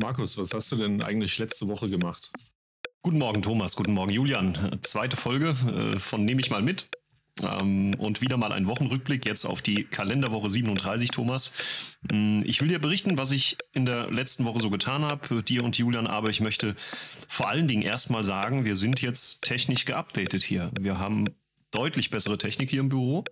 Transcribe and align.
Markus, 0.00 0.38
was 0.38 0.54
hast 0.54 0.72
du 0.72 0.76
denn 0.76 1.02
eigentlich 1.02 1.36
letzte 1.36 1.68
Woche 1.68 1.90
gemacht? 1.90 2.32
Guten 3.02 3.18
Morgen, 3.18 3.42
Thomas. 3.42 3.76
Guten 3.76 3.92
Morgen, 3.92 4.10
Julian. 4.10 4.78
Zweite 4.80 5.16
Folge 5.16 5.50
äh, 5.50 5.98
von 5.98 6.24
Nehme 6.24 6.40
ich 6.40 6.50
mal 6.50 6.62
mit. 6.62 6.88
Ähm, 7.42 7.94
und 7.98 8.22
wieder 8.22 8.38
mal 8.38 8.52
ein 8.52 8.66
Wochenrückblick 8.66 9.26
jetzt 9.26 9.44
auf 9.44 9.60
die 9.60 9.84
Kalenderwoche 9.84 10.48
37, 10.48 11.10
Thomas. 11.10 11.52
Mm, 12.10 12.40
ich 12.44 12.62
will 12.62 12.68
dir 12.68 12.78
berichten, 12.78 13.18
was 13.18 13.30
ich 13.30 13.58
in 13.72 13.84
der 13.84 14.10
letzten 14.10 14.46
Woche 14.46 14.60
so 14.60 14.70
getan 14.70 15.02
habe, 15.02 15.42
dir 15.42 15.64
und 15.64 15.76
Julian, 15.76 16.06
aber 16.06 16.30
ich 16.30 16.40
möchte 16.40 16.76
vor 17.28 17.48
allen 17.48 17.68
Dingen 17.68 17.82
erstmal 17.82 18.24
sagen, 18.24 18.64
wir 18.64 18.76
sind 18.76 19.02
jetzt 19.02 19.42
technisch 19.42 19.84
geupdatet 19.84 20.42
hier. 20.42 20.70
Wir 20.80 20.98
haben 20.98 21.28
deutlich 21.70 22.10
bessere 22.10 22.38
Technik 22.38 22.70
hier 22.70 22.80
im 22.80 22.88
Büro. 22.88 23.24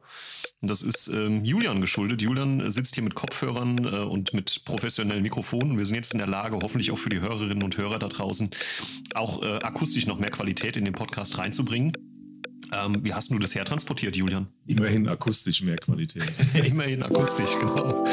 Und 0.60 0.70
das 0.70 0.82
ist 0.82 1.08
ähm, 1.08 1.44
Julian 1.44 1.80
geschuldet. 1.80 2.22
Julian 2.22 2.70
sitzt 2.70 2.94
hier 2.94 3.04
mit 3.04 3.14
Kopfhörern 3.14 3.84
äh, 3.84 3.98
und 3.98 4.34
mit 4.34 4.64
professionellen 4.64 5.22
Mikrofonen. 5.22 5.78
Wir 5.78 5.86
sind 5.86 5.96
jetzt 5.96 6.12
in 6.12 6.18
der 6.18 6.28
Lage, 6.28 6.58
hoffentlich 6.62 6.90
auch 6.90 6.98
für 6.98 7.10
die 7.10 7.20
Hörerinnen 7.20 7.62
und 7.62 7.76
Hörer 7.76 7.98
da 7.98 8.08
draußen, 8.08 8.50
auch 9.14 9.42
äh, 9.42 9.58
akustisch 9.58 10.06
noch 10.06 10.18
mehr 10.18 10.30
Qualität 10.30 10.76
in 10.76 10.84
den 10.84 10.94
Podcast 10.94 11.38
reinzubringen. 11.38 11.92
Ähm, 12.72 13.02
wie 13.02 13.14
hast 13.14 13.30
du 13.30 13.38
das 13.38 13.54
hertransportiert, 13.54 14.16
Julian? 14.16 14.48
Immerhin 14.66 15.08
akustisch 15.08 15.62
mehr 15.62 15.76
Qualität. 15.76 16.30
Immerhin 16.66 17.02
akustisch, 17.02 17.58
genau. 17.58 18.04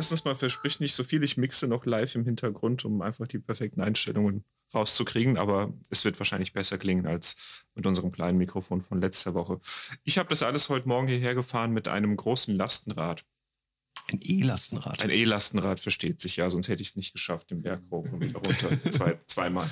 Erstens 0.00 0.24
mal 0.24 0.34
verspricht 0.34 0.80
nicht 0.80 0.94
so 0.94 1.04
viel. 1.04 1.22
Ich 1.22 1.36
mixe 1.36 1.68
noch 1.68 1.84
live 1.84 2.14
im 2.14 2.24
Hintergrund, 2.24 2.86
um 2.86 3.02
einfach 3.02 3.26
die 3.26 3.38
perfekten 3.38 3.82
Einstellungen 3.82 4.44
rauszukriegen. 4.74 5.36
Aber 5.36 5.74
es 5.90 6.06
wird 6.06 6.18
wahrscheinlich 6.18 6.54
besser 6.54 6.78
klingen 6.78 7.06
als 7.06 7.66
mit 7.74 7.84
unserem 7.84 8.10
kleinen 8.10 8.38
Mikrofon 8.38 8.80
von 8.80 8.98
letzter 8.98 9.34
Woche. 9.34 9.60
Ich 10.04 10.16
habe 10.16 10.30
das 10.30 10.42
alles 10.42 10.70
heute 10.70 10.88
Morgen 10.88 11.06
hierher 11.06 11.34
gefahren 11.34 11.72
mit 11.72 11.86
einem 11.86 12.16
großen 12.16 12.56
Lastenrad. 12.56 13.26
Ein 14.06 14.20
E-Lastenrad. 14.22 15.02
Ein 15.02 15.10
E-Lastenrad 15.10 15.80
versteht 15.80 16.18
sich 16.18 16.36
ja, 16.36 16.48
sonst 16.48 16.68
hätte 16.68 16.80
ich 16.80 16.88
es 16.88 16.96
nicht 16.96 17.12
geschafft, 17.12 17.50
den 17.50 17.60
Berg 17.60 17.82
hoch 17.90 18.06
und 18.10 18.20
wieder 18.22 18.38
runter. 18.38 18.70
Zwei, 18.90 19.20
zweimal. 19.26 19.70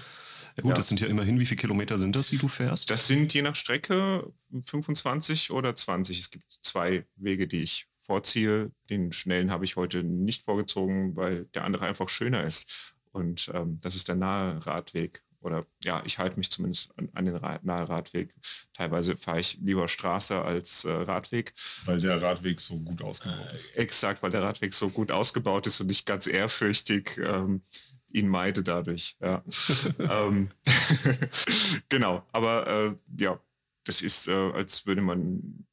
Ja 0.59 0.63
gut, 0.63 0.71
ja. 0.71 0.75
das 0.77 0.89
sind 0.89 1.01
ja 1.01 1.07
immerhin, 1.07 1.41
wie 1.41 1.47
viele 1.47 1.61
Kilometer 1.61 1.97
sind 1.97 2.15
das, 2.17 2.29
die 2.29 2.37
du 2.37 2.49
fährst? 2.49 2.91
Das 2.91 3.07
sind 3.07 3.33
je 3.33 3.41
nach 3.43 3.55
Strecke 3.55 4.31
25 4.65 5.53
oder 5.53 5.75
20. 5.75 6.19
Es 6.19 6.31
gibt 6.31 6.59
zwei 6.63 7.07
Wege, 7.17 7.47
die 7.47 7.63
ich 7.63 7.89
vorziehe. 8.09 8.73
Den 8.89 9.13
schnellen 9.13 9.51
habe 9.51 9.65
ich 9.65 9.77
heute 9.77 10.03
nicht 10.03 10.43
vorgezogen, 10.43 11.15
weil 11.15 11.45
der 11.55 11.65
andere 11.65 11.87
einfach 11.87 12.09
schöner 12.09 12.43
ist. 12.43 12.95
Und 13.13 13.51
ähm, 13.55 13.79
das 13.83 13.95
ist 13.95 14.09
der 14.09 14.17
nahe 14.17 14.65
Radweg. 14.67 15.23
Oder 15.41 15.67
ja, 15.85 16.03
ich 16.05 16.19
halte 16.19 16.37
mich 16.37 16.51
zumindest 16.51 16.99
an, 16.99 17.11
an 17.13 17.27
den 17.27 17.37
Ra 17.37 17.61
nahe 17.63 17.89
Radweg. 17.89 18.35
Teilweise 18.73 19.17
fahre 19.17 19.41
ich 19.41 19.59
lieber 19.61 19.89
Straße 19.89 20.41
als 20.41 20.85
äh, 20.85 20.91
Radweg. 20.91 21.53
Weil 21.85 22.01
der 22.01 22.21
Radweg 22.21 22.61
so 22.61 22.79
gut 22.79 23.03
ausgebaut 23.03 23.53
ist. 23.53 23.77
Äh, 23.77 23.83
exakt, 23.83 24.23
weil 24.23 24.31
der 24.31 24.43
Radweg 24.43 24.73
so 24.75 24.89
gut 24.89 25.13
ausgebaut 25.13 25.67
ist 25.67 25.81
und 25.81 25.91
ich 25.93 26.05
ganz 26.05 26.27
ehrfürchtig 26.27 27.19
ähm, 27.19 27.63
ihn 28.11 28.29
meide 28.29 28.63
dadurch. 28.63 29.17
Ja. 29.21 29.45
ähm, 29.99 30.51
genau, 31.89 32.27
aber 32.33 32.67
äh, 32.67 32.95
ja, 33.23 33.39
das 33.85 34.03
ist, 34.03 34.29
äh, 34.29 34.33
als 34.33 34.87
würde 34.87 35.03
man 35.03 35.67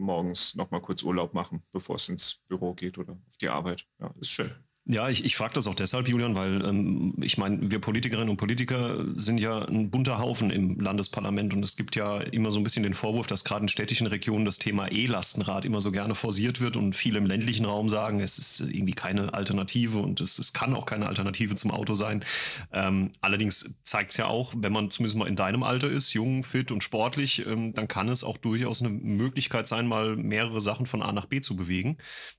morgens 0.00 0.54
nochmal 0.56 0.80
kurz 0.80 1.02
Urlaub 1.02 1.34
machen, 1.34 1.62
bevor 1.72 1.96
es 1.96 2.08
ins 2.08 2.42
Büro 2.48 2.74
geht 2.74 2.98
oder 2.98 3.12
auf 3.12 3.36
die 3.38 3.48
Arbeit. 3.48 3.86
Ja, 3.98 4.14
ist 4.20 4.30
schön. 4.30 4.50
Ja, 4.86 5.08
ich, 5.08 5.24
ich 5.24 5.36
frage 5.36 5.52
das 5.52 5.66
auch 5.66 5.74
deshalb, 5.74 6.08
Julian, 6.08 6.34
weil 6.34 6.64
ähm, 6.64 7.14
ich 7.20 7.36
meine, 7.36 7.70
wir 7.70 7.80
Politikerinnen 7.80 8.30
und 8.30 8.38
Politiker 8.38 9.04
sind 9.14 9.38
ja 9.38 9.62
ein 9.66 9.90
bunter 9.90 10.18
Haufen 10.18 10.50
im 10.50 10.80
Landesparlament 10.80 11.52
und 11.52 11.62
es 11.62 11.76
gibt 11.76 11.96
ja 11.96 12.18
immer 12.18 12.50
so 12.50 12.58
ein 12.58 12.64
bisschen 12.64 12.82
den 12.82 12.94
Vorwurf, 12.94 13.26
dass 13.26 13.44
gerade 13.44 13.62
in 13.62 13.68
städtischen 13.68 14.06
Regionen 14.06 14.46
das 14.46 14.58
Thema 14.58 14.90
E-Lastenrad 14.90 15.66
immer 15.66 15.82
so 15.82 15.92
gerne 15.92 16.14
forciert 16.14 16.60
wird 16.60 16.76
und 16.76 16.96
viele 16.96 17.18
im 17.18 17.26
ländlichen 17.26 17.66
Raum 17.66 17.90
sagen, 17.90 18.20
es 18.20 18.38
ist 18.38 18.60
irgendwie 18.60 18.94
keine 18.94 19.34
Alternative 19.34 19.98
und 19.98 20.20
es, 20.22 20.38
es 20.38 20.54
kann 20.54 20.74
auch 20.74 20.86
keine 20.86 21.06
Alternative 21.06 21.54
zum 21.54 21.70
Auto 21.70 21.94
sein. 21.94 22.24
Ähm, 22.72 23.12
allerdings 23.20 23.70
zeigt 23.84 24.12
es 24.12 24.16
ja 24.16 24.26
auch, 24.26 24.54
wenn 24.56 24.72
man 24.72 24.90
zumindest 24.90 25.18
mal 25.18 25.28
in 25.28 25.36
deinem 25.36 25.62
Alter 25.62 25.90
ist, 25.90 26.14
jung, 26.14 26.42
fit 26.42 26.72
und 26.72 26.82
sportlich, 26.82 27.46
ähm, 27.46 27.74
dann 27.74 27.86
kann 27.86 28.08
es 28.08 28.24
auch 28.24 28.38
durchaus 28.38 28.80
eine 28.80 28.88
Möglichkeit 28.88 29.68
sein, 29.68 29.86
mal 29.86 30.16
mehrere 30.16 30.60
Sachen 30.60 30.86
von 30.86 31.02
A 31.02 31.12
nach 31.12 31.26
B 31.26 31.42
zu 31.42 31.54
bewegen. 31.54 31.98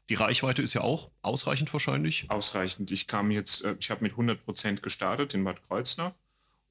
Die 0.10 0.16
Reichweite 0.16 0.64
ist 0.64 0.74
ja 0.74 0.82
auch 0.82 1.12
ausreichend 1.22 1.72
wahrscheinlich. 1.72 2.26
Ausreichend. 2.32 2.92
Ich 2.92 3.08
kam 3.08 3.32
jetzt, 3.32 3.66
äh, 3.66 3.76
ich 3.80 3.92
habe 3.92 4.04
mit 4.04 4.14
100 4.14 4.44
Prozent 4.44 4.84
gestartet 4.84 5.34
in 5.34 5.44
Bad 5.44 5.62
Kreuznach 5.68 6.14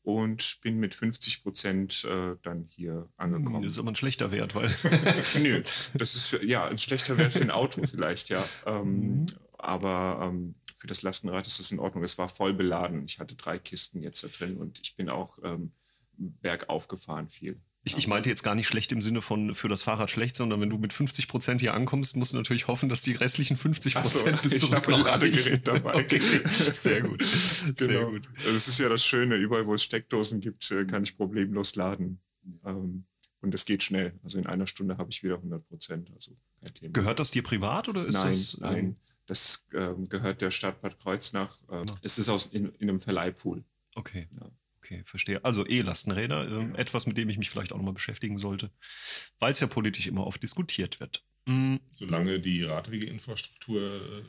und 0.03 0.60
bin 0.62 0.78
mit 0.78 0.94
50 0.94 1.43
Prozent 1.43 2.04
äh, 2.04 2.37
dann 2.43 2.69
hier 2.71 3.09
angekommen. 3.16 3.62
Das 3.62 3.72
ist 3.72 3.78
aber 3.78 3.91
ein 3.91 3.97
schlechter 3.97 4.32
Wert, 4.32 4.54
weil. 4.54 4.75
Nö, 5.41 5.62
das 5.94 6.15
ist 6.15 6.26
für, 6.28 6.44
ja 6.44 6.66
ein 6.66 6.78
schlechter 6.78 7.19
Wert 7.19 7.34
für 7.34 7.43
ein 7.43 7.50
Auto 7.50 7.82
vielleicht, 7.87 8.31
ja. 8.31 8.47
Ähm, 8.66 9.20
mhm. 9.20 9.26
Aber 9.59 10.20
ähm, 10.22 10.54
für 10.76 10.87
das 10.87 11.03
Lastenrad 11.03 11.47
ist 11.47 11.59
das 11.59 11.70
in 11.70 11.78
Ordnung. 11.78 12.03
Es 12.03 12.16
war 12.16 12.31
voll 12.31 12.54
beladen. 12.54 13.04
Ich 13.04 13.19
hatte 13.20 13.34
drei 13.34 13.59
Kisten 13.59 14.03
jetzt 14.03 14.25
da 14.25 14.28
drin 14.28 14.56
und 14.56 14.81
ich 14.81 14.97
bin 14.97 15.10
auch 15.10 15.38
ähm, 15.44 15.72
bergauf 16.16 16.88
gefahren 16.88 17.28
viel. 17.28 17.60
Ich, 17.82 17.96
ich, 17.96 18.06
meinte 18.06 18.28
jetzt 18.28 18.42
gar 18.42 18.54
nicht 18.54 18.66
schlecht 18.66 18.92
im 18.92 19.00
Sinne 19.00 19.22
von 19.22 19.54
für 19.54 19.68
das 19.68 19.82
Fahrrad 19.82 20.10
schlecht, 20.10 20.36
sondern 20.36 20.60
wenn 20.60 20.68
du 20.68 20.76
mit 20.76 20.92
50 20.92 21.28
Prozent 21.28 21.62
hier 21.62 21.72
ankommst, 21.72 22.14
musst 22.14 22.32
du 22.32 22.36
natürlich 22.36 22.66
hoffen, 22.66 22.91
dass 22.91 23.00
die 23.00 23.12
restlichen 23.12 23.56
50 23.56 23.94
Prozent 23.94 24.36
so, 24.36 24.42
bis 24.42 24.70
noch 24.70 24.86
Ladegerät 24.86 25.66
dabei. 25.66 25.94
Okay. 25.94 26.20
Sehr 26.20 27.00
gut. 27.00 27.22
Sehr 27.22 27.88
genau. 27.88 28.10
gut. 28.10 28.28
Das 28.44 28.69
ist 28.69 28.78
ja 28.78 28.90
das 28.90 29.02
Schöne. 29.02 29.36
Überall, 29.36 29.66
wo 29.66 29.72
es 29.72 29.82
Steckdosen 29.82 30.40
gibt, 30.40 30.70
äh, 30.70 30.84
kann 30.84 31.04
ich 31.04 31.16
problemlos 31.16 31.74
laden. 31.74 32.20
Ähm, 32.66 33.04
und 33.40 33.54
es 33.54 33.64
geht 33.64 33.82
schnell. 33.82 34.12
Also 34.22 34.38
in 34.38 34.46
einer 34.46 34.66
Stunde 34.66 34.98
habe 34.98 35.10
ich 35.10 35.22
wieder 35.22 35.36
100 35.36 35.66
Prozent. 35.66 36.10
Also 36.12 36.36
Gehört 36.82 37.19
das 37.19 37.30
dir 37.30 37.42
privat 37.42 37.88
oder 37.88 38.04
ist 38.04 38.14
nein, 38.14 38.26
das? 38.26 38.54
Ähm, 38.54 38.60
nein, 38.60 38.96
das 39.24 39.66
ähm, 39.72 40.06
gehört 40.10 40.42
der 40.42 40.50
Stadt 40.50 40.82
Bad 40.82 41.00
Kreuznach. 41.00 41.56
Ähm. 41.70 41.86
Es 42.02 42.19
ist 42.19 42.28
aus, 42.28 42.44
in, 42.46 42.69
in 42.78 42.90
einem 42.90 43.00
Verleihpool. 43.00 43.64
Okay. 43.94 44.28
Ja 44.38 44.50
okay, 44.90 45.02
verstehe. 45.04 45.44
Also 45.44 45.66
E-Lastenräder, 45.66 46.74
äh, 46.74 46.80
etwas, 46.80 47.06
mit 47.06 47.16
dem 47.16 47.28
ich 47.28 47.38
mich 47.38 47.50
vielleicht 47.50 47.72
auch 47.72 47.76
nochmal 47.76 47.94
beschäftigen 47.94 48.38
sollte, 48.38 48.70
weil 49.38 49.52
es 49.52 49.60
ja 49.60 49.66
politisch 49.66 50.06
immer 50.06 50.26
oft 50.26 50.42
diskutiert 50.42 51.00
wird. 51.00 51.24
Mhm. 51.46 51.80
Solange 51.90 52.40
die 52.40 52.64
Radwegeinfrastruktur 52.64 53.80
äh, 53.80 54.22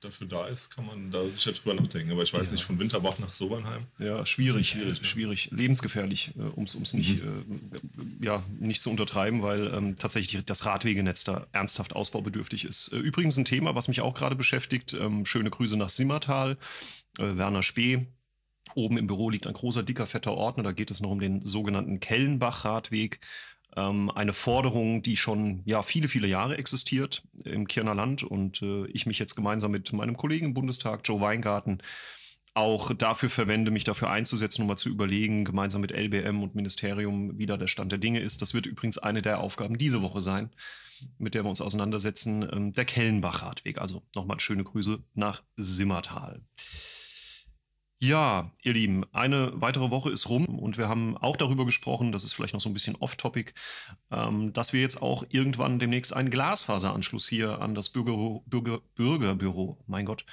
dafür 0.00 0.28
da 0.28 0.46
ist, 0.46 0.70
kann 0.70 0.86
man 0.86 1.10
da 1.10 1.26
sicher 1.28 1.52
drüber 1.52 1.74
nachdenken. 1.74 2.12
Aber 2.12 2.22
ich 2.22 2.32
weiß 2.32 2.48
ja. 2.48 2.52
nicht, 2.52 2.64
von 2.64 2.78
Winterbach 2.78 3.18
nach 3.18 3.32
Sobernheim. 3.32 3.86
Ja, 3.98 4.24
schwierig, 4.24 4.70
schwierig, 4.70 5.00
ne? 5.00 5.04
schwierig 5.04 5.50
lebensgefährlich, 5.50 6.32
äh, 6.36 6.42
um 6.42 6.64
es 6.64 6.94
nicht, 6.94 7.24
mhm. 7.24 7.70
äh, 8.20 8.24
ja, 8.24 8.42
nicht 8.58 8.82
zu 8.82 8.90
untertreiben, 8.90 9.42
weil 9.42 9.72
ähm, 9.74 9.96
tatsächlich 9.96 10.44
das 10.44 10.64
Radwegenetz 10.64 11.24
da 11.24 11.46
ernsthaft 11.52 11.94
ausbaubedürftig 11.94 12.64
ist. 12.64 12.92
Äh, 12.92 12.98
übrigens 12.98 13.36
ein 13.36 13.44
Thema, 13.44 13.74
was 13.74 13.88
mich 13.88 14.00
auch 14.00 14.14
gerade 14.14 14.36
beschäftigt. 14.36 14.94
Ähm, 14.94 15.26
schöne 15.26 15.50
Grüße 15.50 15.76
nach 15.76 15.90
Simmertal. 15.90 16.58
Äh, 17.18 17.36
Werner 17.36 17.62
Spee, 17.62 18.06
Oben 18.74 18.98
im 18.98 19.06
Büro 19.06 19.30
liegt 19.30 19.46
ein 19.46 19.54
großer, 19.54 19.82
dicker, 19.82 20.06
fetter 20.06 20.34
Ordner. 20.34 20.62
Da 20.62 20.72
geht 20.72 20.90
es 20.90 21.00
noch 21.00 21.10
um 21.10 21.20
den 21.20 21.42
sogenannten 21.42 22.00
Kellenbach-Radweg. 22.00 23.20
Ähm, 23.76 24.10
eine 24.10 24.32
Forderung, 24.32 25.02
die 25.02 25.16
schon 25.16 25.62
ja, 25.64 25.82
viele, 25.82 26.08
viele 26.08 26.26
Jahre 26.26 26.56
existiert 26.56 27.22
im 27.44 27.68
Kirner 27.68 27.94
Land 27.94 28.22
und 28.22 28.62
äh, 28.62 28.86
ich 28.86 29.06
mich 29.06 29.18
jetzt 29.18 29.34
gemeinsam 29.34 29.70
mit 29.70 29.92
meinem 29.92 30.16
Kollegen 30.16 30.46
im 30.46 30.54
Bundestag, 30.54 31.02
Joe 31.04 31.20
Weingarten, 31.20 31.82
auch 32.54 32.92
dafür 32.92 33.30
verwende, 33.30 33.70
mich 33.70 33.84
dafür 33.84 34.10
einzusetzen, 34.10 34.62
um 34.62 34.68
mal 34.68 34.76
zu 34.76 34.88
überlegen, 34.88 35.44
gemeinsam 35.44 35.80
mit 35.80 35.92
LBM 35.92 36.42
und 36.42 36.54
Ministerium, 36.56 37.38
wie 37.38 37.46
da 37.46 37.56
der 37.56 37.68
Stand 37.68 37.92
der 37.92 37.98
Dinge 37.98 38.20
ist. 38.20 38.42
Das 38.42 38.52
wird 38.52 38.66
übrigens 38.66 38.98
eine 38.98 39.22
der 39.22 39.38
Aufgaben 39.40 39.78
diese 39.78 40.02
Woche 40.02 40.20
sein, 40.20 40.50
mit 41.18 41.34
der 41.34 41.44
wir 41.44 41.50
uns 41.50 41.60
auseinandersetzen. 41.60 42.48
Ähm, 42.50 42.72
der 42.72 42.84
Kellenbach-Radweg. 42.84 43.78
Also 43.78 44.02
nochmal 44.14 44.40
schöne 44.40 44.64
Grüße 44.64 44.98
nach 45.14 45.42
Simmertal. 45.56 46.40
Ja, 48.00 48.52
ihr 48.62 48.74
Lieben, 48.74 49.04
eine 49.12 49.60
weitere 49.60 49.90
Woche 49.90 50.10
ist 50.10 50.28
rum 50.28 50.44
und 50.44 50.78
wir 50.78 50.88
haben 50.88 51.16
auch 51.16 51.36
darüber 51.36 51.66
gesprochen, 51.66 52.12
das 52.12 52.22
ist 52.22 52.32
vielleicht 52.32 52.54
noch 52.54 52.60
so 52.60 52.68
ein 52.68 52.72
bisschen 52.72 52.94
off-topic, 52.94 53.54
ähm, 54.12 54.52
dass 54.52 54.72
wir 54.72 54.80
jetzt 54.80 55.02
auch 55.02 55.24
irgendwann 55.30 55.80
demnächst 55.80 56.12
einen 56.12 56.30
Glasfaseranschluss 56.30 57.26
hier 57.26 57.60
an 57.60 57.74
das 57.74 57.88
Bürger, 57.88 58.40
Bürger, 58.46 58.78
Bürgerbüro, 58.94 59.78
mein 59.88 60.06
Gott, 60.06 60.24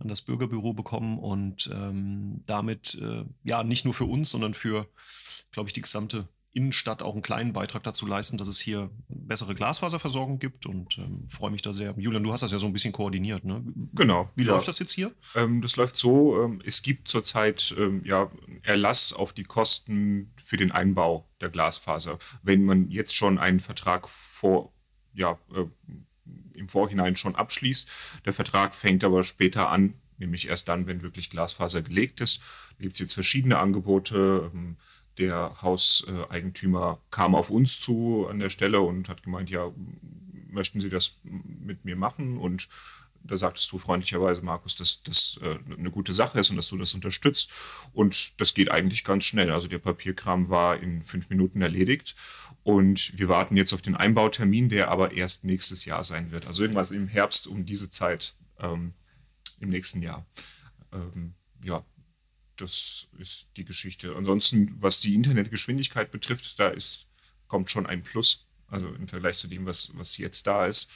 an 0.00 0.08
das 0.08 0.20
Bürgerbüro 0.20 0.72
bekommen 0.72 1.20
und 1.20 1.70
ähm, 1.72 2.42
damit 2.44 2.96
äh, 2.96 3.24
ja 3.44 3.62
nicht 3.62 3.84
nur 3.84 3.94
für 3.94 4.06
uns, 4.06 4.30
sondern 4.30 4.54
für, 4.54 4.88
glaube 5.52 5.68
ich, 5.68 5.74
die 5.74 5.82
gesamte 5.82 6.28
Innenstadt 6.56 7.02
auch 7.02 7.12
einen 7.12 7.22
kleinen 7.22 7.52
Beitrag 7.52 7.82
dazu 7.82 8.06
leisten, 8.06 8.38
dass 8.38 8.48
es 8.48 8.58
hier 8.58 8.90
bessere 9.08 9.54
Glasfaserversorgung 9.54 10.38
gibt 10.38 10.64
und 10.64 10.96
ähm, 10.96 11.28
freue 11.28 11.50
mich 11.50 11.60
da 11.60 11.74
sehr. 11.74 11.94
Julian, 11.98 12.24
du 12.24 12.32
hast 12.32 12.40
das 12.40 12.50
ja 12.50 12.58
so 12.58 12.64
ein 12.64 12.72
bisschen 12.72 12.92
koordiniert, 12.92 13.44
ne? 13.44 13.62
Genau. 13.92 14.30
Wie 14.36 14.44
ja. 14.44 14.52
läuft 14.52 14.66
das 14.66 14.78
jetzt 14.78 14.92
hier? 14.92 15.12
Ähm, 15.34 15.60
das 15.60 15.76
läuft 15.76 15.98
so, 15.98 16.42
ähm, 16.42 16.62
es 16.64 16.82
gibt 16.82 17.08
zurzeit 17.08 17.74
ähm, 17.78 18.00
ja, 18.06 18.30
Erlass 18.62 19.12
auf 19.12 19.34
die 19.34 19.44
Kosten 19.44 20.32
für 20.42 20.56
den 20.56 20.72
Einbau 20.72 21.28
der 21.42 21.50
Glasfaser. 21.50 22.18
Wenn 22.42 22.64
man 22.64 22.90
jetzt 22.90 23.14
schon 23.14 23.38
einen 23.38 23.60
Vertrag 23.60 24.08
vor, 24.08 24.72
ja, 25.12 25.38
äh, 25.54 25.66
im 26.54 26.70
Vorhinein 26.70 27.16
schon 27.16 27.36
abschließt, 27.36 27.86
der 28.24 28.32
Vertrag 28.32 28.74
fängt 28.74 29.04
aber 29.04 29.24
später 29.24 29.68
an, 29.68 29.92
nämlich 30.16 30.48
erst 30.48 30.68
dann, 30.68 30.86
wenn 30.86 31.02
wirklich 31.02 31.28
Glasfaser 31.28 31.82
gelegt 31.82 32.22
ist. 32.22 32.40
Da 32.78 32.82
gibt 32.82 32.94
es 32.94 33.00
jetzt 33.00 33.14
verschiedene 33.14 33.58
Angebote. 33.58 34.50
Der 35.18 35.62
Hauseigentümer 35.62 37.00
kam 37.10 37.34
auf 37.34 37.50
uns 37.50 37.80
zu 37.80 38.26
an 38.28 38.38
der 38.38 38.50
Stelle 38.50 38.80
und 38.80 39.08
hat 39.08 39.22
gemeint, 39.22 39.50
ja, 39.50 39.72
möchten 40.48 40.80
Sie 40.80 40.90
das 40.90 41.18
mit 41.22 41.84
mir 41.84 41.96
machen? 41.96 42.38
Und 42.38 42.68
da 43.26 43.36
sagtest 43.36 43.70
du 43.72 43.78
freundlicherweise, 43.78 44.42
Markus, 44.42 44.76
dass 44.76 45.02
das 45.02 45.38
äh, 45.42 45.58
eine 45.72 45.90
gute 45.90 46.12
Sache 46.12 46.38
ist 46.38 46.50
und 46.50 46.56
dass 46.56 46.68
du 46.68 46.76
das 46.76 46.94
unterstützt. 46.94 47.50
Und 47.92 48.40
das 48.40 48.54
geht 48.54 48.70
eigentlich 48.70 49.04
ganz 49.04 49.24
schnell. 49.24 49.50
Also 49.50 49.68
der 49.68 49.78
Papierkram 49.78 50.48
war 50.48 50.80
in 50.80 51.02
fünf 51.02 51.28
Minuten 51.28 51.60
erledigt. 51.62 52.14
Und 52.62 53.16
wir 53.18 53.28
warten 53.28 53.56
jetzt 53.56 53.72
auf 53.72 53.82
den 53.82 53.94
Einbautermin, 53.94 54.68
der 54.68 54.90
aber 54.90 55.12
erst 55.12 55.44
nächstes 55.44 55.84
Jahr 55.84 56.04
sein 56.04 56.30
wird. 56.30 56.46
Also 56.46 56.62
irgendwas 56.62 56.90
im 56.90 57.08
Herbst 57.08 57.46
um 57.46 57.64
diese 57.64 57.90
Zeit 57.90 58.34
ähm, 58.58 58.92
im 59.60 59.68
nächsten 59.68 60.02
Jahr. 60.02 60.26
Ähm, 60.92 61.34
ja, 61.64 61.84
das 62.56 63.08
ist 63.18 63.48
die 63.56 63.64
Geschichte. 63.64 64.14
Ansonsten, 64.16 64.74
was 64.78 65.00
die 65.00 65.14
Internetgeschwindigkeit 65.14 66.10
betrifft, 66.10 66.58
da 66.58 66.68
ist, 66.68 67.06
kommt 67.48 67.70
schon 67.70 67.86
ein 67.86 68.02
Plus. 68.02 68.46
Also 68.68 68.88
im 68.88 69.06
Vergleich 69.06 69.38
zu 69.38 69.46
dem, 69.46 69.64
was, 69.64 69.92
was 69.94 70.18
jetzt 70.18 70.46
da 70.46 70.66
ist. 70.66 70.90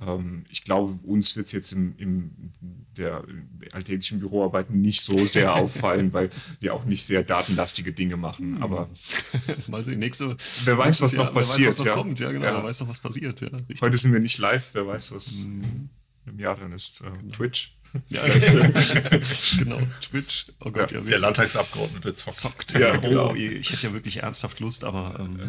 Ähm, 0.00 0.46
ich 0.48 0.64
glaube, 0.64 0.98
uns 1.06 1.36
wird 1.36 1.46
es 1.46 1.52
jetzt 1.52 1.72
im, 1.72 1.94
im 1.98 2.52
der 2.96 3.24
alltäglichen 3.72 4.20
Büroarbeit 4.20 4.70
nicht 4.70 5.02
so 5.02 5.26
sehr 5.26 5.54
auffallen, 5.56 6.12
weil 6.12 6.30
wir 6.60 6.74
auch 6.74 6.84
nicht 6.84 7.04
sehr 7.04 7.22
datenlastige 7.22 7.92
Dinge 7.92 8.16
machen. 8.16 8.56
Hm. 8.56 8.62
Aber 8.62 8.88
mal 9.68 9.84
sehen, 9.84 9.98
nächste. 9.98 10.36
Wer 10.64 10.78
weiß, 10.78 11.02
was 11.02 11.12
Jahr, 11.12 11.26
noch 11.26 11.34
passiert. 11.34 11.68
Weiß, 11.68 11.74
was 11.74 11.78
noch 11.80 11.86
ja. 11.86 11.94
kommt, 11.94 12.18
ja, 12.18 12.32
genau. 12.32 12.46
Ja. 12.46 12.56
Wer 12.56 12.64
weiß 12.64 12.80
noch, 12.80 12.88
was 12.88 13.00
passiert. 13.00 13.40
Ja, 13.40 13.50
Heute 13.80 13.96
sind 13.98 14.12
wir 14.12 14.20
nicht 14.20 14.38
live, 14.38 14.70
wer 14.72 14.86
weiß, 14.86 15.12
was 15.12 15.44
mhm. 15.44 15.90
im 16.26 16.38
Jahr 16.38 16.56
dann 16.56 16.72
ist. 16.72 17.02
Äh, 17.02 17.10
genau. 17.10 17.34
Twitch. 17.34 17.76
Ja, 18.08 18.22
genau, 19.58 19.78
Twitch. 20.00 20.46
Oh 20.60 20.70
Gott, 20.70 20.92
ja, 20.92 21.00
der 21.00 21.18
Landtagsabgeordnete 21.18 22.14
zockt. 22.14 22.36
zockt. 22.36 22.72
Ja, 22.72 22.96
genau. 22.96 23.30
Oh, 23.30 23.34
ich 23.34 23.70
hätte 23.70 23.88
ja 23.88 23.92
wirklich 23.92 24.18
ernsthaft 24.18 24.60
Lust, 24.60 24.84
aber 24.84 25.16
ähm, 25.18 25.40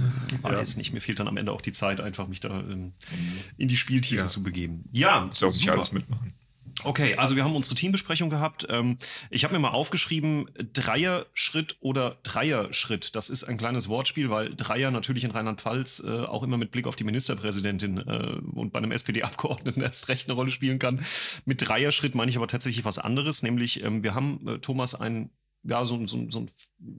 war 0.42 0.54
ja. 0.54 0.60
nicht. 0.78 0.94
Mir 0.94 1.02
fehlt 1.02 1.20
dann 1.20 1.28
am 1.28 1.38
Ende 1.38 1.52
auch 1.52 1.62
die 1.62 1.72
Zeit, 1.72 2.02
einfach 2.02 2.28
mich 2.28 2.40
da 2.40 2.50
ähm, 2.50 2.94
in 3.58 3.68
die 3.68 3.78
Spieltiefe 3.78 4.26
zu 4.28 4.44
begeben. 4.44 4.86
Ja, 4.92 5.30
ich 5.32 5.44
auch 5.44 5.52
nicht 5.52 5.70
alles 5.70 5.92
mitmachen. 5.92 6.34
Okay, 6.84 7.16
also 7.16 7.36
wir 7.36 7.44
haben 7.44 7.56
unsere 7.56 7.76
Teambesprechung 7.76 8.30
gehabt. 8.30 8.68
Ähm, 8.70 8.98
ich 9.30 9.44
habe 9.44 9.54
mir 9.54 9.60
mal 9.60 9.70
aufgeschrieben, 9.70 10.50
Dreier-Schritt 10.74 11.78
oder 11.80 12.18
Dreier-Schritt. 12.24 13.16
Das 13.16 13.30
ist 13.30 13.44
ein 13.44 13.58
kleines 13.58 13.90
Wortspiel, 13.90 14.30
weil 14.30 14.56
Dreier 14.56 14.92
natürlich 14.92 15.24
in 15.24 15.32
Rheinland-Pfalz 15.32 16.04
äh, 16.06 16.26
auch 16.26 16.44
immer 16.44 16.58
mit 16.58 16.72
Blick 16.72 16.88
auf 16.88 16.96
die 16.96 17.04
Ministerpräsidentin 17.04 17.98
äh, 17.98 18.38
und 18.54 18.72
bei 18.72 18.80
einem 18.80 18.92
SPD-Abgeordneten 18.92 19.82
erst 19.82 20.08
recht 20.10 20.28
eine 20.28 20.34
Rolle 20.34 20.52
spielen 20.52 20.80
kann. 20.80 21.06
Mit 21.46 21.68
Dreier-Schritt 21.68 22.16
meine 22.16 22.30
ich 22.30 22.38
aber 22.38 22.48
tatsächlich 22.48 22.86
was 22.86 23.00
anderes, 23.00 23.44
nämlich 23.44 23.84
ähm, 23.84 24.04
wir 24.04 24.16
haben, 24.16 24.48
äh, 24.48 24.60
Thomas, 24.60 24.96
ein 24.96 25.30
ja, 25.64 25.86
so, 25.86 26.06
so, 26.08 26.30
so, 26.30 26.48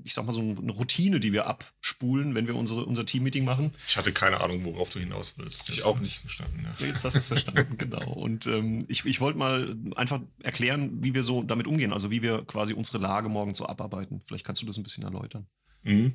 ich 0.05 0.15
sag 0.15 0.25
mal, 0.25 0.33
so 0.33 0.41
eine 0.41 0.73
Routine, 0.73 1.19
die 1.19 1.33
wir 1.33 1.47
abspulen, 1.47 2.35
wenn 2.35 2.47
wir 2.47 2.55
unsere, 2.55 2.85
unser 2.85 3.05
Teammeeting 3.05 3.45
machen. 3.45 3.75
Ich 3.87 3.97
hatte 3.97 4.13
keine 4.13 4.41
Ahnung, 4.41 4.65
worauf 4.65 4.89
du 4.91 5.01
hinaus 5.01 5.37
willst. 5.37 5.69
Ich 5.69 5.85
auch 5.85 5.99
nicht 5.99 6.21
verstanden. 6.21 6.65
Ja. 6.65 6.87
Jetzt 6.87 7.05
hast 7.05 7.15
du 7.15 7.19
es 7.19 7.27
verstanden, 7.27 7.77
genau. 7.79 8.13
Und 8.13 8.47
ähm, 8.47 8.85
ich, 8.89 9.05
ich 9.05 9.21
wollte 9.21 9.39
mal 9.39 9.77
einfach 9.97 10.21
erklären, 10.43 11.03
wie 11.03 11.15
wir 11.15 11.25
so 11.25 11.43
damit 11.43 11.67
umgehen, 11.67 11.93
also 11.93 12.11
wie 12.11 12.23
wir 12.23 12.45
quasi 12.45 12.73
unsere 12.73 12.99
Lage 12.99 13.29
morgen 13.29 13.55
so 13.55 13.67
abarbeiten. 13.67 14.21
Vielleicht 14.25 14.47
kannst 14.47 14.63
du 14.63 14.67
das 14.67 14.77
ein 14.77 14.85
bisschen 14.85 15.05
erläutern. 15.05 15.47
Mhm. 15.83 16.15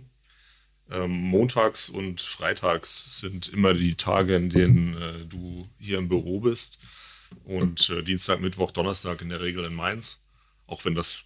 Ähm, 0.89 1.11
montags 1.11 1.89
und 1.89 2.21
freitags 2.21 3.19
sind 3.19 3.49
immer 3.49 3.73
die 3.73 3.95
Tage, 3.95 4.37
in 4.37 4.49
denen 4.49 4.95
äh, 4.95 5.25
du 5.25 5.63
hier 5.77 5.97
im 5.97 6.07
Büro 6.07 6.39
bist. 6.39 6.79
Und 7.43 7.89
äh, 7.89 8.03
Dienstag, 8.03 8.39
Mittwoch, 8.39 8.71
Donnerstag 8.71 9.21
in 9.21 9.27
der 9.27 9.41
Regel 9.41 9.65
in 9.65 9.73
Mainz. 9.73 10.23
Auch 10.65 10.85
wenn 10.85 10.95
das 10.95 11.23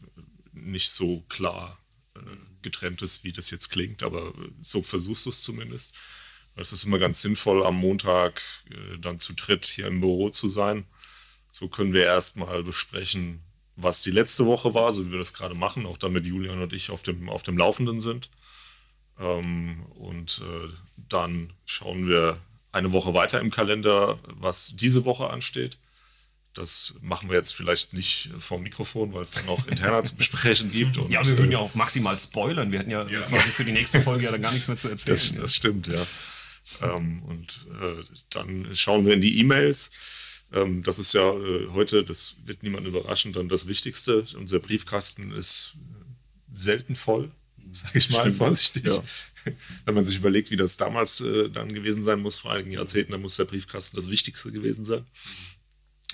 nicht 0.54 0.90
so 0.90 1.24
klar 1.30 1.78
äh, 2.16 2.20
getrennt 2.62 3.02
ist, 3.02 3.24
wie 3.24 3.32
das 3.32 3.50
jetzt 3.50 3.70
klingt, 3.70 4.04
aber 4.04 4.34
so 4.62 4.82
versuchst 4.82 5.26
du 5.26 5.30
es 5.30 5.42
zumindest. 5.42 5.94
Es 6.56 6.74
ist 6.74 6.84
immer 6.84 7.00
ganz 7.00 7.22
sinnvoll, 7.22 7.66
am 7.66 7.76
Montag 7.76 8.42
äh, 8.70 8.98
dann 9.00 9.20
zu 9.20 9.34
dritt 9.34 9.66
hier 9.66 9.88
im 9.88 10.02
Büro 10.02 10.30
zu 10.30 10.50
sein. 10.50 10.86
So 11.52 11.68
können 11.68 11.94
wir 11.94 12.06
erstmal 12.06 12.64
besprechen, 12.64 13.42
was 13.76 14.02
die 14.02 14.12
letzte 14.12 14.46
Woche 14.46 14.74
war, 14.74 14.94
so 14.94 15.06
wie 15.08 15.12
wir 15.12 15.20
das 15.20 15.34
gerade 15.34 15.56
machen, 15.56 15.86
auch 15.86 15.98
damit 15.98 16.26
Julian 16.26 16.62
und 16.62 16.74
ich 16.74 16.90
auf 16.90 17.04
dem, 17.04 17.30
auf 17.30 17.44
dem 17.44 17.58
Laufenden 17.58 18.02
sind. 18.02 18.30
Ähm, 19.20 19.86
und 19.96 20.42
äh, 20.44 20.70
dann 21.10 21.54
schauen 21.66 22.08
wir 22.08 22.40
eine 22.72 22.94
Woche 22.94 23.14
weiter 23.14 23.40
im 23.40 23.52
Kalender, 23.52 24.20
was 24.26 24.76
diese 24.76 25.06
Woche 25.06 25.30
ansteht. 25.30 25.78
Das 26.54 26.96
machen 27.02 27.30
wir 27.30 27.38
jetzt 27.38 27.52
vielleicht 27.52 27.94
nicht 27.94 28.30
vom 28.40 28.62
Mikrofon, 28.64 29.14
weil 29.14 29.22
es 29.22 29.32
dann 29.32 29.46
noch 29.46 29.68
interner 29.68 30.04
zu 30.04 30.16
besprechen 30.16 30.72
gibt. 30.72 30.98
Und, 30.98 31.12
ja, 31.12 31.26
wir 31.26 31.38
würden 31.38 31.52
ja 31.52 31.60
auch 31.60 31.74
maximal 31.76 32.18
spoilern. 32.20 32.72
Wir 32.72 32.80
hätten 32.80 32.92
ja, 32.92 33.08
ja, 33.08 33.22
quasi 33.22 33.52
für 33.52 33.64
die 33.64 33.72
nächste 33.72 34.02
Folge 34.02 34.26
ja 34.26 34.32
dann 34.32 34.42
gar 34.42 34.52
nichts 34.52 34.68
mehr 34.68 34.78
zu 34.78 34.90
erzählen. 34.90 35.16
Das, 35.16 35.34
das 35.34 35.56
stimmt, 35.56 35.88
ja. 35.88 36.06
ähm, 36.82 37.24
und 37.24 37.68
äh, 37.82 38.04
dann 38.30 38.70
schauen 38.74 39.06
wir 39.06 39.14
in 39.14 39.22
die 39.22 39.40
E-Mails. 39.40 39.92
Ähm, 40.54 40.84
das 40.84 41.00
ist 41.00 41.14
ja 41.14 41.32
äh, 41.34 41.70
heute, 41.70 42.04
das 42.04 42.36
wird 42.46 42.64
niemand 42.64 42.86
überraschen, 42.86 43.34
dann 43.34 43.48
das 43.48 43.68
Wichtigste. 43.68 44.26
Unser 44.36 44.60
Briefkasten 44.60 45.32
ist 45.32 45.74
selten 46.52 46.96
voll, 46.96 47.32
sage 47.72 47.98
ich 47.98 48.10
mal 48.12 48.22
stimmt, 48.22 48.38
vorsichtig. 48.38 48.86
Ja. 48.86 49.04
Wenn 49.86 49.96
man 49.96 50.06
sich 50.06 50.18
überlegt, 50.18 50.52
wie 50.52 50.58
das 50.58 50.78
damals 50.78 51.22
äh, 51.22 51.50
dann 51.50 51.74
gewesen 51.74 52.04
sein 52.04 52.20
muss, 52.20 52.38
vor 52.38 52.52
einigen 52.52 52.72
Jahrzehnten, 52.72 53.14
dann 53.14 53.22
muss 53.22 53.38
der 53.38 53.46
Briefkasten 53.46 53.96
das 53.96 54.10
Wichtigste 54.10 54.52
gewesen 54.52 54.86
sein. 54.86 55.06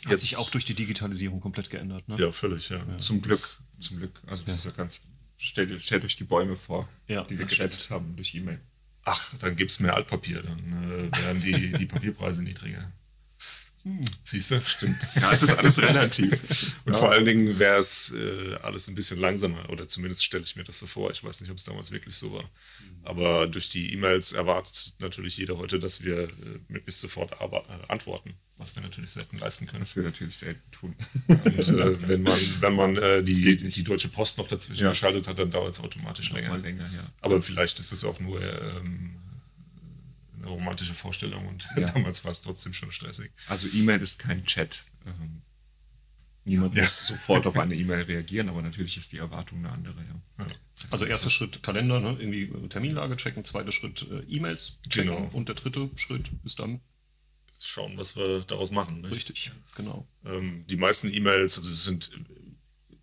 Hat 0.07 0.11
Jetzt, 0.11 0.21
sich 0.21 0.37
auch 0.37 0.49
durch 0.49 0.63
die 0.63 0.73
Digitalisierung 0.73 1.41
komplett 1.41 1.69
geändert. 1.69 2.07
Ne? 2.07 2.15
Ja, 2.17 2.31
völlig, 2.31 2.69
ja. 2.69 2.77
ja. 2.77 2.97
Zum 2.97 3.21
Glück, 3.21 3.59
zum 3.77 3.97
Glück. 3.97 4.21
Also 4.25 4.43
das 4.45 4.55
ist 4.55 4.65
ja 4.65 4.71
ganz, 4.71 5.05
stellt, 5.37 5.81
stellt 5.81 6.05
euch 6.05 6.15
die 6.15 6.23
Bäume 6.23 6.55
vor, 6.55 6.87
ja, 7.07 7.23
die 7.25 7.37
wir 7.37 7.45
gerettet 7.45 7.75
stimmt. 7.75 7.89
haben 7.89 8.15
durch 8.15 8.33
E-Mail. 8.33 8.61
Ach, 9.03 9.33
dann 9.39 9.57
gibt 9.57 9.71
es 9.71 9.81
mehr 9.81 9.95
Altpapier, 9.95 10.41
dann 10.41 11.11
äh, 11.11 11.17
werden 11.17 11.41
die, 11.41 11.73
die 11.73 11.85
Papierpreise 11.87 12.41
niedriger. 12.41 12.91
Hm. 13.87 14.01
Siehst 14.25 14.51
du, 14.51 14.59
stimmt. 14.59 14.97
Ja, 15.15 15.31
es 15.31 15.43
ist 15.43 15.57
alles 15.57 15.81
relativ. 15.81 16.73
Und 16.85 16.93
ja. 16.93 16.99
vor 16.99 17.11
allen 17.11 17.23
Dingen 17.23 17.57
wäre 17.57 17.79
es 17.79 18.13
äh, 18.13 18.55
alles 18.61 18.87
ein 18.89 18.95
bisschen 18.95 19.19
langsamer, 19.19 19.69
oder 19.69 19.87
zumindest 19.87 20.25
stelle 20.25 20.43
ich 20.43 20.55
mir 20.57 20.65
das 20.65 20.77
so 20.79 20.85
vor. 20.85 21.09
Ich 21.11 21.23
weiß 21.23 21.39
nicht, 21.39 21.49
ob 21.49 21.57
es 21.57 21.63
damals 21.63 21.91
wirklich 21.91 22.15
so 22.15 22.33
war. 22.33 22.49
Aber 23.03 23.47
durch 23.47 23.69
die 23.69 23.93
E-Mails 23.93 24.33
erwartet 24.33 24.93
natürlich 24.99 25.37
jeder 25.37 25.57
heute, 25.57 25.79
dass 25.79 26.03
wir 26.03 26.23
äh, 26.23 26.29
möglichst 26.67 26.99
sofort 26.99 27.31
äh, 27.31 27.59
antworten, 27.87 28.33
was 28.57 28.75
wir 28.75 28.83
natürlich 28.83 29.11
selten 29.11 29.37
leisten 29.37 29.67
können. 29.67 29.79
Das 29.79 29.95
wir 29.95 30.03
natürlich 30.03 30.35
selten 30.35 30.69
tun. 30.71 30.95
Und 31.27 31.45
äh, 31.45 32.01
wenn 32.07 32.23
man, 32.23 32.39
wenn 32.59 32.75
man 32.75 32.97
äh, 32.97 33.23
die, 33.23 33.57
die 33.57 33.83
Deutsche 33.83 34.09
Post 34.09 34.37
noch 34.37 34.49
dazwischen 34.49 34.83
ja. 34.83 34.89
geschaltet 34.89 35.29
hat, 35.29 35.39
dann 35.39 35.49
dauert 35.49 35.73
es 35.73 35.79
automatisch 35.79 36.31
länger. 36.31 36.57
länger 36.57 36.89
ja. 36.93 37.09
Aber 37.21 37.41
vielleicht 37.41 37.79
ist 37.79 37.93
es 37.93 38.03
auch 38.03 38.19
nur 38.19 38.41
ähm, 38.41 39.15
romantische 40.47 40.93
Vorstellung 40.93 41.47
und 41.47 41.67
ja. 41.77 41.87
damals 41.93 42.23
war 42.23 42.31
es 42.31 42.41
trotzdem 42.41 42.73
schon 42.73 42.91
stressig. 42.91 43.31
Also 43.47 43.67
E-Mail 43.67 44.01
ist 44.01 44.19
kein 44.19 44.45
Chat. 44.45 44.83
Ähm, 45.05 45.41
niemand 46.43 46.75
ja. 46.75 46.83
muss 46.83 47.07
sofort 47.07 47.45
auf 47.47 47.57
eine 47.57 47.75
E-Mail 47.75 48.03
reagieren, 48.03 48.49
aber 48.49 48.61
natürlich 48.61 48.97
ist 48.97 49.11
die 49.11 49.17
Erwartung 49.17 49.59
eine 49.59 49.71
andere. 49.71 49.95
Ja. 50.37 50.45
Also 50.91 51.05
erster 51.05 51.29
Schritt 51.29 51.63
Kalender, 51.63 51.99
ne? 51.99 52.15
irgendwie 52.19 52.43
äh, 52.43 52.67
Terminlage 52.67 53.17
checken, 53.17 53.43
zweiter 53.43 53.71
Schritt 53.71 54.07
äh, 54.09 54.19
E-Mails 54.27 54.79
checken 54.89 55.15
genau. 55.15 55.29
und 55.33 55.47
der 55.47 55.55
dritte 55.55 55.89
Schritt 55.95 56.31
ist 56.43 56.59
dann 56.59 56.81
schauen, 57.59 57.97
was 57.97 58.15
wir 58.15 58.41
daraus 58.41 58.71
machen. 58.71 59.01
Nicht? 59.01 59.15
Richtig, 59.15 59.51
genau. 59.75 60.07
Ähm, 60.25 60.65
die 60.67 60.77
meisten 60.77 61.11
E-Mails, 61.11 61.57
also 61.57 61.71
es 61.71 61.83
sind 61.83 62.11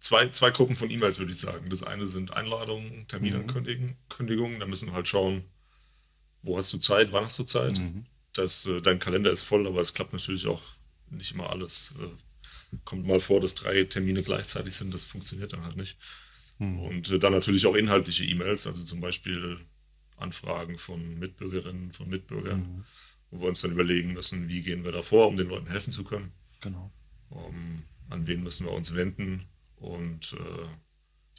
zwei, 0.00 0.28
zwei 0.28 0.50
Gruppen 0.50 0.76
von 0.76 0.90
E-Mails, 0.90 1.18
würde 1.18 1.32
ich 1.32 1.40
sagen. 1.40 1.70
Das 1.70 1.82
eine 1.82 2.06
sind 2.06 2.32
Einladungen, 2.32 3.08
Terminankündigungen. 3.08 4.54
Mhm. 4.54 4.60
Da 4.60 4.66
müssen 4.66 4.86
wir 4.86 4.92
halt 4.92 5.08
schauen, 5.08 5.44
wo 6.44 6.56
hast 6.56 6.72
du 6.72 6.78
Zeit, 6.78 7.12
wann 7.12 7.24
hast 7.24 7.38
du 7.38 7.44
Zeit. 7.44 7.78
Mhm. 7.78 8.04
Das, 8.32 8.66
äh, 8.66 8.80
dein 8.80 8.98
Kalender 8.98 9.30
ist 9.30 9.42
voll, 9.42 9.66
aber 9.66 9.80
es 9.80 9.94
klappt 9.94 10.12
natürlich 10.12 10.46
auch 10.46 10.62
nicht 11.10 11.32
immer 11.32 11.50
alles. 11.50 11.94
Äh, 11.98 12.78
kommt 12.84 13.06
mal 13.06 13.20
vor, 13.20 13.40
dass 13.40 13.54
drei 13.54 13.84
Termine 13.84 14.22
gleichzeitig 14.22 14.74
sind, 14.74 14.92
das 14.92 15.04
funktioniert 15.04 15.52
dann 15.52 15.64
halt 15.64 15.76
nicht. 15.76 15.96
Mhm. 16.58 16.80
Und 16.80 17.10
äh, 17.10 17.18
dann 17.18 17.32
natürlich 17.32 17.66
auch 17.66 17.74
inhaltliche 17.74 18.24
E-Mails, 18.24 18.66
also 18.66 18.84
zum 18.84 19.00
Beispiel 19.00 19.58
Anfragen 20.16 20.78
von 20.78 21.18
Mitbürgerinnen, 21.18 21.92
von 21.92 22.08
Mitbürgern, 22.08 22.60
mhm. 22.60 22.84
wo 23.30 23.40
wir 23.40 23.48
uns 23.48 23.62
dann 23.62 23.72
überlegen 23.72 24.12
müssen, 24.12 24.48
wie 24.48 24.62
gehen 24.62 24.84
wir 24.84 24.92
da 24.92 25.02
vor, 25.02 25.28
um 25.28 25.36
den 25.36 25.48
Leuten 25.48 25.66
helfen 25.66 25.92
zu 25.92 26.04
können. 26.04 26.32
Genau. 26.60 26.92
Um, 27.30 27.82
an 28.10 28.26
wen 28.26 28.42
müssen 28.42 28.66
wir 28.66 28.72
uns 28.72 28.94
wenden 28.94 29.46
und 29.76 30.36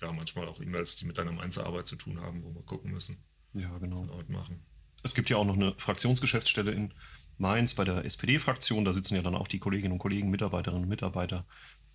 ja, 0.01 0.11
manchmal 0.11 0.47
auch 0.47 0.59
E-Mails, 0.61 0.97
die 0.97 1.05
mit 1.05 1.17
deiner 1.17 1.31
Mainzer-Arbeit 1.31 1.87
zu 1.87 1.95
tun 1.95 2.19
haben, 2.19 2.43
wo 2.43 2.53
wir 2.53 2.63
gucken 2.63 2.91
müssen. 2.91 3.23
Ja, 3.53 3.77
genau. 3.77 4.03
Leute 4.03 4.31
machen. 4.31 4.59
Es 5.05 5.15
gibt 5.15 5.29
ja 5.29 5.37
auch 5.37 5.45
noch 5.45 5.55
eine 5.55 5.73
Fraktionsgeschäftsstelle 5.77 6.71
in 6.71 6.91
Mainz 7.37 7.75
bei 7.75 7.83
der 7.83 8.03
SPD-Fraktion. 8.03 8.85
Da 8.85 8.91
sitzen 8.91 9.15
ja 9.15 9.21
dann 9.21 9.35
auch 9.35 9.47
die 9.47 9.59
Kolleginnen 9.59 9.93
und 9.93 9.99
Kollegen, 9.99 10.31
Mitarbeiterinnen 10.31 10.83
und 10.83 10.89
Mitarbeiter 10.89 11.45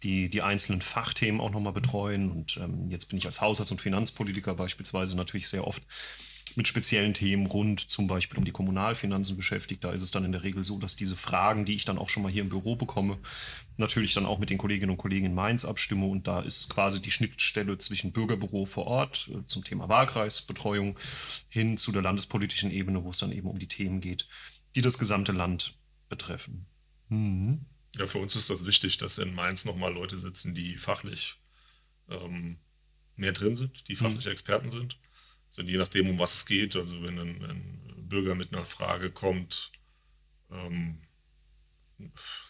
die 0.02 0.30
die 0.30 0.42
einzelnen 0.42 0.80
Fachthemen 0.80 1.40
auch 1.40 1.50
nochmal 1.50 1.72
betreuen. 1.72 2.30
Und 2.30 2.56
ähm, 2.56 2.90
jetzt 2.90 3.06
bin 3.06 3.18
ich 3.18 3.26
als 3.26 3.40
Haushalts- 3.40 3.70
und 3.70 3.80
Finanzpolitiker 3.80 4.54
beispielsweise 4.54 5.16
natürlich 5.16 5.48
sehr 5.48 5.66
oft 5.66 5.82
mit 6.56 6.68
speziellen 6.68 7.14
Themen 7.14 7.46
rund 7.46 7.80
zum 7.80 8.06
Beispiel 8.06 8.38
um 8.38 8.44
die 8.44 8.52
Kommunalfinanzen 8.52 9.36
beschäftigt. 9.36 9.84
Da 9.84 9.92
ist 9.92 10.02
es 10.02 10.10
dann 10.10 10.24
in 10.24 10.32
der 10.32 10.42
Regel 10.42 10.64
so, 10.64 10.78
dass 10.78 10.96
diese 10.96 11.16
Fragen, 11.16 11.64
die 11.64 11.74
ich 11.74 11.84
dann 11.84 11.98
auch 11.98 12.08
schon 12.08 12.22
mal 12.22 12.32
hier 12.32 12.42
im 12.42 12.48
Büro 12.48 12.76
bekomme, 12.76 13.18
natürlich 13.76 14.14
dann 14.14 14.26
auch 14.26 14.38
mit 14.38 14.50
den 14.50 14.58
Kolleginnen 14.58 14.90
und 14.90 14.98
Kollegen 14.98 15.26
in 15.26 15.34
Mainz 15.34 15.64
abstimme. 15.64 16.06
Und 16.06 16.26
da 16.26 16.40
ist 16.40 16.68
quasi 16.68 17.00
die 17.00 17.10
Schnittstelle 17.10 17.78
zwischen 17.78 18.12
Bürgerbüro 18.12 18.66
vor 18.66 18.86
Ort 18.86 19.30
äh, 19.32 19.46
zum 19.46 19.64
Thema 19.64 19.88
Wahlkreisbetreuung 19.88 20.98
hin 21.48 21.78
zu 21.78 21.92
der 21.92 22.02
landespolitischen 22.02 22.70
Ebene, 22.70 23.04
wo 23.04 23.10
es 23.10 23.18
dann 23.18 23.32
eben 23.32 23.48
um 23.48 23.58
die 23.58 23.68
Themen 23.68 24.00
geht, 24.00 24.28
die 24.74 24.80
das 24.80 24.98
gesamte 24.98 25.32
Land 25.32 25.74
betreffen. 26.08 26.66
Mhm. 27.08 27.66
Ja, 27.96 28.06
für 28.06 28.18
uns 28.18 28.36
ist 28.36 28.50
das 28.50 28.64
wichtig, 28.64 28.98
dass 28.98 29.18
in 29.18 29.34
Mainz 29.34 29.64
nochmal 29.64 29.92
Leute 29.92 30.16
sitzen, 30.18 30.54
die 30.54 30.76
fachlich 30.76 31.40
ähm, 32.08 32.58
mehr 33.16 33.32
drin 33.32 33.54
sind, 33.54 33.88
die 33.88 33.96
fachliche 33.96 34.28
mhm. 34.28 34.32
Experten 34.32 34.70
sind. 34.70 34.98
Also 35.50 35.62
je 35.62 35.78
nachdem, 35.78 36.08
um 36.08 36.18
was 36.18 36.34
es 36.34 36.46
geht, 36.46 36.76
also 36.76 37.02
wenn 37.02 37.18
ein, 37.18 37.44
ein 37.44 38.08
Bürger 38.08 38.34
mit 38.34 38.54
einer 38.54 38.64
Frage 38.64 39.10
kommt, 39.10 39.72
ähm, 40.50 41.02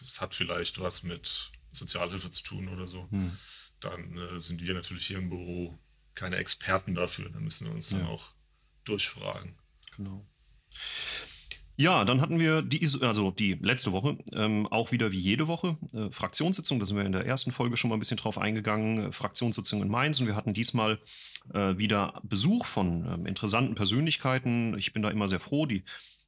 es 0.01 0.21
hat 0.21 0.35
vielleicht 0.35 0.79
was 0.79 1.03
mit 1.03 1.51
Sozialhilfe 1.71 2.31
zu 2.31 2.43
tun 2.43 2.67
oder 2.69 2.85
so, 2.85 3.07
mhm. 3.11 3.37
dann 3.79 4.17
äh, 4.17 4.39
sind 4.39 4.61
wir 4.61 4.73
natürlich 4.73 5.07
hier 5.07 5.17
im 5.17 5.29
Büro 5.29 5.77
keine 6.15 6.37
Experten 6.37 6.95
dafür. 6.95 7.29
Dann 7.29 7.43
müssen 7.43 7.67
wir 7.67 7.73
uns 7.73 7.91
ja. 7.91 7.99
dann 7.99 8.07
auch 8.07 8.33
durchfragen. 8.83 9.55
Genau. 9.95 10.25
Ja, 11.81 12.05
dann 12.05 12.21
hatten 12.21 12.37
wir 12.37 12.61
die, 12.61 12.87
also 13.01 13.31
die 13.31 13.53
letzte 13.53 13.91
Woche 13.91 14.15
ähm, 14.33 14.67
auch 14.67 14.91
wieder 14.91 15.11
wie 15.11 15.17
jede 15.17 15.47
Woche 15.47 15.77
äh, 15.93 16.11
Fraktionssitzung. 16.11 16.77
Da 16.77 16.85
sind 16.85 16.95
wir 16.95 17.05
in 17.05 17.11
der 17.11 17.25
ersten 17.25 17.51
Folge 17.51 17.75
schon 17.75 17.89
mal 17.89 17.95
ein 17.95 17.99
bisschen 17.99 18.17
drauf 18.17 18.37
eingegangen. 18.37 19.07
Äh, 19.07 19.11
Fraktionssitzung 19.11 19.81
in 19.81 19.87
Mainz 19.87 20.19
und 20.19 20.27
wir 20.27 20.35
hatten 20.35 20.53
diesmal 20.53 20.99
äh, 21.55 21.75
wieder 21.79 22.21
Besuch 22.21 22.67
von 22.67 23.07
ähm, 23.11 23.25
interessanten 23.25 23.73
Persönlichkeiten. 23.73 24.77
Ich 24.77 24.93
bin 24.93 25.01
da 25.01 25.09
immer 25.09 25.27
sehr 25.27 25.39
froh. 25.39 25.65
Die 25.65 25.83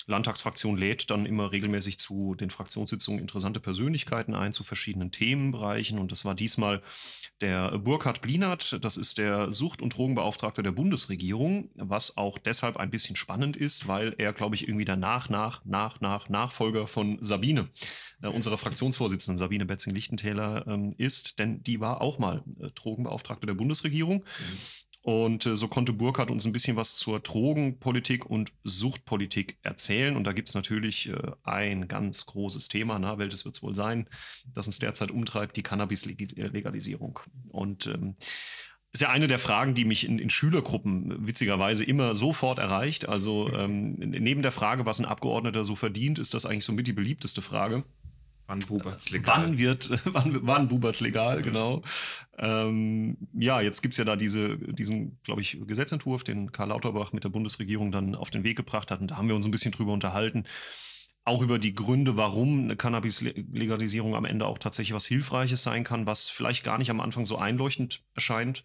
Landtagsfraktion 0.05 0.77
lädt 0.77 1.09
dann 1.09 1.25
immer 1.25 1.51
regelmäßig 1.51 1.99
zu 1.99 2.35
den 2.35 2.49
Fraktionssitzungen 2.49 3.19
interessante 3.19 3.59
Persönlichkeiten 3.59 4.35
ein 4.35 4.53
zu 4.53 4.63
verschiedenen 4.63 5.11
Themenbereichen. 5.11 5.99
Und 5.99 6.11
das 6.11 6.25
war 6.25 6.35
diesmal 6.35 6.81
der 7.41 7.77
Burkhard 7.79 8.21
Blinert. 8.21 8.83
Das 8.83 8.97
ist 8.97 9.17
der 9.17 9.51
Sucht- 9.51 9.81
und 9.81 9.95
Drogenbeauftragte 9.95 10.63
der 10.63 10.71
Bundesregierung, 10.71 11.69
was 11.75 12.17
auch 12.17 12.37
deshalb 12.37 12.77
ein 12.77 12.89
bisschen 12.89 13.15
spannend 13.15 13.57
ist, 13.57 13.87
weil 13.87 14.15
er, 14.17 14.33
glaube 14.33 14.55
ich, 14.55 14.67
irgendwie 14.67 14.85
der 14.85 14.97
nach, 14.97 15.29
nach, 15.29 15.63
nach, 15.65 15.99
nach 15.99 16.29
Nachfolger 16.29 16.87
von 16.87 17.17
Sabine, 17.21 17.69
äh, 18.21 18.27
unserer 18.27 18.57
Fraktionsvorsitzenden 18.57 19.37
Sabine 19.37 19.65
Betzing-Lichtentäler, 19.65 20.67
ähm, 20.67 20.95
ist. 20.97 21.39
Denn 21.39 21.63
die 21.63 21.79
war 21.79 22.01
auch 22.01 22.19
mal 22.19 22.43
äh, 22.59 22.69
Drogenbeauftragte 22.71 23.47
der 23.47 23.53
Bundesregierung. 23.53 24.19
Mhm. 24.19 24.82
Und 25.03 25.45
äh, 25.45 25.57
so 25.57 25.67
konnte 25.67 25.91
Burkhardt 25.91 26.31
uns 26.31 26.45
ein 26.45 26.53
bisschen 26.53 26.77
was 26.77 26.95
zur 26.95 27.19
Drogenpolitik 27.19 28.25
und 28.25 28.53
Suchtpolitik 28.63 29.57
erzählen. 29.61 30.15
Und 30.15 30.23
da 30.23 30.31
gibt 30.31 30.47
es 30.47 30.55
natürlich 30.55 31.09
äh, 31.09 31.31
ein 31.43 31.89
ganz 31.89 32.25
großes 32.25 32.69
Thema, 32.69 32.97
na, 32.99 33.17
welches 33.17 33.43
wird 33.43 33.55
es 33.55 33.61
wohl 33.61 33.75
sein, 33.75 34.07
das 34.53 34.65
uns 34.65 34.79
derzeit 34.79 35.11
umtreibt, 35.11 35.57
die 35.57 35.63
Cannabis-Legalisierung. 35.63 37.19
Und 37.49 37.87
ähm, 37.87 38.15
ist 38.93 39.01
ja 39.01 39.09
eine 39.09 39.27
der 39.27 39.39
Fragen, 39.39 39.73
die 39.73 39.83
mich 39.83 40.07
in, 40.07 40.19
in 40.19 40.29
Schülergruppen 40.29 41.27
witzigerweise 41.27 41.83
immer 41.83 42.13
sofort 42.13 42.59
erreicht. 42.59 43.09
Also 43.09 43.51
ähm, 43.51 43.95
neben 43.95 44.41
der 44.41 44.53
Frage, 44.53 44.85
was 44.85 44.99
ein 44.99 45.05
Abgeordneter 45.05 45.65
so 45.65 45.75
verdient, 45.75 46.17
ist 46.17 46.33
das 46.33 46.45
eigentlich 46.45 46.63
somit 46.63 46.87
die 46.87 46.93
beliebteste 46.93 47.41
Frage. 47.41 47.83
Wann 48.47 48.59
bubert's 48.59 49.09
legal? 49.09 49.43
Wann 49.43 49.57
wird, 49.57 49.89
wann, 50.05 50.45
wann 50.45 50.67
bubert's 50.67 51.01
legal, 51.01 51.41
genau. 51.41 51.81
Ähm, 52.37 53.17
ja, 53.33 53.61
jetzt 53.61 53.81
gibt's 53.81 53.97
ja 53.97 54.05
da 54.05 54.15
diese, 54.15 54.57
diesen, 54.57 55.19
glaube 55.23 55.41
ich, 55.41 55.59
Gesetzentwurf, 55.65 56.23
den 56.23 56.51
Karl 56.51 56.69
Lauterbach 56.69 57.13
mit 57.13 57.23
der 57.23 57.29
Bundesregierung 57.29 57.91
dann 57.91 58.15
auf 58.15 58.29
den 58.29 58.43
Weg 58.43 58.57
gebracht 58.57 58.91
hat. 58.91 58.99
Und 59.01 59.11
da 59.11 59.17
haben 59.17 59.27
wir 59.27 59.35
uns 59.35 59.45
ein 59.45 59.51
bisschen 59.51 59.71
drüber 59.71 59.93
unterhalten. 59.93 60.45
Auch 61.25 61.41
über 61.41 61.57
die 61.57 61.73
Gründe, 61.73 62.17
warum 62.17 62.63
eine 62.63 62.75
Cannabis-Legalisierung 62.75 64.13
am 64.13 64.25
Ende 64.25 64.45
auch 64.45 64.57
tatsächlich 64.57 64.93
was 64.93 65.05
Hilfreiches 65.05 65.63
sein 65.63 65.85
kann, 65.85 66.05
was 66.05 66.29
vielleicht 66.29 66.65
gar 66.65 66.77
nicht 66.77 66.89
am 66.89 66.99
Anfang 66.99 67.25
so 67.25 67.37
einleuchtend 67.37 68.03
erscheint 68.13 68.63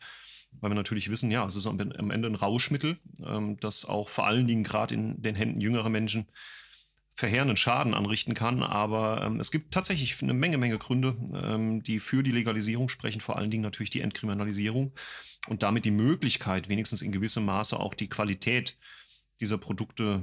weil 0.61 0.71
wir 0.71 0.75
natürlich 0.75 1.11
wissen, 1.11 1.31
ja, 1.31 1.47
es 1.47 1.57
ist 1.57 1.67
am 1.67 2.11
Ende 2.11 2.29
ein 2.29 2.35
Rauschmittel, 2.35 2.99
ähm, 3.25 3.59
das 3.61 3.85
auch 3.85 4.09
vor 4.09 4.27
allen 4.27 4.47
Dingen 4.47 4.65
gerade 4.65 4.95
in 4.95 5.21
den 5.21 5.35
Händen 5.35 5.61
jüngerer 5.61 5.89
Menschen 5.89 6.27
verheerenden 7.19 7.57
Schaden 7.57 7.95
anrichten 7.95 8.35
kann. 8.35 8.63
Aber 8.63 9.25
ähm, 9.25 9.41
es 9.41 9.51
gibt 9.51 9.75
tatsächlich 9.75 10.23
eine 10.23 10.35
Menge, 10.35 10.57
Menge 10.57 10.79
Gründe, 10.79 11.17
ähm, 11.43 11.83
die 11.83 11.99
für 11.99 12.23
die 12.23 12.31
Legalisierung 12.31 12.89
sprechen. 12.89 13.21
Vor 13.21 13.37
allen 13.37 13.51
Dingen 13.51 13.65
natürlich 13.65 13.91
die 13.91 14.03
Entkriminalisierung 14.03 14.93
und 15.49 15.65
damit 15.65 15.85
die 15.85 15.91
Möglichkeit, 15.91 16.69
wenigstens 16.69 17.03
in 17.03 17.11
gewissem 17.11 17.45
Maße 17.45 17.77
auch 17.77 17.95
die 17.95 18.09
Qualität 18.09 18.79
dieser 19.41 19.59
Produkte 19.59 20.23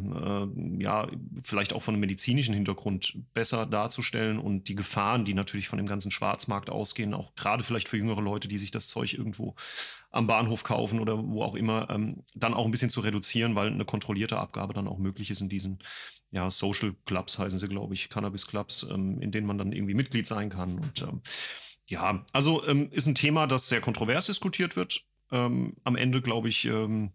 äh, 0.56 0.84
ja 0.84 1.08
vielleicht 1.42 1.74
auch 1.74 1.82
von 1.82 1.94
einem 1.94 2.02
medizinischen 2.02 2.54
Hintergrund 2.54 3.18
besser 3.34 3.66
darzustellen 3.66 4.40
und 4.40 4.68
die 4.68 4.76
Gefahren, 4.76 5.26
die 5.26 5.34
natürlich 5.34 5.68
von 5.68 5.78
dem 5.78 5.88
ganzen 5.88 6.12
Schwarzmarkt 6.12 6.70
ausgehen, 6.70 7.14
auch 7.14 7.36
gerade 7.36 7.64
vielleicht 7.64 7.88
für 7.88 7.98
jüngere 7.98 8.22
Leute, 8.22 8.48
die 8.48 8.58
sich 8.58 8.72
das 8.72 8.88
Zeug 8.88 9.14
irgendwo 9.14 9.56
am 10.12 10.28
Bahnhof 10.28 10.64
kaufen 10.64 11.00
oder 11.00 11.18
wo 11.18 11.44
auch 11.44 11.56
immer, 11.56 11.90
ähm, 11.90 12.24
dann 12.34 12.54
auch 12.54 12.66
ein 12.66 12.72
bisschen 12.72 12.90
zu 12.90 13.02
reduzieren, 13.02 13.56
weil 13.56 13.68
eine 13.68 13.86
kontrollierte 13.86 14.38
Abgabe 14.38 14.74
dann 14.74 14.88
auch 14.88 14.98
möglich 14.98 15.32
ist 15.32 15.42
in 15.42 15.50
diesen 15.50 15.80
ja, 16.32 16.50
Social 16.50 16.94
Clubs 17.06 17.40
heißen 17.40 17.58
sie, 17.60 17.70
glaube 17.70 17.94
ich, 17.94 18.10
Cannabis 18.10 18.46
Clubs, 18.46 18.86
ähm, 18.92 19.22
in 19.22 19.32
denen 19.32 19.48
man 19.48 19.58
dann 19.58 19.72
irgendwie 19.72 19.94
Mitglied 19.94 20.28
sein 20.28 20.50
kann. 20.50 20.80
Und 20.80 21.02
ähm, 21.02 21.22
ja, 21.88 22.26
also 22.34 22.66
ähm, 22.68 22.90
ist 22.92 23.08
ein 23.08 23.16
Thema, 23.16 23.48
das 23.48 23.70
sehr 23.70 23.80
kontrovers 23.80 24.26
diskutiert 24.26 24.76
wird. 24.76 25.06
Ähm, 25.32 25.76
am 25.84 25.96
Ende, 25.96 26.22
glaube 26.22 26.50
ich, 26.50 26.66
ähm, 26.66 27.12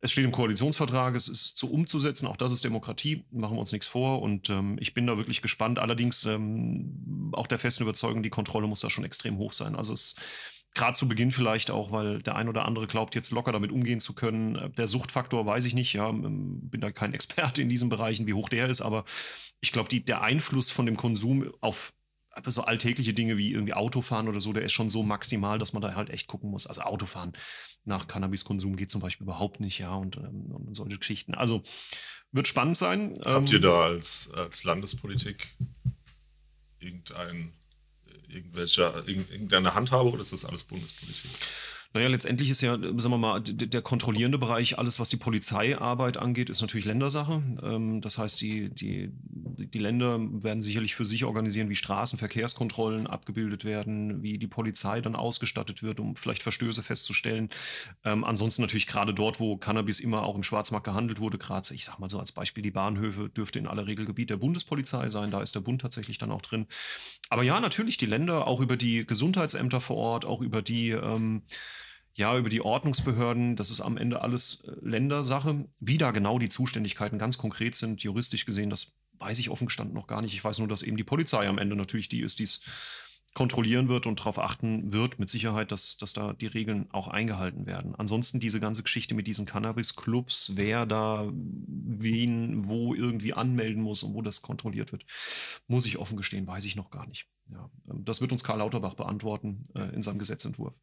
es 0.00 0.12
steht 0.12 0.24
im 0.24 0.32
Koalitionsvertrag, 0.32 1.14
es 1.14 1.28
ist 1.28 1.58
so 1.58 1.66
umzusetzen, 1.66 2.26
auch 2.26 2.36
das 2.36 2.52
ist 2.52 2.64
Demokratie, 2.64 3.24
machen 3.30 3.56
wir 3.56 3.60
uns 3.60 3.72
nichts 3.72 3.86
vor. 3.86 4.22
Und 4.22 4.48
ähm, 4.48 4.78
ich 4.80 4.94
bin 4.94 5.06
da 5.06 5.16
wirklich 5.16 5.42
gespannt. 5.42 5.78
Allerdings 5.78 6.26
auch 7.32 7.46
der 7.46 7.58
festen 7.58 7.82
Überzeugung, 7.82 8.22
die 8.22 8.30
Kontrolle 8.30 8.66
muss 8.66 8.80
da 8.80 8.88
schon 8.88 9.04
extrem 9.04 9.36
hoch 9.36 9.52
sein. 9.52 9.76
Also 9.76 9.92
es 9.92 10.14
Gerade 10.74 10.96
zu 10.96 11.08
Beginn 11.08 11.32
vielleicht 11.32 11.70
auch, 11.70 11.90
weil 11.90 12.22
der 12.22 12.36
ein 12.36 12.48
oder 12.48 12.64
andere 12.64 12.86
glaubt, 12.86 13.16
jetzt 13.16 13.32
locker 13.32 13.50
damit 13.50 13.72
umgehen 13.72 13.98
zu 13.98 14.14
können. 14.14 14.54
Äh, 14.54 14.70
der 14.70 14.86
Suchtfaktor 14.86 15.44
weiß 15.44 15.64
ich 15.64 15.74
nicht, 15.74 15.92
ja, 15.92 16.08
ähm, 16.08 16.60
bin 16.70 16.80
da 16.80 16.92
kein 16.92 17.12
Experte 17.12 17.60
in 17.62 17.68
diesen 17.68 17.88
Bereichen, 17.88 18.26
wie 18.26 18.34
hoch 18.34 18.48
der 18.48 18.68
ist, 18.68 18.80
aber 18.80 19.04
ich 19.60 19.72
glaube, 19.72 19.88
der 19.88 20.22
Einfluss 20.22 20.70
von 20.70 20.86
dem 20.86 20.96
Konsum 20.96 21.52
auf 21.60 21.92
so 22.46 22.62
alltägliche 22.62 23.12
Dinge 23.12 23.36
wie 23.36 23.50
irgendwie 23.50 23.74
Autofahren 23.74 24.28
oder 24.28 24.40
so, 24.40 24.52
der 24.52 24.62
ist 24.62 24.72
schon 24.72 24.88
so 24.88 25.02
maximal, 25.02 25.58
dass 25.58 25.72
man 25.72 25.82
da 25.82 25.96
halt 25.96 26.10
echt 26.10 26.28
gucken 26.28 26.50
muss. 26.50 26.68
Also 26.68 26.82
Autofahren 26.82 27.32
nach 27.84 28.06
Cannabiskonsum 28.06 28.76
geht 28.76 28.90
zum 28.90 29.00
Beispiel 29.00 29.24
überhaupt 29.24 29.60
nicht, 29.60 29.78
ja, 29.78 29.94
und, 29.94 30.16
ähm, 30.16 30.46
und 30.50 30.74
solche 30.74 30.98
Geschichten. 30.98 31.34
Also 31.34 31.62
wird 32.32 32.46
spannend 32.46 32.76
sein. 32.76 33.18
Habt 33.24 33.48
ähm, 33.48 33.54
ihr 33.54 33.60
da 33.60 33.82
als, 33.84 34.30
als 34.34 34.64
Landespolitik 34.64 35.56
irgendein 36.78 37.52
irgendwelche, 38.28 39.04
irgendeine 39.06 39.74
Handhabe 39.74 40.10
oder 40.10 40.20
ist 40.20 40.32
das 40.32 40.44
alles 40.44 40.64
Bundespolitik? 40.64 41.30
Naja, 41.92 42.06
letztendlich 42.06 42.50
ist 42.50 42.60
ja, 42.60 42.78
sagen 42.78 43.10
wir 43.10 43.18
mal, 43.18 43.40
der 43.40 43.82
kontrollierende 43.82 44.38
Bereich, 44.38 44.78
alles, 44.78 45.00
was 45.00 45.08
die 45.08 45.16
Polizeiarbeit 45.16 46.18
angeht, 46.18 46.48
ist 46.48 46.60
natürlich 46.60 46.86
Ländersache. 46.86 47.42
Ähm, 47.64 48.00
das 48.00 48.16
heißt, 48.16 48.40
die, 48.40 48.68
die, 48.68 49.10
die 49.12 49.78
Länder 49.80 50.20
werden 50.20 50.62
sicherlich 50.62 50.94
für 50.94 51.04
sich 51.04 51.24
organisieren, 51.24 51.68
wie 51.68 51.74
Straßenverkehrskontrollen 51.74 53.08
abgebildet 53.08 53.64
werden, 53.64 54.22
wie 54.22 54.38
die 54.38 54.46
Polizei 54.46 55.00
dann 55.00 55.16
ausgestattet 55.16 55.82
wird, 55.82 55.98
um 55.98 56.14
vielleicht 56.14 56.44
Verstöße 56.44 56.84
festzustellen. 56.84 57.48
Ähm, 58.04 58.22
ansonsten 58.22 58.62
natürlich 58.62 58.86
gerade 58.86 59.12
dort, 59.12 59.40
wo 59.40 59.56
Cannabis 59.56 59.98
immer 59.98 60.22
auch 60.22 60.36
im 60.36 60.44
Schwarzmarkt 60.44 60.84
gehandelt 60.84 61.18
wurde, 61.18 61.38
gerade, 61.38 61.74
ich 61.74 61.84
sag 61.84 61.98
mal 61.98 62.08
so 62.08 62.20
als 62.20 62.30
Beispiel, 62.30 62.62
die 62.62 62.70
Bahnhöfe 62.70 63.30
dürfte 63.30 63.58
in 63.58 63.66
aller 63.66 63.88
Regel 63.88 64.06
Gebiet 64.06 64.30
der 64.30 64.36
Bundespolizei 64.36 65.08
sein. 65.08 65.32
Da 65.32 65.42
ist 65.42 65.56
der 65.56 65.60
Bund 65.60 65.80
tatsächlich 65.80 66.18
dann 66.18 66.30
auch 66.30 66.42
drin. 66.42 66.68
Aber 67.30 67.42
ja, 67.42 67.58
natürlich 67.58 67.96
die 67.96 68.06
Länder, 68.06 68.46
auch 68.46 68.60
über 68.60 68.76
die 68.76 69.04
Gesundheitsämter 69.04 69.80
vor 69.80 69.96
Ort, 69.96 70.24
auch 70.24 70.40
über 70.40 70.62
die 70.62 70.90
ähm, 70.90 71.42
ja, 72.14 72.36
über 72.36 72.48
die 72.48 72.60
Ordnungsbehörden, 72.60 73.56
das 73.56 73.70
ist 73.70 73.80
am 73.80 73.96
Ende 73.96 74.22
alles 74.22 74.64
äh, 74.66 74.72
Ländersache. 74.82 75.68
Wie 75.78 75.98
da 75.98 76.10
genau 76.10 76.38
die 76.38 76.48
Zuständigkeiten 76.48 77.18
ganz 77.18 77.38
konkret 77.38 77.74
sind, 77.74 78.02
juristisch 78.02 78.46
gesehen, 78.46 78.70
das 78.70 78.92
weiß 79.18 79.38
ich 79.38 79.50
offen 79.50 79.66
gestanden 79.66 79.94
noch 79.94 80.06
gar 80.06 80.22
nicht. 80.22 80.34
Ich 80.34 80.42
weiß 80.42 80.58
nur, 80.58 80.68
dass 80.68 80.82
eben 80.82 80.96
die 80.96 81.04
Polizei 81.04 81.46
am 81.48 81.58
Ende 81.58 81.76
natürlich 81.76 82.08
die 82.08 82.20
ist, 82.20 82.38
die 82.38 82.44
es 82.44 82.60
kontrollieren 83.32 83.88
wird 83.88 84.06
und 84.06 84.18
darauf 84.18 84.38
achten 84.40 84.92
wird, 84.92 85.20
mit 85.20 85.30
Sicherheit, 85.30 85.70
dass, 85.70 85.96
dass 85.96 86.12
da 86.12 86.32
die 86.32 86.46
Regeln 86.46 86.88
auch 86.90 87.06
eingehalten 87.06 87.64
werden. 87.64 87.94
Ansonsten 87.94 88.40
diese 88.40 88.58
ganze 88.58 88.82
Geschichte 88.82 89.14
mit 89.14 89.28
diesen 89.28 89.46
Cannabis-Clubs, 89.46 90.52
wer 90.56 90.84
da 90.84 91.28
wen 91.32 92.68
wo 92.68 92.92
irgendwie 92.94 93.32
anmelden 93.32 93.82
muss 93.82 94.02
und 94.02 94.14
wo 94.14 94.22
das 94.22 94.42
kontrolliert 94.42 94.90
wird, 94.90 95.04
muss 95.68 95.86
ich 95.86 95.98
offen 95.98 96.16
gestehen, 96.16 96.46
weiß 96.46 96.64
ich 96.64 96.74
noch 96.74 96.90
gar 96.90 97.06
nicht. 97.06 97.28
Ja, 97.52 97.70
ähm, 97.88 98.04
das 98.04 98.20
wird 98.20 98.32
uns 98.32 98.42
Karl 98.42 98.58
Lauterbach 98.58 98.94
beantworten 98.94 99.64
äh, 99.76 99.94
in 99.94 100.02
seinem 100.02 100.18
Gesetzentwurf. 100.18 100.74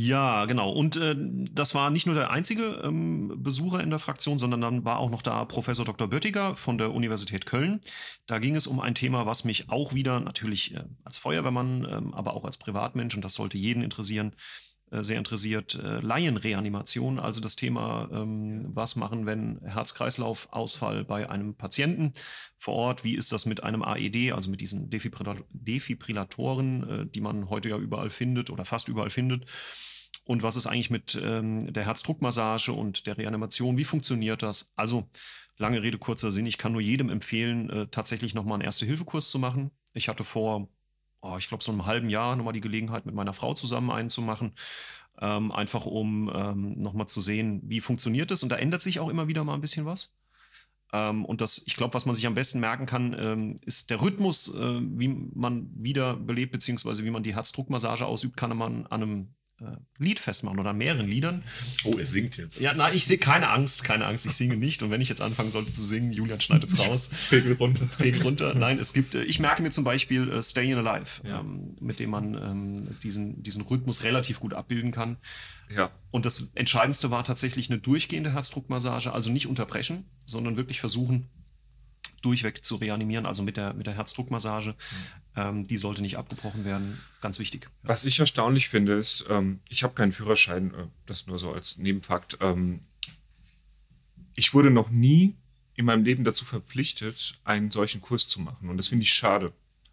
Ja, 0.00 0.44
genau. 0.44 0.70
Und 0.70 0.94
äh, 0.94 1.16
das 1.18 1.74
war 1.74 1.90
nicht 1.90 2.06
nur 2.06 2.14
der 2.14 2.30
einzige 2.30 2.82
ähm, 2.84 3.42
Besucher 3.42 3.80
in 3.82 3.90
der 3.90 3.98
Fraktion, 3.98 4.38
sondern 4.38 4.60
dann 4.60 4.84
war 4.84 4.98
auch 5.00 5.10
noch 5.10 5.22
da 5.22 5.44
Professor 5.44 5.84
Dr. 5.84 6.06
Böttiger 6.06 6.54
von 6.54 6.78
der 6.78 6.94
Universität 6.94 7.46
Köln. 7.46 7.80
Da 8.26 8.38
ging 8.38 8.54
es 8.54 8.68
um 8.68 8.78
ein 8.78 8.94
Thema, 8.94 9.26
was 9.26 9.42
mich 9.42 9.70
auch 9.70 9.94
wieder 9.94 10.20
natürlich 10.20 10.72
äh, 10.72 10.84
als 11.02 11.16
Feuerwehrmann, 11.16 11.84
äh, 11.84 12.16
aber 12.16 12.34
auch 12.34 12.44
als 12.44 12.58
Privatmensch, 12.58 13.16
und 13.16 13.24
das 13.24 13.34
sollte 13.34 13.58
jeden 13.58 13.82
interessieren, 13.82 14.36
äh, 14.92 15.02
sehr 15.02 15.18
interessiert, 15.18 15.74
äh, 15.74 15.98
Laienreanimation, 15.98 17.18
also 17.18 17.40
das 17.40 17.56
Thema, 17.56 18.08
ähm, 18.12 18.70
was 18.74 18.94
machen, 18.94 19.26
wenn 19.26 19.58
Herz-Kreislauf-Ausfall 19.64 21.04
bei 21.06 21.28
einem 21.28 21.56
Patienten 21.56 22.12
vor 22.56 22.74
Ort, 22.74 23.02
wie 23.02 23.16
ist 23.16 23.32
das 23.32 23.46
mit 23.46 23.64
einem 23.64 23.82
AED, 23.82 24.32
also 24.32 24.48
mit 24.48 24.60
diesen 24.60 24.90
Defibrillatoren, 24.90 26.88
äh, 26.88 27.06
die 27.06 27.20
man 27.20 27.50
heute 27.50 27.68
ja 27.70 27.78
überall 27.78 28.10
findet 28.10 28.50
oder 28.50 28.64
fast 28.64 28.86
überall 28.88 29.10
findet. 29.10 29.46
Und 30.28 30.42
was 30.42 30.56
ist 30.56 30.66
eigentlich 30.66 30.90
mit 30.90 31.18
ähm, 31.20 31.72
der 31.72 31.86
Herzdruckmassage 31.86 32.72
und 32.72 33.06
der 33.06 33.16
Reanimation? 33.16 33.78
Wie 33.78 33.84
funktioniert 33.84 34.42
das? 34.42 34.70
Also 34.76 35.08
Lange 35.58 35.82
Rede, 35.82 35.98
kurzer 35.98 36.30
Sinn. 36.30 36.46
Ich 36.46 36.56
kann 36.56 36.72
nur 36.72 36.80
jedem 36.80 37.10
empfehlen, 37.10 37.68
äh, 37.68 37.86
tatsächlich 37.88 38.32
nochmal 38.32 38.54
einen 38.54 38.62
Erste-Hilfe-Kurs 38.62 39.28
zu 39.28 39.40
machen. 39.40 39.72
Ich 39.92 40.08
hatte 40.08 40.22
vor, 40.22 40.68
oh, 41.20 41.34
ich 41.36 41.48
glaube, 41.48 41.64
so 41.64 41.72
einem 41.72 41.84
halben 41.84 42.08
Jahr 42.08 42.36
nochmal 42.36 42.52
die 42.52 42.60
Gelegenheit, 42.60 43.06
mit 43.06 43.14
meiner 43.14 43.32
Frau 43.32 43.54
zusammen 43.54 43.90
einen 43.90 44.08
zu 44.08 44.22
machen. 44.22 44.52
Ähm, 45.20 45.50
einfach 45.50 45.84
um 45.84 46.30
ähm, 46.32 46.80
nochmal 46.80 47.08
zu 47.08 47.20
sehen, 47.20 47.60
wie 47.64 47.80
funktioniert 47.80 48.30
es. 48.30 48.44
Und 48.44 48.50
da 48.50 48.56
ändert 48.56 48.82
sich 48.82 49.00
auch 49.00 49.08
immer 49.08 49.26
wieder 49.26 49.42
mal 49.42 49.54
ein 49.54 49.60
bisschen 49.60 49.84
was. 49.84 50.14
Ähm, 50.92 51.24
und 51.24 51.40
das, 51.40 51.60
ich 51.66 51.74
glaube, 51.74 51.92
was 51.92 52.06
man 52.06 52.14
sich 52.14 52.28
am 52.28 52.34
besten 52.34 52.60
merken 52.60 52.86
kann, 52.86 53.16
ähm, 53.18 53.56
ist 53.62 53.90
der 53.90 54.00
Rhythmus, 54.00 54.54
äh, 54.54 54.80
wie 54.80 55.08
man 55.08 55.70
wieder 55.74 56.14
belebt, 56.14 56.52
beziehungsweise 56.52 57.04
wie 57.04 57.10
man 57.10 57.24
die 57.24 57.34
Herzdruckmassage 57.34 58.06
ausübt, 58.06 58.36
kann 58.36 58.56
man 58.56 58.86
an 58.86 59.02
einem 59.02 59.34
Lied 59.98 60.20
festmachen 60.20 60.58
oder 60.58 60.70
an 60.70 60.78
mehreren 60.78 61.08
Liedern. 61.08 61.42
Oh, 61.84 61.96
er 61.98 62.06
singt 62.06 62.36
jetzt. 62.36 62.60
Ja, 62.60 62.74
nein, 62.74 62.94
ich 62.94 63.06
sehe 63.06 63.18
keine 63.18 63.48
Angst, 63.50 63.82
keine 63.84 64.06
Angst, 64.06 64.24
ich 64.26 64.32
singe 64.34 64.56
nicht. 64.56 64.82
Und 64.82 64.90
wenn 64.90 65.00
ich 65.00 65.08
jetzt 65.08 65.20
anfangen 65.20 65.50
sollte 65.50 65.72
zu 65.72 65.84
singen, 65.84 66.12
Julian 66.12 66.40
schneidet 66.40 66.72
es 66.72 66.80
raus. 66.80 67.12
Pegel 67.30 67.54
runter. 67.54 67.88
Pegel 67.98 68.22
runter. 68.22 68.54
Nein, 68.54 68.78
es 68.78 68.92
gibt, 68.92 69.14
äh, 69.14 69.22
ich 69.24 69.40
merke 69.40 69.62
mir 69.62 69.70
zum 69.70 69.84
Beispiel 69.84 70.30
äh, 70.30 70.42
Staying 70.42 70.74
Alive, 70.74 71.22
Ja. 71.26 71.40
ähm, 71.40 71.76
mit 71.80 71.98
dem 72.00 72.10
man 72.10 72.34
ähm, 72.34 72.96
diesen, 73.02 73.42
diesen 73.42 73.62
Rhythmus 73.62 74.04
relativ 74.04 74.40
gut 74.40 74.54
abbilden 74.54 74.92
kann. 74.92 75.16
Ja. 75.74 75.90
Und 76.10 76.24
das 76.24 76.44
Entscheidendste 76.54 77.10
war 77.10 77.24
tatsächlich 77.24 77.68
eine 77.70 77.78
durchgehende 77.78 78.32
Herzdruckmassage, 78.32 79.12
also 79.12 79.30
nicht 79.30 79.46
unterbrechen, 79.46 80.04
sondern 80.24 80.56
wirklich 80.56 80.80
versuchen, 80.80 81.28
durchweg 82.22 82.64
zu 82.64 82.76
reanimieren, 82.76 83.26
also 83.26 83.42
mit 83.42 83.56
der, 83.56 83.74
mit 83.74 83.86
der 83.86 83.94
Herzdruckmassage. 83.94 84.74
Ähm, 85.36 85.66
die 85.66 85.76
sollte 85.76 86.02
nicht 86.02 86.18
abgebrochen 86.18 86.64
werden. 86.64 87.00
Ganz 87.20 87.38
wichtig. 87.38 87.68
Was 87.82 88.04
ich 88.04 88.18
erstaunlich 88.18 88.68
finde, 88.68 88.94
ist, 88.94 89.26
ähm, 89.28 89.60
ich 89.68 89.82
habe 89.82 89.94
keinen 89.94 90.12
Führerschein, 90.12 90.74
äh, 90.74 90.86
das 91.06 91.26
nur 91.26 91.38
so 91.38 91.52
als 91.52 91.78
Nebenfakt. 91.78 92.38
Ähm, 92.40 92.80
ich 94.34 94.54
wurde 94.54 94.70
noch 94.70 94.90
nie 94.90 95.34
in 95.74 95.84
meinem 95.84 96.04
Leben 96.04 96.24
dazu 96.24 96.44
verpflichtet, 96.44 97.34
einen 97.44 97.70
solchen 97.70 98.00
Kurs 98.00 98.26
zu 98.26 98.40
machen. 98.40 98.68
Und 98.68 98.76
das 98.76 98.88
finde 98.88 99.04
ich 99.04 99.14
schade, 99.14 99.52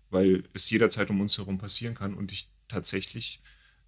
weil 0.10 0.44
es 0.54 0.70
jederzeit 0.70 1.10
um 1.10 1.22
uns 1.22 1.38
herum 1.38 1.58
passieren 1.58 1.96
kann 1.96 2.16
und 2.16 2.32
ich 2.32 2.50
tatsächlich 2.68 3.40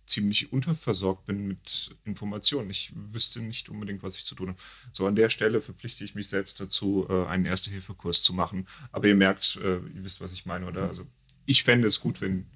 ziemlich 0.07 0.51
unterversorgt 0.51 1.25
bin 1.25 1.47
mit 1.47 1.95
Informationen. 2.05 2.69
Ich 2.69 2.91
wüsste 2.95 3.41
nicht 3.41 3.69
unbedingt, 3.69 4.03
was 4.03 4.15
ich 4.15 4.25
zu 4.25 4.35
tun 4.35 4.49
habe. 4.49 4.59
So 4.93 5.05
an 5.05 5.15
der 5.15 5.29
Stelle 5.29 5.61
verpflichte 5.61 6.03
ich 6.03 6.15
mich 6.15 6.29
selbst 6.29 6.59
dazu, 6.59 7.05
äh, 7.09 7.25
einen 7.25 7.45
Erste-Hilfe-Kurs 7.45 8.23
zu 8.23 8.33
machen. 8.33 8.67
Aber 8.91 9.07
ihr 9.07 9.15
merkt, 9.15 9.57
äh, 9.57 9.75
ihr 9.77 10.03
wisst, 10.03 10.21
was 10.21 10.31
ich 10.31 10.45
meine, 10.45 10.65
oder? 10.65 10.87
Also 10.87 11.05
ich 11.45 11.63
fände 11.63 11.87
es 11.87 11.99
gut, 11.99 12.21
wenn 12.21 12.47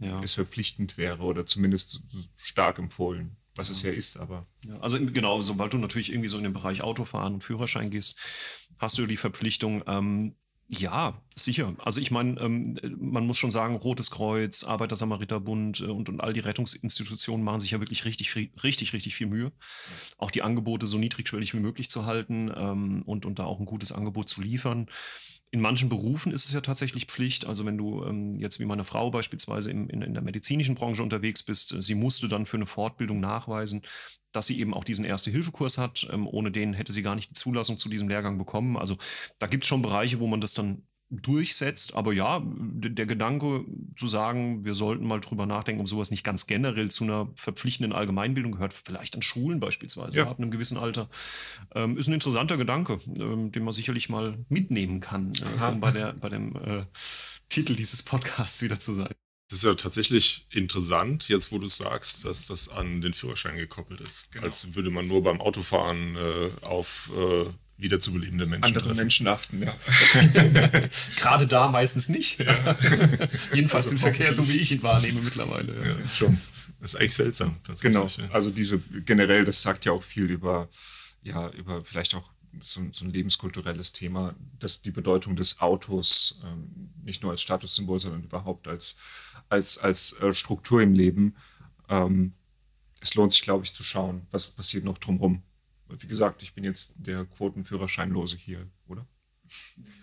Ja. 0.00 0.22
es 0.22 0.34
verpflichtend 0.34 0.96
wäre 0.98 1.22
oder 1.22 1.46
zumindest 1.46 2.02
stark 2.36 2.78
empfohlen, 2.78 3.36
was 3.54 3.70
es 3.70 3.82
ja 3.82 3.90
ist, 3.90 4.18
aber 4.18 4.46
Ja, 4.66 4.78
also 4.80 4.98
genau, 4.98 5.40
sobald 5.40 5.72
du 5.72 5.78
natürlich 5.78 6.10
irgendwie 6.10 6.28
so 6.28 6.36
in 6.36 6.44
den 6.44 6.52
Bereich 6.52 6.82
Autofahren 6.82 7.34
und 7.34 7.42
Führerschein 7.44 7.90
gehst, 7.90 8.16
hast 8.78 8.98
du 8.98 9.06
die 9.06 9.16
Verpflichtung, 9.16 9.82
ähm, 9.86 10.36
ja, 10.68 11.22
sicher. 11.36 11.74
Also 11.78 12.00
ich 12.00 12.10
meine, 12.10 12.40
ähm, 12.40 12.76
man 12.98 13.26
muss 13.26 13.38
schon 13.38 13.52
sagen, 13.52 13.76
Rotes 13.76 14.10
Kreuz, 14.10 14.64
Arbeiter-Samariter-Bund 14.64 15.80
äh, 15.80 15.84
und, 15.84 16.08
und 16.08 16.20
all 16.20 16.32
die 16.32 16.40
Rettungsinstitutionen 16.40 17.44
machen 17.44 17.60
sich 17.60 17.70
ja 17.70 17.80
wirklich 17.80 18.04
richtig, 18.04 18.30
viel- 18.32 18.50
richtig, 18.64 18.92
richtig 18.92 19.14
viel 19.14 19.28
Mühe, 19.28 19.52
auch 20.18 20.30
die 20.32 20.42
Angebote 20.42 20.86
so 20.86 20.98
niedrigschwellig 20.98 21.54
wie 21.54 21.60
möglich 21.60 21.88
zu 21.88 22.04
halten 22.04 22.50
ähm, 22.56 23.02
und, 23.06 23.26
und 23.26 23.38
da 23.38 23.44
auch 23.44 23.60
ein 23.60 23.66
gutes 23.66 23.92
Angebot 23.92 24.28
zu 24.28 24.40
liefern. 24.40 24.88
In 25.52 25.60
manchen 25.60 25.88
Berufen 25.88 26.32
ist 26.32 26.44
es 26.44 26.52
ja 26.52 26.60
tatsächlich 26.60 27.06
Pflicht. 27.06 27.46
Also 27.46 27.64
wenn 27.64 27.78
du 27.78 28.04
ähm, 28.04 28.38
jetzt 28.40 28.58
wie 28.60 28.64
meine 28.64 28.84
Frau 28.84 29.10
beispielsweise 29.10 29.70
im, 29.70 29.88
in, 29.88 30.02
in 30.02 30.12
der 30.12 30.22
medizinischen 30.22 30.74
Branche 30.74 31.02
unterwegs 31.02 31.42
bist, 31.42 31.72
äh, 31.72 31.80
sie 31.80 31.94
musste 31.94 32.28
dann 32.28 32.46
für 32.46 32.56
eine 32.56 32.66
Fortbildung 32.66 33.20
nachweisen, 33.20 33.82
dass 34.32 34.46
sie 34.48 34.60
eben 34.60 34.74
auch 34.74 34.84
diesen 34.84 35.04
Erste-Hilfe-Kurs 35.04 35.78
hat. 35.78 36.06
Ähm, 36.12 36.26
ohne 36.26 36.50
den 36.50 36.74
hätte 36.74 36.92
sie 36.92 37.02
gar 37.02 37.14
nicht 37.14 37.30
die 37.30 37.34
Zulassung 37.34 37.78
zu 37.78 37.88
diesem 37.88 38.08
Lehrgang 38.08 38.38
bekommen. 38.38 38.76
Also 38.76 38.98
da 39.38 39.46
gibt 39.46 39.64
es 39.64 39.68
schon 39.68 39.82
Bereiche, 39.82 40.20
wo 40.20 40.26
man 40.26 40.40
das 40.40 40.54
dann 40.54 40.82
durchsetzt. 41.10 41.94
Aber 41.94 42.12
ja, 42.12 42.42
der 42.44 43.06
Gedanke 43.06 43.64
zu 43.96 44.08
sagen, 44.08 44.64
wir 44.64 44.74
sollten 44.74 45.06
mal 45.06 45.20
drüber 45.20 45.46
nachdenken, 45.46 45.80
ob 45.80 45.88
sowas 45.88 46.10
nicht 46.10 46.24
ganz 46.24 46.46
generell 46.46 46.90
zu 46.90 47.04
einer 47.04 47.28
verpflichtenden 47.36 47.92
Allgemeinbildung 47.92 48.52
gehört, 48.52 48.72
vielleicht 48.72 49.14
an 49.14 49.22
Schulen 49.22 49.60
beispielsweise, 49.60 50.18
Ja. 50.18 50.28
ab 50.28 50.38
einem 50.38 50.50
gewissen 50.50 50.78
Alter, 50.78 51.08
ähm, 51.74 51.96
ist 51.96 52.08
ein 52.08 52.14
interessanter 52.14 52.56
Gedanke, 52.56 52.98
ähm, 53.18 53.52
den 53.52 53.64
man 53.64 53.72
sicherlich 53.72 54.08
mal 54.08 54.38
mitnehmen 54.48 55.00
kann, 55.00 55.32
äh, 55.34 55.64
um 55.70 55.80
bei, 55.80 55.92
der, 55.92 56.12
bei 56.14 56.28
dem 56.28 56.56
äh, 56.56 56.84
Titel 57.48 57.76
dieses 57.76 58.02
Podcasts 58.02 58.62
wieder 58.62 58.80
zu 58.80 58.92
sein. 58.92 59.12
Das 59.48 59.60
ist 59.60 59.64
ja 59.64 59.74
tatsächlich 59.74 60.48
interessant, 60.50 61.28
jetzt 61.28 61.52
wo 61.52 61.58
du 61.60 61.68
sagst, 61.68 62.24
dass 62.24 62.46
das 62.48 62.68
an 62.68 63.00
den 63.00 63.12
Führerschein 63.12 63.56
gekoppelt 63.56 64.00
ist. 64.00 64.28
Genau. 64.32 64.44
Als 64.44 64.74
würde 64.74 64.90
man 64.90 65.06
nur 65.06 65.22
beim 65.22 65.40
Autofahren 65.40 66.16
äh, 66.16 66.50
auf 66.62 67.12
äh, 67.16 67.44
wiederzubelebende 67.78 68.46
Menschen 68.46 68.64
andere 68.64 68.84
treffen. 68.84 68.96
Menschen 68.96 69.28
achten, 69.28 69.62
ja. 69.62 69.72
Gerade 71.16 71.46
da 71.46 71.68
meistens 71.68 72.08
nicht. 72.08 72.38
Jedenfalls 73.52 73.86
Also 73.86 73.90
im 73.92 73.98
Verkehr, 73.98 74.32
so 74.32 74.46
wie 74.48 74.60
ich 74.60 74.72
ihn 74.72 74.82
wahrnehme 74.82 75.20
mittlerweile. 75.20 75.74
Ja, 75.74 76.08
schon. 76.08 76.40
Das 76.80 76.94
ist 76.94 77.00
eigentlich 77.00 77.14
seltsam. 77.14 77.56
Genau. 77.80 78.02
tatsächlich, 78.02 78.28
ja. 78.28 78.34
Also 78.34 78.50
diese 78.50 78.78
generell, 78.78 79.44
das 79.44 79.62
sagt 79.62 79.84
ja 79.84 79.92
auch 79.92 80.02
viel 80.02 80.30
über, 80.30 80.68
ja, 81.22 81.50
über 81.50 81.84
vielleicht 81.84 82.14
auch 82.14 82.30
so, 82.60 82.80
so 82.92 83.04
ein 83.04 83.10
lebenskulturelles 83.10 83.92
Thema, 83.92 84.34
dass 84.58 84.80
die 84.80 84.90
Bedeutung 84.90 85.36
des 85.36 85.60
Autos 85.60 86.40
ähm, 86.44 86.90
nicht 87.02 87.22
nur 87.22 87.32
als 87.32 87.42
Statussymbol, 87.42 88.00
sondern 88.00 88.22
überhaupt 88.22 88.68
als, 88.68 88.96
als, 89.48 89.78
als 89.78 90.12
äh, 90.20 90.32
Struktur 90.32 90.82
im 90.82 90.94
Leben. 90.94 91.36
Ähm, 91.88 92.34
es 93.00 93.14
lohnt 93.14 93.32
sich, 93.32 93.42
glaube 93.42 93.64
ich, 93.64 93.74
zu 93.74 93.82
schauen, 93.82 94.26
was 94.30 94.50
passiert 94.50 94.84
noch 94.84 94.98
drumherum. 94.98 95.42
Wie 95.88 96.06
gesagt, 96.06 96.42
ich 96.42 96.54
bin 96.54 96.64
jetzt 96.64 96.94
der 96.96 97.24
Quotenführerscheinlose 97.24 98.36
hier, 98.36 98.66
oder? 98.88 99.06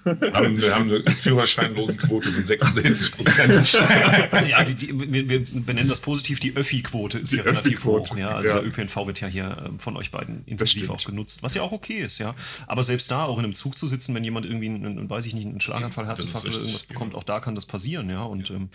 haben, 0.05 0.61
wir 0.61 0.75
haben 0.75 0.89
eine 0.91 1.03
Führerscheinlosenquote 1.11 2.29
mit 2.31 2.45
66 2.45 3.11
Prozent. 3.11 3.73
ja, 4.47 4.63
die, 4.63 4.75
die, 4.75 5.11
wir, 5.11 5.29
wir 5.29 5.45
benennen 5.45 5.89
das 5.89 6.01
positiv, 6.01 6.39
die 6.39 6.55
Öffi-Quote 6.55 7.19
ist 7.19 7.31
Die 7.31 7.37
ja 7.37 7.43
relativ 7.43 7.83
hoch. 7.85 8.15
Ja, 8.17 8.35
also 8.35 8.53
ja. 8.53 8.59
der 8.59 8.67
ÖPNV 8.67 9.07
wird 9.07 9.21
ja 9.21 9.27
hier 9.27 9.63
ähm, 9.65 9.79
von 9.79 9.95
euch 9.95 10.11
beiden 10.11 10.43
intensiv 10.45 10.89
auch 10.89 11.03
genutzt, 11.03 11.43
was 11.43 11.53
ja 11.53 11.61
auch 11.61 11.71
okay 11.71 11.99
ist, 11.99 12.19
ja. 12.19 12.35
Aber 12.67 12.83
selbst 12.83 13.11
da, 13.11 13.23
auch 13.23 13.37
in 13.37 13.45
einem 13.45 13.53
Zug 13.53 13.77
zu 13.77 13.87
sitzen, 13.87 14.13
wenn 14.15 14.23
jemand 14.23 14.45
irgendwie, 14.45 14.67
einen, 14.67 15.09
weiß 15.09 15.25
ich 15.25 15.33
nicht, 15.33 15.47
einen 15.47 15.61
Schlaganfall, 15.61 16.05
Herzinfarkt 16.05 16.47
oder 16.47 16.57
irgendwas 16.57 16.83
bekommt, 16.83 17.11
genau. 17.11 17.19
auch 17.19 17.25
da 17.25 17.39
kann 17.39 17.55
das 17.55 17.65
passieren, 17.65 18.09
ja. 18.09 18.23
Und 18.23 18.49
ähm, 18.51 18.69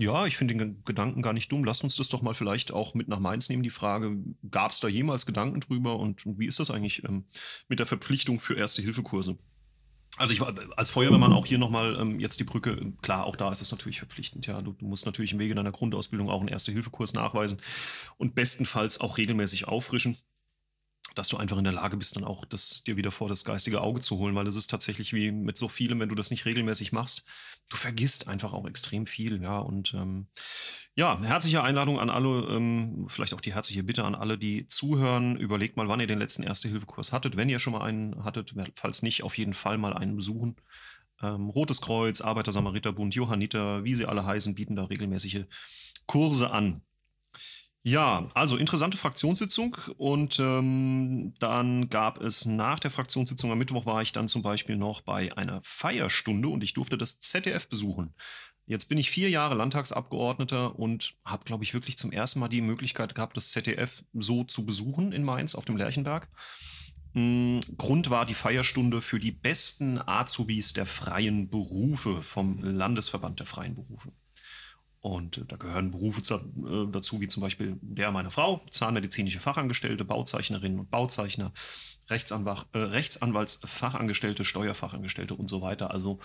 ja, 0.00 0.24
ich 0.24 0.38
finde 0.38 0.54
den 0.54 0.82
Gedanken 0.84 1.20
gar 1.20 1.34
nicht 1.34 1.52
dumm. 1.52 1.62
Lasst 1.64 1.84
uns 1.84 1.96
das 1.96 2.08
doch 2.08 2.22
mal 2.22 2.32
vielleicht 2.32 2.72
auch 2.72 2.94
mit 2.94 3.08
nach 3.08 3.20
Mainz 3.20 3.50
nehmen, 3.50 3.62
die 3.62 3.70
Frage, 3.70 4.16
gab 4.50 4.70
es 4.70 4.80
da 4.80 4.88
jemals 4.88 5.26
Gedanken 5.26 5.60
drüber 5.60 5.98
und 5.98 6.22
wie 6.24 6.46
ist 6.46 6.58
das 6.58 6.70
eigentlich 6.70 7.04
ähm, 7.04 7.26
mit 7.68 7.78
der 7.80 7.86
Verpflichtung 7.86 8.40
für 8.40 8.54
Erste-Hilfe-Kurse? 8.54 9.36
Also 10.16 10.32
ich 10.32 10.40
war 10.40 10.54
als 10.76 10.90
Feuerwehrmann 10.90 11.32
auch 11.32 11.46
hier 11.46 11.58
nochmal 11.58 11.96
ähm, 11.98 12.18
jetzt 12.18 12.40
die 12.40 12.44
Brücke, 12.44 12.92
klar, 13.02 13.26
auch 13.26 13.36
da 13.36 13.52
ist 13.52 13.60
es 13.60 13.70
natürlich 13.70 13.98
verpflichtend, 13.98 14.46
ja. 14.46 14.60
Du, 14.62 14.72
du 14.72 14.86
musst 14.86 15.06
natürlich 15.06 15.32
im 15.32 15.38
Wege 15.38 15.54
deiner 15.54 15.70
Grundausbildung 15.70 16.30
auch 16.30 16.40
einen 16.40 16.48
Erste-Hilfe-Kurs 16.48 17.12
nachweisen 17.12 17.60
und 18.16 18.34
bestenfalls 18.34 19.00
auch 19.00 19.18
regelmäßig 19.18 19.68
auffrischen, 19.68 20.16
dass 21.14 21.28
du 21.28 21.36
einfach 21.36 21.58
in 21.58 21.64
der 21.64 21.72
Lage 21.72 21.96
bist, 21.96 22.16
dann 22.16 22.24
auch 22.24 22.44
das 22.44 22.82
dir 22.84 22.96
wieder 22.96 23.10
vor 23.10 23.28
das 23.28 23.44
geistige 23.44 23.80
Auge 23.80 24.00
zu 24.00 24.18
holen, 24.18 24.34
weil 24.34 24.46
es 24.46 24.56
ist 24.56 24.70
tatsächlich 24.70 25.12
wie 25.12 25.32
mit 25.32 25.58
so 25.58 25.68
vielem, 25.68 26.00
wenn 26.00 26.08
du 26.08 26.14
das 26.14 26.30
nicht 26.30 26.44
regelmäßig 26.44 26.92
machst, 26.92 27.24
du 27.68 27.76
vergisst 27.76 28.28
einfach 28.28 28.52
auch 28.52 28.66
extrem 28.66 29.06
viel, 29.06 29.42
ja. 29.42 29.58
Und 29.58 29.94
ähm, 29.94 30.28
ja, 30.94 31.20
herzliche 31.22 31.62
Einladung 31.62 31.98
an 31.98 32.10
alle, 32.10 32.46
ähm, 32.50 33.06
vielleicht 33.08 33.34
auch 33.34 33.40
die 33.40 33.54
herzliche 33.54 33.82
Bitte 33.82 34.04
an 34.04 34.14
alle, 34.14 34.38
die 34.38 34.66
zuhören. 34.66 35.36
Überlegt 35.36 35.76
mal, 35.76 35.88
wann 35.88 36.00
ihr 36.00 36.06
den 36.06 36.18
letzten 36.18 36.42
Erste-Hilfe-Kurs 36.42 37.12
hattet. 37.12 37.36
Wenn 37.36 37.48
ihr 37.48 37.58
schon 37.58 37.72
mal 37.72 37.82
einen 37.82 38.24
hattet, 38.24 38.54
falls 38.74 39.02
nicht, 39.02 39.22
auf 39.22 39.38
jeden 39.38 39.54
Fall 39.54 39.78
mal 39.78 39.94
einen 39.94 40.16
besuchen. 40.16 40.56
Ähm, 41.22 41.50
Rotes 41.50 41.80
Kreuz, 41.80 42.20
Arbeiter-Samariter-Bund, 42.20 43.14
Johanniter, 43.14 43.84
wie 43.84 43.94
sie 43.94 44.06
alle 44.06 44.24
heißen, 44.24 44.54
bieten 44.54 44.76
da 44.76 44.84
regelmäßige 44.84 45.44
Kurse 46.06 46.50
an. 46.50 46.82
Ja, 47.82 48.28
also 48.34 48.58
interessante 48.58 48.98
Fraktionssitzung 48.98 49.74
und 49.96 50.38
ähm, 50.38 51.32
dann 51.38 51.88
gab 51.88 52.20
es 52.20 52.44
nach 52.44 52.78
der 52.78 52.90
Fraktionssitzung 52.90 53.50
am 53.50 53.58
Mittwoch 53.58 53.86
war 53.86 54.02
ich 54.02 54.12
dann 54.12 54.28
zum 54.28 54.42
Beispiel 54.42 54.76
noch 54.76 55.00
bei 55.00 55.34
einer 55.34 55.60
Feierstunde 55.62 56.48
und 56.48 56.62
ich 56.62 56.74
durfte 56.74 56.98
das 56.98 57.20
ZDF 57.20 57.68
besuchen. 57.68 58.14
Jetzt 58.66 58.84
bin 58.90 58.98
ich 58.98 59.10
vier 59.10 59.30
Jahre 59.30 59.54
Landtagsabgeordneter 59.54 60.78
und 60.78 61.14
habe, 61.24 61.44
glaube 61.44 61.64
ich, 61.64 61.72
wirklich 61.72 61.96
zum 61.96 62.12
ersten 62.12 62.38
Mal 62.38 62.48
die 62.48 62.60
Möglichkeit 62.60 63.14
gehabt, 63.14 63.36
das 63.36 63.50
ZDF 63.50 64.04
so 64.12 64.44
zu 64.44 64.66
besuchen 64.66 65.12
in 65.12 65.24
Mainz 65.24 65.54
auf 65.54 65.64
dem 65.64 65.78
Lerchenberg. 65.78 66.28
Mm, 67.14 67.60
Grund 67.78 68.10
war 68.10 68.26
die 68.26 68.34
Feierstunde 68.34 69.00
für 69.00 69.18
die 69.18 69.32
besten 69.32 69.98
Azubis 69.98 70.74
der 70.74 70.86
freien 70.86 71.48
Berufe 71.48 72.22
vom 72.22 72.62
Landesverband 72.62 73.40
der 73.40 73.46
freien 73.46 73.74
Berufe. 73.74 74.12
Und 75.00 75.38
äh, 75.38 75.44
da 75.46 75.56
gehören 75.56 75.90
Berufe 75.90 76.20
äh, 76.34 76.92
dazu, 76.92 77.20
wie 77.20 77.28
zum 77.28 77.40
Beispiel 77.42 77.78
der 77.80 78.10
meiner 78.12 78.30
Frau, 78.30 78.62
zahnmedizinische 78.70 79.40
Fachangestellte, 79.40 80.04
Bauzeichnerinnen 80.04 80.78
und 80.78 80.90
Bauzeichner, 80.90 81.52
Rechtsanwalt, 82.08 82.66
äh, 82.72 82.78
Rechtsanwaltsfachangestellte, 82.78 84.44
Steuerfachangestellte 84.44 85.34
und 85.34 85.48
so 85.48 85.62
weiter. 85.62 85.90
Also 85.90 86.20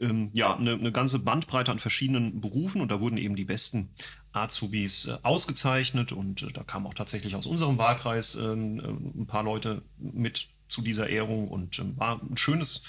ähm, 0.00 0.30
ja, 0.34 0.54
eine, 0.56 0.72
eine 0.72 0.92
ganze 0.92 1.18
Bandbreite 1.18 1.72
an 1.72 1.78
verschiedenen 1.78 2.40
Berufen. 2.40 2.82
Und 2.82 2.90
da 2.90 3.00
wurden 3.00 3.16
eben 3.16 3.36
die 3.36 3.44
besten 3.44 3.90
Azubis 4.32 5.06
äh, 5.06 5.16
ausgezeichnet. 5.22 6.12
Und 6.12 6.42
äh, 6.42 6.48
da 6.48 6.62
kamen 6.62 6.86
auch 6.86 6.94
tatsächlich 6.94 7.36
aus 7.36 7.46
unserem 7.46 7.78
Wahlkreis 7.78 8.34
ähm, 8.34 8.80
äh, 8.80 9.20
ein 9.20 9.26
paar 9.26 9.44
Leute 9.44 9.82
mit 9.98 10.48
zu 10.68 10.82
dieser 10.82 11.08
Ehrung. 11.08 11.48
Und 11.48 11.78
ähm, 11.78 11.98
war 11.98 12.20
ein 12.20 12.36
schönes, 12.36 12.82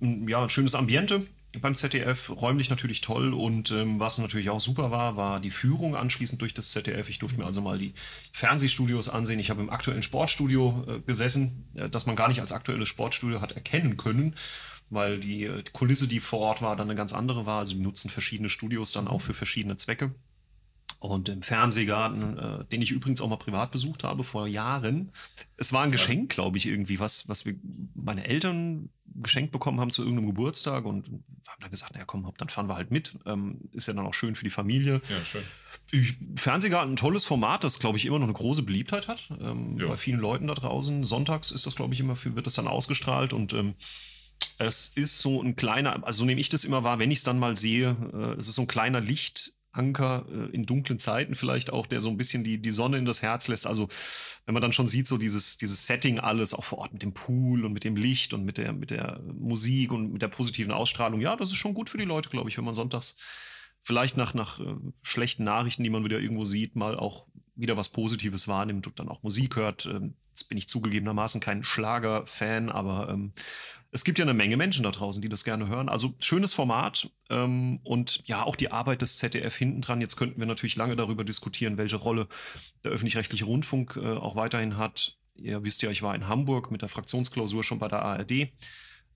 ja, 0.00 0.42
ein 0.42 0.50
schönes 0.50 0.74
Ambiente 0.74 1.26
beim 1.60 1.74
ZDF, 1.74 2.30
räumlich 2.30 2.70
natürlich 2.70 3.00
toll 3.00 3.34
und 3.34 3.70
ähm, 3.70 4.00
was 4.00 4.18
natürlich 4.18 4.48
auch 4.48 4.60
super 4.60 4.90
war, 4.90 5.16
war 5.16 5.40
die 5.40 5.50
Führung 5.50 5.96
anschließend 5.96 6.40
durch 6.40 6.54
das 6.54 6.70
ZDF. 6.70 7.10
Ich 7.10 7.18
durfte 7.18 7.38
mir 7.38 7.44
also 7.44 7.60
mal 7.60 7.78
die 7.78 7.92
Fernsehstudios 8.32 9.08
ansehen. 9.08 9.38
Ich 9.38 9.50
habe 9.50 9.60
im 9.60 9.70
aktuellen 9.70 10.02
Sportstudio 10.02 10.84
äh, 10.88 11.00
gesessen, 11.00 11.66
äh, 11.74 11.88
das 11.90 12.06
man 12.06 12.16
gar 12.16 12.28
nicht 12.28 12.40
als 12.40 12.52
aktuelles 12.52 12.88
Sportstudio 12.88 13.40
hat 13.40 13.52
erkennen 13.52 13.96
können, 13.98 14.34
weil 14.88 15.20
die, 15.20 15.44
äh, 15.44 15.62
die 15.62 15.72
Kulisse, 15.72 16.08
die 16.08 16.20
vor 16.20 16.40
Ort 16.40 16.62
war, 16.62 16.74
dann 16.76 16.88
eine 16.88 16.96
ganz 16.96 17.12
andere 17.12 17.44
war. 17.44 17.58
Also 17.58 17.74
die 17.74 17.82
nutzen 17.82 18.08
verschiedene 18.08 18.48
Studios 18.48 18.92
dann 18.92 19.06
auch 19.06 19.20
für 19.20 19.34
verschiedene 19.34 19.76
Zwecke. 19.76 20.14
Und 21.02 21.28
im 21.28 21.42
Fernsehgarten, 21.42 22.38
äh, 22.38 22.64
den 22.66 22.80
ich 22.80 22.92
übrigens 22.92 23.20
auch 23.20 23.28
mal 23.28 23.36
privat 23.36 23.72
besucht 23.72 24.04
habe 24.04 24.22
vor 24.22 24.46
Jahren. 24.46 25.10
Es 25.56 25.72
war 25.72 25.82
ein 25.82 25.90
Geschenk, 25.90 26.30
glaube 26.30 26.58
ich, 26.58 26.66
irgendwie, 26.66 27.00
was, 27.00 27.28
was 27.28 27.44
wir, 27.44 27.56
meine 27.94 28.24
Eltern 28.24 28.88
geschenkt 29.04 29.50
bekommen 29.50 29.80
haben 29.80 29.90
zu 29.90 30.02
irgendeinem 30.02 30.28
Geburtstag 30.28 30.84
und 30.84 31.08
haben 31.48 31.60
dann 31.60 31.70
gesagt, 31.70 31.94
naja 31.94 32.04
komm, 32.06 32.32
dann 32.38 32.48
fahren 32.48 32.68
wir 32.68 32.76
halt 32.76 32.92
mit. 32.92 33.18
Ähm, 33.26 33.62
ist 33.72 33.88
ja 33.88 33.94
dann 33.94 34.06
auch 34.06 34.14
schön 34.14 34.36
für 34.36 34.44
die 34.44 34.50
Familie. 34.50 35.02
Ja, 35.10 35.24
schön. 35.24 35.42
Ich, 35.90 36.14
Fernsehgarten, 36.36 36.92
ein 36.92 36.96
tolles 36.96 37.26
Format, 37.26 37.64
das, 37.64 37.80
glaube 37.80 37.98
ich, 37.98 38.06
immer 38.06 38.20
noch 38.20 38.26
eine 38.26 38.34
große 38.34 38.62
Beliebtheit 38.62 39.08
hat. 39.08 39.28
Ähm, 39.40 39.78
Ja. 39.80 39.88
Bei 39.88 39.96
vielen 39.96 40.20
Leuten 40.20 40.46
da 40.46 40.54
draußen. 40.54 41.02
Sonntags 41.02 41.50
ist 41.50 41.66
das, 41.66 41.74
glaube 41.74 41.94
ich, 41.94 42.00
immer 42.00 42.14
für, 42.14 42.36
wird 42.36 42.46
das 42.46 42.54
dann 42.54 42.68
ausgestrahlt 42.68 43.32
und 43.32 43.54
ähm, 43.54 43.74
es 44.58 44.88
ist 44.88 45.18
so 45.18 45.42
ein 45.42 45.56
kleiner, 45.56 46.06
also 46.06 46.20
so 46.20 46.24
nehme 46.24 46.40
ich 46.40 46.48
das 46.48 46.62
immer 46.62 46.84
wahr, 46.84 47.00
wenn 47.00 47.10
ich 47.10 47.18
es 47.18 47.24
dann 47.24 47.40
mal 47.40 47.56
sehe, 47.56 47.96
äh, 48.12 48.38
es 48.38 48.46
ist 48.46 48.54
so 48.54 48.62
ein 48.62 48.68
kleiner 48.68 49.00
Lichtanker 49.72 50.26
äh, 50.28 50.54
in 50.54 50.66
dunklen 50.66 50.98
Zeiten 50.98 51.34
vielleicht 51.34 51.72
auch, 51.72 51.86
der 51.86 52.00
so 52.00 52.08
ein 52.08 52.16
bisschen 52.16 52.44
die, 52.44 52.58
die 52.58 52.70
Sonne 52.70 52.98
in 52.98 53.04
das 53.04 53.22
Herz 53.22 53.48
lässt. 53.48 53.66
Also 53.66 53.88
wenn 54.46 54.54
man 54.54 54.62
dann 54.62 54.72
schon 54.72 54.88
sieht, 54.88 55.06
so 55.06 55.18
dieses, 55.18 55.56
dieses 55.56 55.86
Setting 55.86 56.18
alles, 56.18 56.54
auch 56.54 56.64
vor 56.64 56.78
Ort 56.78 56.92
mit 56.92 57.02
dem 57.02 57.14
Pool 57.14 57.64
und 57.64 57.72
mit 57.72 57.84
dem 57.84 57.96
Licht 57.96 58.34
und 58.34 58.44
mit 58.44 58.58
der, 58.58 58.72
mit 58.72 58.90
der 58.90 59.20
Musik 59.38 59.92
und 59.92 60.12
mit 60.12 60.22
der 60.22 60.28
positiven 60.28 60.72
Ausstrahlung, 60.72 61.20
ja, 61.20 61.36
das 61.36 61.50
ist 61.50 61.56
schon 61.56 61.74
gut 61.74 61.90
für 61.90 61.98
die 61.98 62.04
Leute, 62.04 62.28
glaube 62.28 62.48
ich, 62.50 62.56
wenn 62.56 62.64
man 62.64 62.74
sonntags 62.74 63.16
vielleicht 63.82 64.16
nach, 64.16 64.34
nach 64.34 64.60
äh, 64.60 64.76
schlechten 65.02 65.44
Nachrichten, 65.44 65.82
die 65.82 65.90
man 65.90 66.04
wieder 66.04 66.20
irgendwo 66.20 66.44
sieht, 66.44 66.76
mal 66.76 66.96
auch 66.96 67.26
wieder 67.54 67.76
was 67.76 67.90
Positives 67.90 68.48
wahrnimmt 68.48 68.86
und 68.86 68.98
dann 68.98 69.08
auch 69.08 69.22
Musik 69.22 69.56
hört. 69.56 69.86
Ähm, 69.86 70.14
bin 70.52 70.58
ich 70.58 70.68
zugegebenermaßen 70.68 71.40
kein 71.40 71.64
Schlager-Fan, 71.64 72.68
aber 72.68 73.08
ähm, 73.08 73.32
es 73.90 74.04
gibt 74.04 74.18
ja 74.18 74.26
eine 74.26 74.34
Menge 74.34 74.58
Menschen 74.58 74.82
da 74.82 74.90
draußen, 74.90 75.22
die 75.22 75.30
das 75.30 75.44
gerne 75.44 75.66
hören. 75.66 75.88
Also 75.88 76.12
schönes 76.18 76.52
Format 76.52 77.08
ähm, 77.30 77.80
und 77.84 78.20
ja, 78.26 78.42
auch 78.42 78.54
die 78.54 78.70
Arbeit 78.70 79.00
des 79.00 79.16
ZDF 79.16 79.56
hinten 79.56 79.80
dran. 79.80 80.02
Jetzt 80.02 80.16
könnten 80.16 80.38
wir 80.38 80.46
natürlich 80.46 80.76
lange 80.76 80.94
darüber 80.94 81.24
diskutieren, 81.24 81.78
welche 81.78 81.96
Rolle 81.96 82.28
der 82.84 82.90
öffentlich-rechtliche 82.90 83.46
Rundfunk 83.46 83.96
äh, 83.96 84.12
auch 84.12 84.36
weiterhin 84.36 84.76
hat. 84.76 85.16
Ihr 85.36 85.64
wisst 85.64 85.80
ja, 85.80 85.90
ich 85.90 86.02
war 86.02 86.14
in 86.14 86.28
Hamburg 86.28 86.70
mit 86.70 86.82
der 86.82 86.90
Fraktionsklausur 86.90 87.64
schon 87.64 87.78
bei 87.78 87.88
der 87.88 88.02
ARD. 88.02 88.30
Äh, 88.30 88.50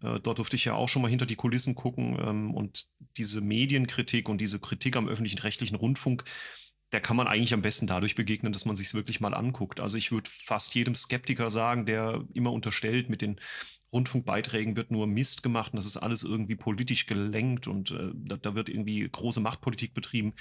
dort 0.00 0.38
durfte 0.38 0.56
ich 0.56 0.64
ja 0.64 0.72
auch 0.72 0.88
schon 0.88 1.02
mal 1.02 1.08
hinter 1.08 1.26
die 1.26 1.36
Kulissen 1.36 1.74
gucken 1.74 2.18
ähm, 2.18 2.54
und 2.54 2.86
diese 3.18 3.42
Medienkritik 3.42 4.30
und 4.30 4.40
diese 4.40 4.58
Kritik 4.58 4.96
am 4.96 5.06
öffentlichen 5.06 5.40
rechtlichen 5.40 5.76
Rundfunk, 5.76 6.24
der 6.96 7.02
kann 7.02 7.16
man 7.16 7.28
eigentlich 7.28 7.52
am 7.52 7.60
besten 7.60 7.86
dadurch 7.86 8.14
begegnen, 8.14 8.54
dass 8.54 8.64
man 8.64 8.74
sich 8.74 8.94
wirklich 8.94 9.20
mal 9.20 9.34
anguckt. 9.34 9.80
Also 9.80 9.98
ich 9.98 10.12
würde 10.12 10.30
fast 10.32 10.74
jedem 10.74 10.94
Skeptiker 10.94 11.50
sagen, 11.50 11.84
der 11.84 12.24
immer 12.32 12.52
unterstellt, 12.52 13.10
mit 13.10 13.20
den 13.20 13.38
Rundfunkbeiträgen 13.92 14.76
wird 14.76 14.90
nur 14.90 15.06
Mist 15.06 15.42
gemacht 15.42 15.74
und 15.74 15.76
das 15.76 15.84
ist 15.84 15.98
alles 15.98 16.22
irgendwie 16.22 16.56
politisch 16.56 17.04
gelenkt 17.04 17.66
und 17.66 17.90
äh, 17.90 18.12
da, 18.14 18.38
da 18.38 18.54
wird 18.54 18.70
irgendwie 18.70 19.06
große 19.06 19.40
Machtpolitik 19.40 19.92
betrieben. 19.92 20.32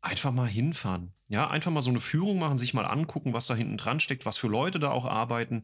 Einfach 0.00 0.30
mal 0.30 0.46
hinfahren. 0.46 1.12
Ja, 1.26 1.50
einfach 1.50 1.72
mal 1.72 1.80
so 1.80 1.90
eine 1.90 2.00
Führung 2.00 2.38
machen, 2.38 2.56
sich 2.56 2.72
mal 2.72 2.86
angucken, 2.86 3.32
was 3.32 3.48
da 3.48 3.56
hinten 3.56 3.76
dran 3.76 3.98
steckt, 3.98 4.26
was 4.26 4.38
für 4.38 4.46
Leute 4.46 4.78
da 4.78 4.92
auch 4.92 5.06
arbeiten. 5.06 5.62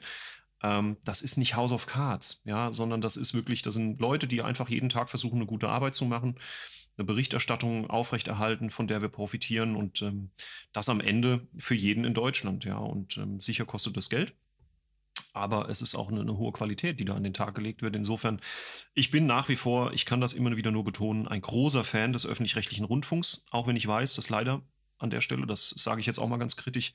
Ähm, 0.60 0.96
das 1.04 1.20
ist 1.20 1.36
nicht 1.36 1.54
House 1.54 1.70
of 1.70 1.86
Cards, 1.86 2.42
ja, 2.44 2.72
sondern 2.72 3.00
das 3.00 3.16
ist 3.16 3.32
wirklich, 3.32 3.62
das 3.62 3.74
sind 3.74 4.00
Leute, 4.00 4.26
die 4.26 4.42
einfach 4.42 4.68
jeden 4.68 4.88
Tag 4.88 5.08
versuchen, 5.08 5.36
eine 5.36 5.46
gute 5.46 5.68
Arbeit 5.68 5.94
zu 5.94 6.04
machen, 6.04 6.36
eine 6.96 7.06
Berichterstattung 7.06 7.88
aufrechterhalten, 7.88 8.70
von 8.70 8.86
der 8.86 9.00
wir 9.02 9.08
profitieren 9.08 9.76
und 9.76 10.02
ähm, 10.02 10.30
das 10.72 10.88
am 10.88 11.00
Ende 11.00 11.46
für 11.58 11.74
jeden 11.74 12.04
in 12.04 12.14
Deutschland, 12.14 12.64
ja. 12.64 12.76
Und 12.76 13.16
ähm, 13.16 13.40
sicher 13.40 13.64
kostet 13.64 13.96
das 13.96 14.10
Geld. 14.10 14.34
Aber 15.34 15.68
es 15.70 15.80
ist 15.80 15.94
auch 15.94 16.10
eine, 16.10 16.20
eine 16.20 16.36
hohe 16.36 16.52
Qualität, 16.52 17.00
die 17.00 17.04
da 17.04 17.14
an 17.14 17.24
den 17.24 17.32
Tag 17.32 17.54
gelegt 17.54 17.80
wird. 17.80 17.96
Insofern, 17.96 18.40
ich 18.94 19.10
bin 19.10 19.26
nach 19.26 19.48
wie 19.48 19.56
vor, 19.56 19.92
ich 19.92 20.04
kann 20.04 20.20
das 20.20 20.34
immer 20.34 20.54
wieder 20.56 20.70
nur 20.70 20.84
betonen, 20.84 21.26
ein 21.26 21.40
großer 21.40 21.84
Fan 21.84 22.12
des 22.12 22.26
öffentlich-rechtlichen 22.26 22.84
Rundfunks, 22.84 23.44
auch 23.50 23.66
wenn 23.66 23.76
ich 23.76 23.86
weiß, 23.86 24.14
dass 24.14 24.28
leider 24.28 24.62
an 24.98 25.10
der 25.10 25.20
Stelle, 25.22 25.46
das 25.46 25.70
sage 25.70 26.00
ich 26.00 26.06
jetzt 26.06 26.18
auch 26.18 26.28
mal 26.28 26.36
ganz 26.36 26.56
kritisch, 26.56 26.92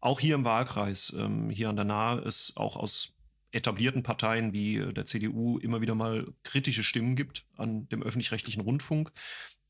auch 0.00 0.20
hier 0.20 0.34
im 0.34 0.44
Wahlkreis, 0.44 1.14
ähm, 1.16 1.50
hier 1.50 1.70
an 1.70 1.76
der 1.76 1.84
Nahe, 1.84 2.18
es 2.20 2.56
auch 2.56 2.76
aus 2.76 3.12
etablierten 3.52 4.02
Parteien 4.02 4.52
wie 4.52 4.76
äh, 4.76 4.92
der 4.92 5.06
CDU 5.06 5.58
immer 5.58 5.80
wieder 5.80 5.94
mal 5.94 6.26
kritische 6.42 6.82
Stimmen 6.82 7.16
gibt 7.16 7.46
an 7.56 7.88
dem 7.88 8.02
öffentlich-rechtlichen 8.02 8.62
Rundfunk, 8.62 9.12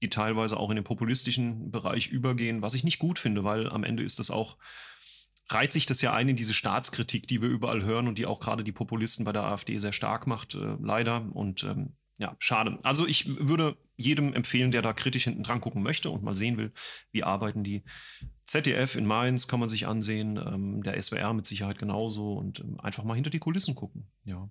die 0.03 0.11
teilweise 0.11 0.57
auch 0.57 0.71
in 0.71 0.77
den 0.77 0.85
populistischen 0.85 1.71
Bereich 1.71 2.09
übergehen, 2.09 2.63
was 2.63 2.75
ich 2.75 2.85
nicht 2.85 2.99
gut 2.99 3.19
finde, 3.19 3.45
weil 3.45 3.69
am 3.69 3.85
Ende 3.85 4.03
ist 4.03 4.19
das 4.19 4.31
auch, 4.31 4.57
reiht 5.49 5.73
sich 5.73 5.87
das 5.87 6.01
ja 6.01 6.13
ein 6.13 6.29
in 6.29 6.37
diese 6.37 6.55
Staatskritik, 6.55 7.27
die 7.27 7.43
wir 7.43 7.49
überall 7.49 7.83
hören 7.83 8.09
und 8.09 8.19
die 8.19 8.27
auch 8.27 8.41
gerade 8.41 8.65
die 8.65 8.73
Populisten 8.73 9.25
bei 9.25 9.33
der 9.33 9.45
AfD 9.45 9.79
sehr 9.79 9.93
stark 9.93 10.27
macht, 10.27 10.55
äh, 10.55 10.77
leider. 10.81 11.29
Und 11.35 11.65
ähm, 11.65 11.97
ja, 12.19 12.37
schade. 12.39 12.79
Also 12.83 13.07
ich 13.07 13.27
würde 13.47 13.77
jedem 13.97 14.35
empfehlen, 14.35 14.71
der 14.71 14.83
da 14.83 14.93
kritisch 14.93 15.25
hinten 15.25 15.43
dran 15.43 15.61
gucken 15.61 15.83
möchte 15.83 16.11
und 16.11 16.23
mal 16.23 16.37
sehen 16.37 16.57
will, 16.57 16.73
wie 17.13 17.25
arbeiten 17.25 17.65
die. 17.65 17.83
ZDF 18.51 18.97
in 18.97 19.07
Mainz 19.07 19.47
kann 19.47 19.61
man 19.61 19.69
sich 19.69 19.87
ansehen, 19.87 20.37
ähm, 20.37 20.83
der 20.83 21.01
SWR 21.01 21.33
mit 21.35 21.47
Sicherheit 21.47 21.79
genauso 21.79 22.35
und 22.35 22.59
ähm, 22.59 22.81
einfach 22.81 23.05
mal 23.05 23.15
hinter 23.15 23.31
die 23.31 23.39
Kulissen 23.39 23.77
gucken. 23.77 24.09
Ja. 24.25 24.49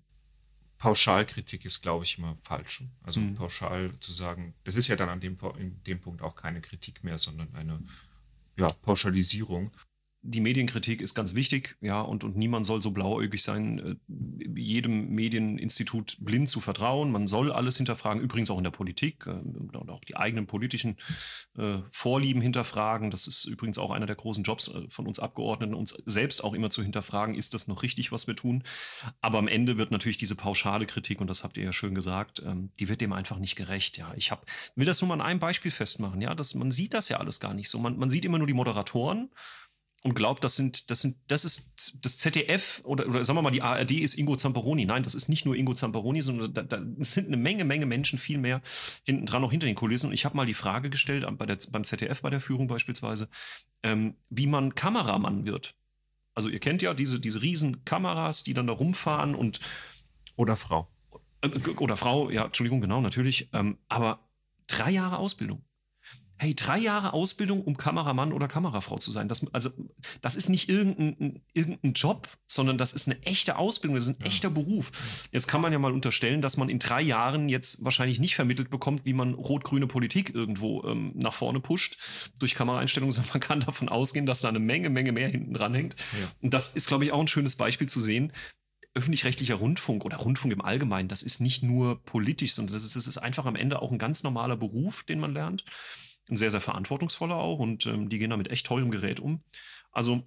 Pauschalkritik 0.78 1.66
ist, 1.66 1.82
glaube 1.82 2.06
ich, 2.06 2.18
immer 2.18 2.38
falsch. 2.42 2.86
Also 3.04 3.20
Mhm. 3.20 3.36
pauschal 3.36 3.92
zu 4.00 4.14
sagen, 4.14 4.54
das 4.64 4.76
ist 4.76 4.88
ja 4.88 4.96
dann 4.96 5.10
an 5.10 5.20
dem, 5.20 5.38
in 5.58 5.84
dem 5.84 6.00
Punkt 6.00 6.22
auch 6.22 6.38
keine 6.38 6.62
Kritik 6.62 7.04
mehr, 7.04 7.18
sondern 7.18 7.54
eine 7.54 7.84
ja, 8.58 8.70
Pauschalisierung. 8.70 9.72
Die 10.22 10.42
Medienkritik 10.42 11.02
ist 11.02 11.16
ganz 11.16 11.34
wichtig, 11.34 11.78
ja, 11.80 12.02
und, 12.02 12.24
und 12.24 12.36
niemand 12.36 12.66
soll 12.66 12.82
so 12.82 12.92
blauäugig 12.92 13.42
sein, 13.42 13.80
äh, 14.08 14.60
jedem 14.60 15.10
Medieninstitut 15.10 16.18
blind 16.20 16.50
zu 16.50 16.60
vertrauen. 16.60 17.12
Man 17.12 17.28
soll 17.28 17.52
alles 17.52 17.78
hinterfragen, 17.78 18.22
übrigens 18.22 18.52
auch 18.52 18.58
in 18.58 18.66
der 18.66 18.72
Politik 18.72 19.26
äh, 19.28 19.32
und 19.32 19.90
auch 19.90 20.04
die 20.04 20.18
eigenen 20.18 20.46
politischen 20.46 20.98
äh, 21.58 21.78
Vorlieben 21.90 22.42
hinterfragen. 22.42 23.12
Das 23.12 23.28
ist 23.28 23.46
übrigens 23.46 23.78
auch 23.78 23.92
einer 23.92 24.08
der 24.08 24.18
großen 24.18 24.44
Jobs 24.44 24.68
äh, 24.68 24.90
von 24.90 25.08
uns 25.08 25.20
Abgeordneten, 25.20 25.74
uns 25.74 25.92
selbst 26.06 26.44
auch 26.44 26.54
immer 26.54 26.70
zu 26.70 26.84
hinterfragen, 26.84 27.36
ist 27.36 27.54
das 27.54 27.68
noch 27.68 27.82
richtig, 27.82 28.12
was 28.12 28.28
wir 28.28 28.36
tun? 28.36 28.64
Aber 29.22 29.40
am 29.40 29.48
Ende 29.48 29.78
wird 29.78 29.92
natürlich 29.92 30.18
diese 30.18 30.36
pauschale 30.36 30.86
Kritik, 30.86 31.22
und 31.22 31.30
das 31.30 31.44
habt 31.46 31.56
ihr 31.56 31.64
ja 31.64 31.74
schön 31.74 31.96
gesagt, 31.96 32.44
ähm, 32.46 32.72
die 32.80 32.90
wird 32.90 33.00
dem 33.00 33.14
einfach 33.14 33.40
nicht 33.40 33.56
gerecht. 33.56 33.98
Ja, 33.98 34.14
ich 34.18 34.32
hab, 34.32 34.46
will 34.76 34.86
das 34.86 35.02
nur 35.02 35.08
mal 35.08 35.16
an 35.16 35.22
einem 35.22 35.40
Beispiel 35.40 35.72
festmachen. 35.72 36.20
Ja, 36.20 36.36
das, 36.36 36.56
man 36.56 36.72
sieht 36.72 36.94
das 36.94 37.08
ja 37.08 37.18
alles 37.18 37.40
gar 37.40 37.54
nicht 37.54 37.70
so. 37.70 37.80
Man, 37.80 37.98
man 37.98 38.10
sieht 38.10 38.26
immer 38.26 38.38
nur 38.38 38.48
die 38.48 38.54
Moderatoren 38.54 39.30
und 40.02 40.16
glaubt, 40.16 40.44
das 40.44 40.56
sind, 40.56 40.90
das 40.90 41.02
sind, 41.02 41.18
das 41.28 41.44
ist 41.44 41.98
das 42.02 42.18
ZDF 42.18 42.82
oder, 42.86 43.08
oder 43.08 43.24
sagen 43.24 43.38
wir 43.38 43.42
mal, 43.42 43.52
die 43.52 43.62
ARD 43.62 43.92
ist 43.92 44.14
Ingo 44.14 44.36
Zamperoni. 44.38 44.86
Nein, 44.86 45.04
das 45.04 45.14
ist 45.14 45.28
nicht 45.28 45.46
nur 45.46 45.56
Ingo 45.56 45.74
Zamperoni, 45.74 46.22
sondern 46.22 46.54
da, 46.54 46.64
da 46.64 46.82
sind 47.00 47.28
eine 47.28 47.38
Menge, 47.38 47.66
Menge 47.66 47.86
Menschen 47.86 48.18
viel 48.18 48.38
mehr 48.38 48.62
hinten 49.04 49.26
dran, 49.26 49.44
auch 49.44 49.52
hinter 49.52 49.68
den 49.68 49.76
Kulissen. 49.76 50.08
Und 50.08 50.14
ich 50.14 50.24
habe 50.24 50.38
mal 50.38 50.46
die 50.46 50.54
Frage 50.54 50.90
gestellt, 50.90 51.26
bei 51.38 51.46
der, 51.46 51.58
beim 51.72 51.84
ZDF 51.84 52.22
bei 52.22 52.30
der 52.30 52.40
Führung 52.40 52.68
beispielsweise, 52.68 53.30
ähm, 53.84 54.16
wie 54.30 54.48
man 54.48 54.74
Kameramann 54.74 55.46
wird. 55.46 55.76
Also 56.34 56.48
ihr 56.48 56.60
kennt 56.60 56.82
ja 56.82 56.94
diese, 56.94 57.20
diese 57.20 57.42
riesen 57.42 57.84
Kameras, 57.84 58.44
die 58.44 58.54
dann 58.54 58.68
da 58.68 58.74
rumfahren 58.74 59.36
und 59.36 59.60
Oder 60.38 60.56
Frau. 60.56 60.88
äh, 61.42 61.50
oder 61.78 61.98
Frau, 61.98 62.30
ja, 62.30 62.46
Entschuldigung, 62.46 62.80
genau, 62.80 63.02
natürlich. 63.02 63.50
Ähm, 63.52 63.78
aber 63.90 64.30
drei 64.68 64.92
Jahre 64.92 65.18
Ausbildung. 65.18 65.62
Hey, 66.42 66.56
drei 66.56 66.78
Jahre 66.78 67.12
Ausbildung, 67.12 67.62
um 67.62 67.76
Kameramann 67.76 68.32
oder 68.32 68.48
Kamerafrau 68.48 68.98
zu 68.98 69.12
sein. 69.12 69.28
Das, 69.28 69.46
also, 69.54 69.72
das 70.22 70.38
ist 70.38 70.48
nicht 70.48 70.70
irgendein, 70.70 71.42
irgendein 71.54 71.94
Job, 71.94 72.30
sondern 72.48 72.78
das 72.78 72.94
ist 72.94 73.08
eine 73.08 73.22
echte 73.24 73.58
Ausbildung, 73.58 73.96
das 73.96 74.08
ist 74.08 74.20
ein 74.20 74.26
echter 74.26 74.50
Beruf. 74.50 74.92
Jetzt 75.32 75.48
kann 75.48 75.60
man 75.60 75.74
ja 75.74 75.80
mal 75.80 75.92
unterstellen, 75.92 76.42
dass 76.42 76.56
man 76.56 76.70
in 76.70 76.80
drei 76.80 77.02
Jahren 77.02 77.50
jetzt 77.50 77.84
wahrscheinlich 77.84 78.20
nicht 78.20 78.36
vermittelt 78.36 78.70
bekommt, 78.70 79.06
wie 79.06 79.12
man 79.12 79.34
rot-grüne 79.34 79.86
Politik 79.86 80.34
irgendwo 80.34 80.84
ähm, 80.86 81.12
nach 81.14 81.34
vorne 81.34 81.60
pusht 81.60 81.98
durch 82.40 82.56
Kameraeinstellungen, 82.56 83.12
sondern 83.14 83.34
man 83.34 83.42
kann 83.42 83.60
davon 83.60 83.90
ausgehen, 83.90 84.26
dass 84.26 84.40
da 84.40 84.48
eine 84.48 84.60
Menge, 84.60 84.90
Menge 84.90 85.12
mehr 85.12 85.28
hinten 85.28 85.54
dran 85.54 85.74
hängt. 85.74 85.98
Ja. 86.20 86.30
Und 86.42 86.54
das 86.54 86.70
ist, 86.70 86.88
glaube 86.88 87.04
ich, 87.04 87.12
auch 87.12 87.20
ein 87.20 87.28
schönes 87.28 87.58
Beispiel 87.58 87.88
zu 87.88 88.00
sehen 88.00 88.32
öffentlich-rechtlicher 88.96 89.56
Rundfunk 89.56 90.04
oder 90.04 90.18
Rundfunk 90.18 90.52
im 90.52 90.62
Allgemeinen, 90.62 91.08
das 91.08 91.22
ist 91.22 91.40
nicht 91.40 91.64
nur 91.64 92.04
politisch, 92.04 92.54
sondern 92.54 92.74
das 92.74 92.84
ist, 92.84 92.96
das 92.96 93.08
ist 93.08 93.20
einfach 93.20 93.46
am 93.46 93.56
Ende 93.56 93.82
auch 93.82 93.92
ein 93.92 94.00
ganz 94.00 94.24
normaler 94.24 94.58
Beruf, 94.58 95.04
den 95.04 95.20
man 95.20 95.34
lernt. 95.34 95.64
Ein 96.30 96.38
sehr, 96.38 96.52
sehr 96.52 96.62
verantwortungsvoller 96.62 97.36
auch 97.36 97.60
und 97.60 97.86
ähm, 97.88 98.10
die 98.10 98.20
gehen 98.20 98.30
da 98.30 98.38
mit 98.38 98.50
echt 98.52 98.66
teurem 98.68 98.92
Gerät 98.92 99.20
um. 99.20 99.42
Also, 99.92 100.24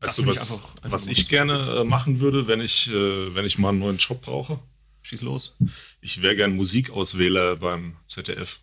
Weißt 0.00 0.18
du, 0.18 0.22
finde 0.22 0.34
ich 0.34 0.40
was, 0.40 0.52
einfach- 0.56 0.74
einfach 0.76 0.90
was 0.92 1.06
ich 1.06 1.28
gerne 1.28 1.80
äh, 1.80 1.84
machen 1.84 2.20
würde, 2.20 2.46
wenn 2.46 2.60
ich, 2.60 2.88
äh, 2.90 3.34
wenn 3.34 3.44
ich 3.46 3.58
mal 3.58 3.70
einen 3.70 3.78
neuen 3.80 3.96
Job 3.98 4.22
brauche? 4.22 4.60
schieß 5.02 5.22
los. 5.22 5.56
Ich 6.02 6.20
wäre 6.20 6.36
gern 6.36 6.54
Musikauswähler 6.54 7.56
beim 7.56 7.96
ZDF. 8.08 8.60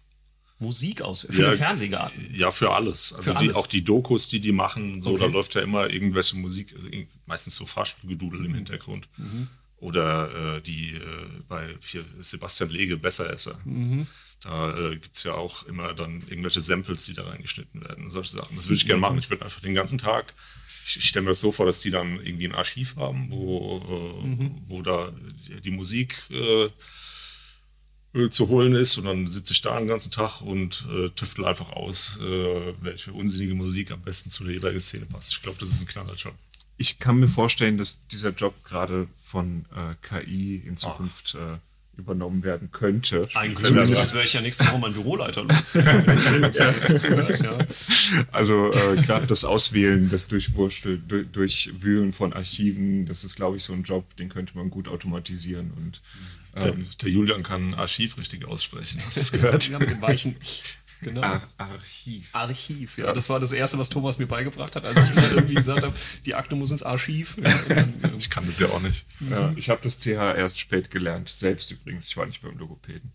Musik 0.59 1.01
aus, 1.01 1.25
für 1.29 1.41
Ja, 1.41 1.49
den 1.49 1.57
Fernsehgarten. 1.57 2.29
Ja, 2.33 2.51
für 2.51 2.71
alles. 2.71 3.13
Also 3.13 3.31
Für 3.33 3.39
die, 3.39 3.45
alles. 3.47 3.55
auch 3.57 3.67
die 3.67 3.83
Dokus, 3.83 4.29
die 4.29 4.39
die 4.39 4.51
machen, 4.51 5.01
so, 5.01 5.09
Okay. 5.11 5.19
da 5.21 5.25
läuft 5.25 5.55
ja 5.55 5.61
immer 5.61 5.89
irgendwelche 5.89 6.35
Musik, 6.37 6.73
also 6.75 6.87
meistens 7.25 7.55
so 7.55 7.65
Fahrstuhlgedudel 7.65 8.45
im 8.45 8.53
Hintergrund. 8.53 9.09
Mhm. 9.17 9.47
Oder 9.77 10.57
äh, 10.57 10.61
die 10.61 10.91
äh, 10.95 11.01
bei 11.49 11.75
hier 11.81 12.05
Sebastian 12.19 12.69
Lege, 12.69 12.95
Besseresser. 12.95 13.59
Mhm. 13.65 14.07
Da 14.41 14.77
äh, 14.77 14.97
gibt 14.97 15.15
es 15.15 15.23
ja 15.23 15.33
auch 15.33 15.63
immer 15.63 15.93
dann 15.93 16.23
irgendwelche 16.27 16.61
Samples, 16.61 17.05
die 17.05 17.13
da 17.13 17.23
reingeschnitten 17.23 17.81
werden, 17.81 18.09
solche 18.09 18.29
Sachen. 18.29 18.55
Das 18.55 18.65
würde 18.65 18.75
ich 18.75 18.85
gerne 18.85 19.01
machen. 19.01 19.17
Ich 19.17 19.29
würde 19.29 19.43
einfach 19.43 19.61
den 19.61 19.73
ganzen 19.73 19.97
Tag, 19.97 20.33
ich, 20.85 20.97
ich 20.97 21.07
stelle 21.07 21.23
mir 21.23 21.31
das 21.31 21.39
so 21.39 21.51
vor, 21.51 21.65
dass 21.65 21.79
die 21.79 21.91
dann 21.91 22.23
irgendwie 22.23 22.47
ein 22.47 22.55
Archiv 22.55 22.95
haben, 22.95 23.31
wo, 23.31 24.21
äh, 24.23 24.27
mhm. 24.27 24.61
wo 24.67 24.81
da 24.81 25.11
die, 25.47 25.61
die 25.61 25.71
Musik 25.71 26.29
äh, 26.29 26.69
äh, 28.15 28.29
zu 28.29 28.47
holen 28.47 28.75
ist 28.75 28.97
und 28.97 29.05
dann 29.05 29.27
sitze 29.27 29.53
ich 29.53 29.61
da 29.61 29.77
den 29.77 29.87
ganzen 29.87 30.11
Tag 30.11 30.41
und 30.41 30.87
äh, 30.89 31.09
tüftel 31.09 31.45
einfach 31.45 31.71
aus, 31.71 32.17
äh, 32.21 32.73
welche 32.81 33.11
unsinnige 33.13 33.55
Musik 33.55 33.91
am 33.91 34.01
besten 34.01 34.29
zu 34.29 34.43
der 34.43 34.53
jeweiligen 34.53 34.79
Szene 34.79 35.05
passt. 35.05 35.33
Ich 35.33 35.41
glaube, 35.41 35.57
das 35.59 35.69
ist 35.69 35.81
ein 35.81 35.87
knaller 35.87 36.13
Job. 36.13 36.33
Ich 36.77 36.99
kann 36.99 37.17
mir 37.17 37.27
vorstellen, 37.27 37.77
dass 37.77 38.05
dieser 38.07 38.29
Job 38.29 38.53
gerade 38.63 39.07
von 39.23 39.65
äh, 39.75 39.95
KI 40.01 40.57
in 40.57 40.77
Zukunft 40.77 41.35
äh, 41.35 41.57
übernommen 41.97 42.43
werden 42.43 42.71
könnte. 42.71 43.27
Eigentlich 43.34 43.67
zumindest 43.67 44.13
wäre 44.13 44.23
ich 44.23 44.34
ja 44.34 44.41
nächstes 44.41 44.71
Mal 44.71 44.77
mein 44.79 44.93
Büroleiter 44.93 45.43
los. 45.43 45.73
ja. 45.73 45.84
Also 48.31 48.69
äh, 48.71 49.01
gerade 49.01 49.27
das 49.27 49.45
Auswählen, 49.45 50.10
das 50.10 50.27
Durchwursteln, 50.27 51.03
durch, 51.08 51.27
Durchwühlen 51.31 52.13
von 52.13 52.34
Archiven, 52.34 53.05
das 53.05 53.23
ist, 53.23 53.36
glaube 53.36 53.58
ich, 53.58 53.63
so 53.63 53.73
ein 53.73 53.84
Job, 53.84 54.15
den 54.17 54.29
könnte 54.29 54.58
man 54.58 54.69
gut 54.69 54.88
automatisieren 54.88 55.71
und 55.75 56.01
der, 56.55 56.73
ähm, 56.73 56.88
der, 57.01 57.10
Julian 57.10 57.43
kann 57.43 57.73
Archiv 57.73 58.17
richtig 58.17 58.45
aussprechen. 58.45 59.01
Hast 59.05 59.17
du 59.17 59.21
das 59.21 59.31
gehört? 59.31 59.69
Ja, 59.69 59.79
mit 59.79 59.89
dem 59.89 60.01
weichen. 60.01 60.36
Genau. 61.05 61.21
Ar 61.21 61.41
Archiv. 61.57 62.29
Archiv, 62.33 62.97
ja. 62.97 63.13
Das 63.13 63.29
war 63.29 63.39
das 63.39 63.51
Erste, 63.51 63.77
was 63.77 63.89
Thomas 63.89 64.17
mir 64.17 64.25
beigebracht 64.25 64.75
hat, 64.75 64.85
als 64.85 64.99
ich 65.07 65.31
irgendwie 65.31 65.53
gesagt 65.53 65.83
habe, 65.83 65.93
die 66.25 66.33
Akte 66.33 66.55
muss 66.55 66.71
ins 66.71 66.81
Archiv. 66.81 67.37
Dann, 67.69 67.93
ich 68.17 68.31
kann 68.31 68.43
das 68.47 68.57
ja 68.57 68.69
auch 68.69 68.81
nicht. 68.81 69.05
Ja, 69.29 69.53
ich 69.55 69.69
habe 69.69 69.79
das 69.83 69.99
CH 69.99 70.35
erst 70.35 70.59
spät 70.59 70.89
gelernt. 70.89 71.29
Selbst 71.29 71.69
übrigens. 71.69 72.05
Ich 72.05 72.17
war 72.17 72.25
nicht 72.25 72.41
beim 72.41 72.57
Logopäden. 72.57 73.13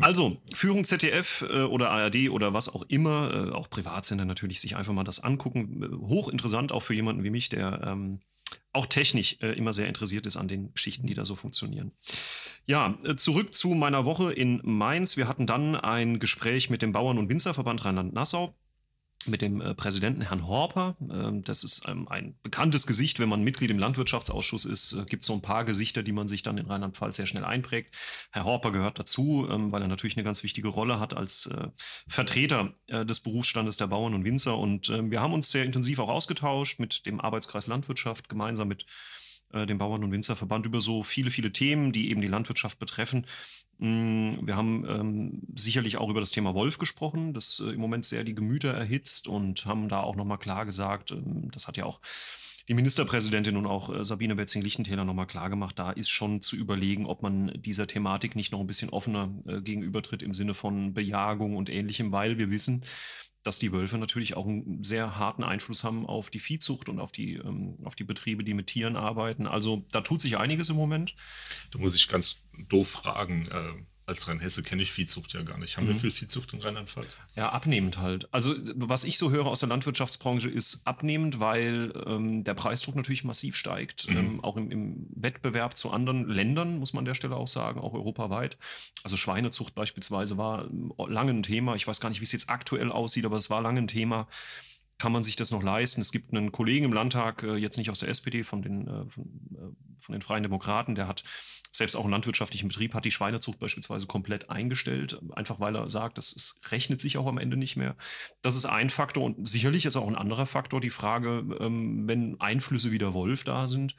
Also, 0.00 0.40
Führung 0.54 0.84
ZDF 0.84 1.44
äh, 1.50 1.62
oder 1.62 1.90
ARD 1.90 2.30
oder 2.30 2.54
was 2.54 2.68
auch 2.68 2.82
immer, 2.82 3.48
äh, 3.48 3.50
auch 3.50 3.68
Privatsender 3.68 4.24
natürlich, 4.24 4.60
sich 4.60 4.76
einfach 4.76 4.92
mal 4.92 5.02
das 5.02 5.18
angucken. 5.18 5.82
Äh, 5.82 6.06
hochinteressant 6.06 6.70
auch 6.70 6.84
für 6.84 6.94
jemanden 6.94 7.24
wie 7.24 7.30
mich, 7.30 7.48
der 7.48 7.82
ähm, 7.84 8.20
auch 8.72 8.86
technisch 8.86 9.36
äh, 9.40 9.52
immer 9.52 9.72
sehr 9.72 9.86
interessiert 9.86 10.26
ist 10.26 10.36
an 10.36 10.48
den 10.48 10.72
Geschichten, 10.72 11.06
die 11.06 11.14
da 11.14 11.24
so 11.24 11.34
funktionieren. 11.34 11.92
Ja, 12.66 12.98
äh, 13.04 13.16
zurück 13.16 13.54
zu 13.54 13.70
meiner 13.70 14.04
Woche 14.04 14.32
in 14.32 14.60
Mainz. 14.64 15.16
Wir 15.16 15.28
hatten 15.28 15.46
dann 15.46 15.76
ein 15.76 16.18
Gespräch 16.18 16.70
mit 16.70 16.82
dem 16.82 16.92
Bauern- 16.92 17.18
und 17.18 17.28
Winzerverband 17.28 17.84
Rheinland-Nassau 17.84 18.54
mit 19.26 19.42
dem 19.42 19.60
äh, 19.60 19.74
Präsidenten 19.74 20.22
Herrn 20.22 20.46
Horper. 20.46 20.96
Ähm, 21.00 21.44
das 21.44 21.64
ist 21.64 21.88
ähm, 21.88 22.08
ein 22.08 22.34
bekanntes 22.42 22.86
Gesicht, 22.86 23.18
wenn 23.18 23.28
man 23.28 23.42
Mitglied 23.42 23.70
im 23.70 23.78
Landwirtschaftsausschuss 23.78 24.64
ist. 24.64 24.92
Äh, 24.92 25.04
gibt 25.04 25.24
so 25.24 25.32
ein 25.32 25.42
paar 25.42 25.64
Gesichter, 25.64 26.02
die 26.02 26.12
man 26.12 26.28
sich 26.28 26.42
dann 26.42 26.58
in 26.58 26.66
Rheinland-Pfalz 26.66 27.16
sehr 27.16 27.26
schnell 27.26 27.44
einprägt. 27.44 27.96
Herr 28.30 28.44
Horper 28.44 28.72
gehört 28.72 28.98
dazu, 28.98 29.46
ähm, 29.50 29.72
weil 29.72 29.82
er 29.82 29.88
natürlich 29.88 30.16
eine 30.16 30.24
ganz 30.24 30.42
wichtige 30.42 30.68
Rolle 30.68 31.00
hat 31.00 31.14
als 31.14 31.46
äh, 31.46 31.68
Vertreter 32.08 32.74
des 32.88 33.20
Berufsstandes 33.20 33.76
der 33.76 33.86
Bauern 33.86 34.14
und 34.14 34.24
Winzer. 34.24 34.58
Und 34.58 34.88
wir 34.88 35.20
haben 35.20 35.32
uns 35.32 35.50
sehr 35.50 35.64
intensiv 35.64 35.98
auch 35.98 36.08
ausgetauscht 36.08 36.78
mit 36.78 37.06
dem 37.06 37.20
Arbeitskreis 37.20 37.66
Landwirtschaft, 37.66 38.28
gemeinsam 38.28 38.68
mit 38.68 38.86
äh, 39.52 39.66
dem 39.66 39.78
Bauern- 39.78 40.04
und 40.04 40.12
Winzerverband 40.12 40.66
über 40.66 40.80
so 40.80 41.02
viele, 41.02 41.30
viele 41.30 41.52
Themen, 41.52 41.92
die 41.92 42.10
eben 42.10 42.20
die 42.20 42.28
Landwirtschaft 42.28 42.78
betreffen. 42.78 43.26
Mm, 43.78 44.46
wir 44.46 44.56
haben 44.56 44.84
ähm, 44.88 45.42
sicherlich 45.56 45.96
auch 45.96 46.08
über 46.08 46.20
das 46.20 46.30
Thema 46.30 46.54
Wolf 46.54 46.78
gesprochen, 46.78 47.34
das 47.34 47.60
äh, 47.60 47.70
im 47.70 47.80
Moment 47.80 48.06
sehr 48.06 48.24
die 48.24 48.34
Gemüter 48.34 48.72
erhitzt 48.72 49.28
und 49.28 49.66
haben 49.66 49.88
da 49.88 50.00
auch 50.00 50.16
nochmal 50.16 50.38
klar 50.38 50.64
gesagt, 50.64 51.10
ähm, 51.10 51.50
das 51.50 51.68
hat 51.68 51.76
ja 51.76 51.84
auch 51.84 52.00
die 52.68 52.74
Ministerpräsidentin 52.74 53.56
und 53.56 53.66
auch 53.66 53.92
äh, 53.92 54.04
Sabine 54.04 54.36
Betzing-Lichtentäler 54.36 55.04
nochmal 55.04 55.26
klar 55.26 55.50
gemacht, 55.50 55.78
da 55.78 55.90
ist 55.90 56.10
schon 56.10 56.40
zu 56.40 56.56
überlegen, 56.56 57.06
ob 57.06 57.22
man 57.22 57.52
dieser 57.60 57.86
Thematik 57.86 58.36
nicht 58.36 58.52
noch 58.52 58.60
ein 58.60 58.66
bisschen 58.66 58.90
offener 58.90 59.30
äh, 59.46 59.60
gegenübertritt 59.60 60.22
im 60.22 60.34
Sinne 60.34 60.54
von 60.54 60.94
Bejagung 60.94 61.56
und 61.56 61.68
ähnlichem, 61.68 62.12
weil 62.12 62.38
wir 62.38 62.50
wissen, 62.50 62.84
dass 63.42 63.58
die 63.58 63.72
Wölfe 63.72 63.98
natürlich 63.98 64.36
auch 64.36 64.46
einen 64.46 64.84
sehr 64.84 65.18
harten 65.18 65.42
Einfluss 65.42 65.84
haben 65.84 66.06
auf 66.06 66.30
die 66.30 66.38
Viehzucht 66.38 66.88
und 66.88 67.00
auf 67.00 67.12
die, 67.12 67.34
ähm, 67.34 67.78
auf 67.84 67.94
die 67.94 68.04
Betriebe, 68.04 68.44
die 68.44 68.54
mit 68.54 68.68
Tieren 68.68 68.96
arbeiten. 68.96 69.46
Also 69.46 69.84
da 69.90 70.00
tut 70.00 70.20
sich 70.20 70.38
einiges 70.38 70.68
im 70.68 70.76
Moment. 70.76 71.14
Da 71.70 71.78
muss 71.78 71.94
ich 71.94 72.08
ganz 72.08 72.42
doof 72.68 72.88
fragen. 72.88 73.48
Äh, 73.48 73.84
als 74.06 74.26
Rheinhesse 74.26 74.62
kenne 74.62 74.82
ich 74.82 74.92
Viehzucht 74.92 75.32
ja 75.32 75.42
gar 75.42 75.58
nicht. 75.58 75.76
Haben 75.76 75.84
mhm. 75.84 75.94
wir 75.94 76.00
viel 76.00 76.10
Viehzucht 76.10 76.52
in 76.52 76.60
Rheinland-Pfalz? 76.60 77.16
Ja, 77.36 77.50
abnehmend 77.50 77.98
halt. 77.98 78.32
Also 78.32 78.54
was 78.74 79.04
ich 79.04 79.18
so 79.18 79.30
höre 79.30 79.46
aus 79.46 79.60
der 79.60 79.68
Landwirtschaftsbranche 79.68 80.48
ist 80.48 80.80
abnehmend, 80.84 81.40
weil 81.40 81.92
ähm, 82.06 82.44
der 82.44 82.54
Preisdruck 82.54 82.96
natürlich 82.96 83.24
massiv 83.24 83.56
steigt. 83.56 84.08
Mhm. 84.08 84.16
Ähm, 84.16 84.44
auch 84.44 84.56
im, 84.56 84.70
im, 84.70 85.06
Wettbewerb 85.14 85.76
zu 85.76 85.90
anderen 85.90 86.28
Ländern, 86.28 86.78
muss 86.78 86.92
man 86.92 87.02
an 87.02 87.06
der 87.06 87.14
Stelle 87.14 87.36
auch 87.36 87.46
sagen, 87.46 87.80
auch 87.80 87.94
europaweit. 87.94 88.58
Also 89.04 89.16
Schweinezucht 89.16 89.74
beispielsweise 89.74 90.36
war 90.36 90.68
lange 91.08 91.32
ein 91.32 91.42
Thema. 91.42 91.76
Ich 91.76 91.86
weiß 91.86 92.00
gar 92.00 92.08
nicht, 92.08 92.20
wie 92.20 92.24
es 92.24 92.32
jetzt 92.32 92.50
aktuell 92.50 92.90
aussieht, 92.90 93.24
aber 93.24 93.36
es 93.36 93.50
war 93.50 93.60
lange 93.60 93.80
ein 93.80 93.88
Thema 93.88 94.26
kann 94.98 95.10
man 95.10 95.24
sich 95.24 95.34
das 95.34 95.50
noch 95.50 95.64
leisten? 95.64 96.00
Es 96.00 96.12
gibt 96.12 96.32
einen 96.32 96.52
Kollegen 96.52 96.84
im 96.84 96.92
Landtag, 96.92 97.42
äh, 97.42 97.56
jetzt 97.56 97.76
nicht 97.76 97.90
aus 97.90 97.98
der 97.98 98.08
SPD, 98.08 98.44
von 98.44 98.62
den, 98.62 98.86
äh, 98.86 99.04
von, 99.08 99.24
äh, 99.52 99.98
von, 99.98 100.12
den 100.12 100.22
Freien 100.22 100.44
Demokraten, 100.44 100.94
der 100.94 101.08
hat 101.08 101.24
selbst 101.74 101.96
auch 101.96 102.02
einen 102.02 102.12
landwirtschaftlichen 102.12 102.68
Betrieb, 102.68 102.94
hat 102.94 103.04
die 103.04 103.10
Schweinezucht 103.10 103.58
beispielsweise 103.58 104.06
komplett 104.06 104.50
eingestellt, 104.50 105.18
einfach 105.32 105.58
weil 105.58 105.74
er 105.74 105.88
sagt, 105.88 106.18
das 106.18 106.32
ist, 106.32 106.60
rechnet 106.70 107.00
sich 107.00 107.16
auch 107.16 107.26
am 107.26 107.38
Ende 107.38 107.56
nicht 107.56 107.76
mehr. 107.76 107.96
Das 108.42 108.56
ist 108.56 108.66
ein 108.66 108.90
Faktor 108.90 109.24
und 109.24 109.48
sicherlich 109.48 109.86
ist 109.86 109.96
auch 109.96 110.06
ein 110.06 110.16
anderer 110.16 110.46
Faktor 110.46 110.80
die 110.80 110.90
Frage, 110.90 111.44
ähm, 111.60 112.06
wenn 112.06 112.40
Einflüsse 112.40 112.92
wie 112.92 112.98
der 112.98 113.14
Wolf 113.14 113.44
da 113.44 113.66
sind, 113.66 113.96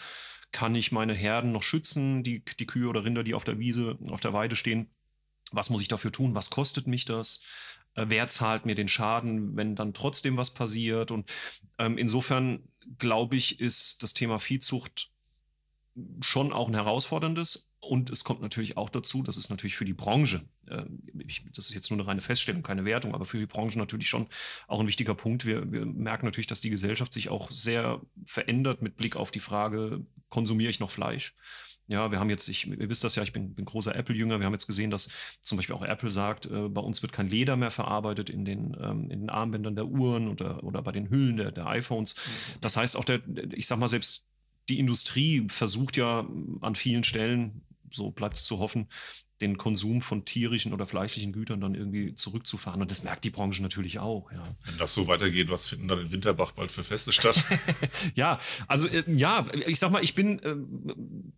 kann 0.52 0.76
ich 0.76 0.92
meine 0.92 1.14
Herden 1.14 1.52
noch 1.52 1.64
schützen, 1.64 2.22
die, 2.22 2.44
die 2.60 2.68
Kühe 2.68 2.88
oder 2.88 3.04
Rinder, 3.04 3.24
die 3.24 3.34
auf 3.34 3.44
der 3.44 3.58
Wiese, 3.58 3.98
auf 4.10 4.22
der 4.22 4.34
Weide 4.34 4.56
stehen? 4.56 4.92
Was 5.52 5.72
muss 5.72 5.82
ich 5.82 5.88
dafür 5.88 6.12
tun? 6.12 6.36
Was 6.36 6.52
kostet 6.52 6.86
mich 6.86 7.06
das? 7.06 7.42
Äh, 7.96 8.06
wer 8.10 8.28
zahlt 8.28 8.68
mir 8.68 8.76
den 8.76 8.88
Schaden, 8.88 9.58
wenn 9.58 9.76
dann 9.76 9.94
trotzdem 9.94 10.38
was 10.38 10.54
passiert? 10.54 11.10
Und 11.10 11.32
ähm, 11.80 11.98
insofern 11.98 12.68
glaube 13.00 13.36
ich, 13.36 13.60
ist 13.60 14.04
das 14.04 14.14
Thema 14.14 14.38
Viehzucht 14.38 15.13
schon 16.22 16.54
auch 16.54 16.68
ein 16.68 16.74
herausforderndes. 16.74 17.70
Und 17.80 18.10
es 18.10 18.24
kommt 18.24 18.42
natürlich 18.42 18.78
auch 18.78 18.90
dazu, 18.90 19.24
das 19.24 19.36
ist 19.36 19.50
natürlich 19.50 19.76
für 19.76 19.84
die 19.84 19.94
Branche, 19.94 20.46
äh, 20.68 20.84
ich, 21.28 21.46
das 21.54 21.68
ist 21.68 21.74
jetzt 21.74 21.90
nur 21.92 22.00
eine 22.00 22.08
reine 22.08 22.22
Feststellung, 22.22 22.64
keine 22.64 22.86
Wertung, 22.86 23.14
aber 23.14 23.26
für 23.26 23.40
die 23.40 23.46
Branche 23.46 23.78
natürlich 23.78 24.08
schon 24.08 24.28
auch 24.68 24.80
ein 24.80 24.88
wichtiger 24.88 25.16
Punkt. 25.16 25.46
Wir, 25.46 25.70
wir 25.70 25.86
merken 25.86 26.26
natürlich, 26.26 26.48
dass 26.48 26.62
die 26.62 26.70
Gesellschaft 26.70 27.12
sich 27.12 27.28
auch 27.28 27.52
sehr 27.52 28.00
verändert 28.26 28.82
mit 28.82 28.96
Blick 28.96 29.18
auf 29.18 29.32
die 29.32 29.42
Frage, 29.42 30.06
konsumiere 30.30 30.70
ich 30.70 30.80
noch 30.80 30.92
Fleisch? 30.92 31.36
Ja, 31.88 32.12
wir 32.12 32.20
haben 32.22 32.30
jetzt, 32.30 32.48
ich, 32.48 32.66
ihr 32.66 32.90
wisst 32.90 33.04
das 33.04 33.16
ja, 33.16 33.24
ich 33.24 33.34
bin, 33.34 33.54
bin 33.54 33.66
großer 33.66 33.94
Apple-Jünger. 33.94 34.40
Wir 34.40 34.46
haben 34.46 34.54
jetzt 34.54 34.68
gesehen, 34.68 34.90
dass 34.90 35.10
zum 35.42 35.58
Beispiel 35.58 35.76
auch 35.76 35.84
Apple 35.84 36.12
sagt, 36.12 36.46
äh, 36.46 36.70
bei 36.70 36.80
uns 36.80 37.02
wird 37.02 37.12
kein 37.12 37.28
Leder 37.28 37.58
mehr 37.58 37.72
verarbeitet 37.72 38.30
in 38.30 38.46
den, 38.46 38.78
ähm, 38.82 39.12
in 39.12 39.20
den 39.20 39.30
Armbändern 39.30 39.76
der 39.76 39.88
Uhren 39.88 40.30
oder, 40.30 40.64
oder 40.64 40.82
bei 40.82 40.94
den 40.94 41.10
Hüllen 41.10 41.36
der, 41.36 41.52
der 41.52 41.68
iPhones. 41.68 42.16
Mhm. 42.16 42.60
Das 42.62 42.78
heißt, 42.78 42.96
auch 42.96 43.04
der, 43.04 43.22
ich 43.52 43.68
sag 43.68 43.80
mal, 43.80 43.90
selbst 43.90 44.26
die 44.70 44.80
Industrie 44.80 45.46
versucht 45.48 45.98
ja 45.98 46.28
an 46.62 46.76
vielen 46.76 47.04
Stellen, 47.04 47.62
so 47.92 48.12
bleibt 48.12 48.38
es 48.38 48.46
zu 48.46 48.60
hoffen, 48.60 48.88
den 49.42 49.58
Konsum 49.58 50.02
von 50.02 50.24
tierischen 50.24 50.74
oder 50.74 50.88
fleischlichen 50.88 51.34
Gütern 51.34 51.60
dann 51.60 51.76
irgendwie 51.76 52.16
zurückzufahren. 52.16 52.82
Und 52.82 52.92
das 52.92 53.04
merkt 53.04 53.26
die 53.26 53.30
Branche 53.30 53.62
natürlich 53.62 54.00
auch. 54.00 54.32
Ja. 54.32 54.56
Wenn 54.64 54.78
das 54.78 54.94
so 54.94 55.08
weitergeht, 55.08 55.50
was 55.50 55.66
finden 55.66 55.90
dann 55.90 56.00
in 56.00 56.12
Winterbach 56.12 56.54
bald 56.54 56.72
für 56.72 56.84
Feste 56.84 57.12
statt? 57.12 57.44
ja, 58.16 58.40
also 58.68 58.88
äh, 58.88 59.04
ja, 59.08 59.46
ich 59.68 59.80
sag 59.80 59.92
mal, 59.92 60.04
ich 60.04 60.16
bin 60.16 60.40
äh, 60.40 60.56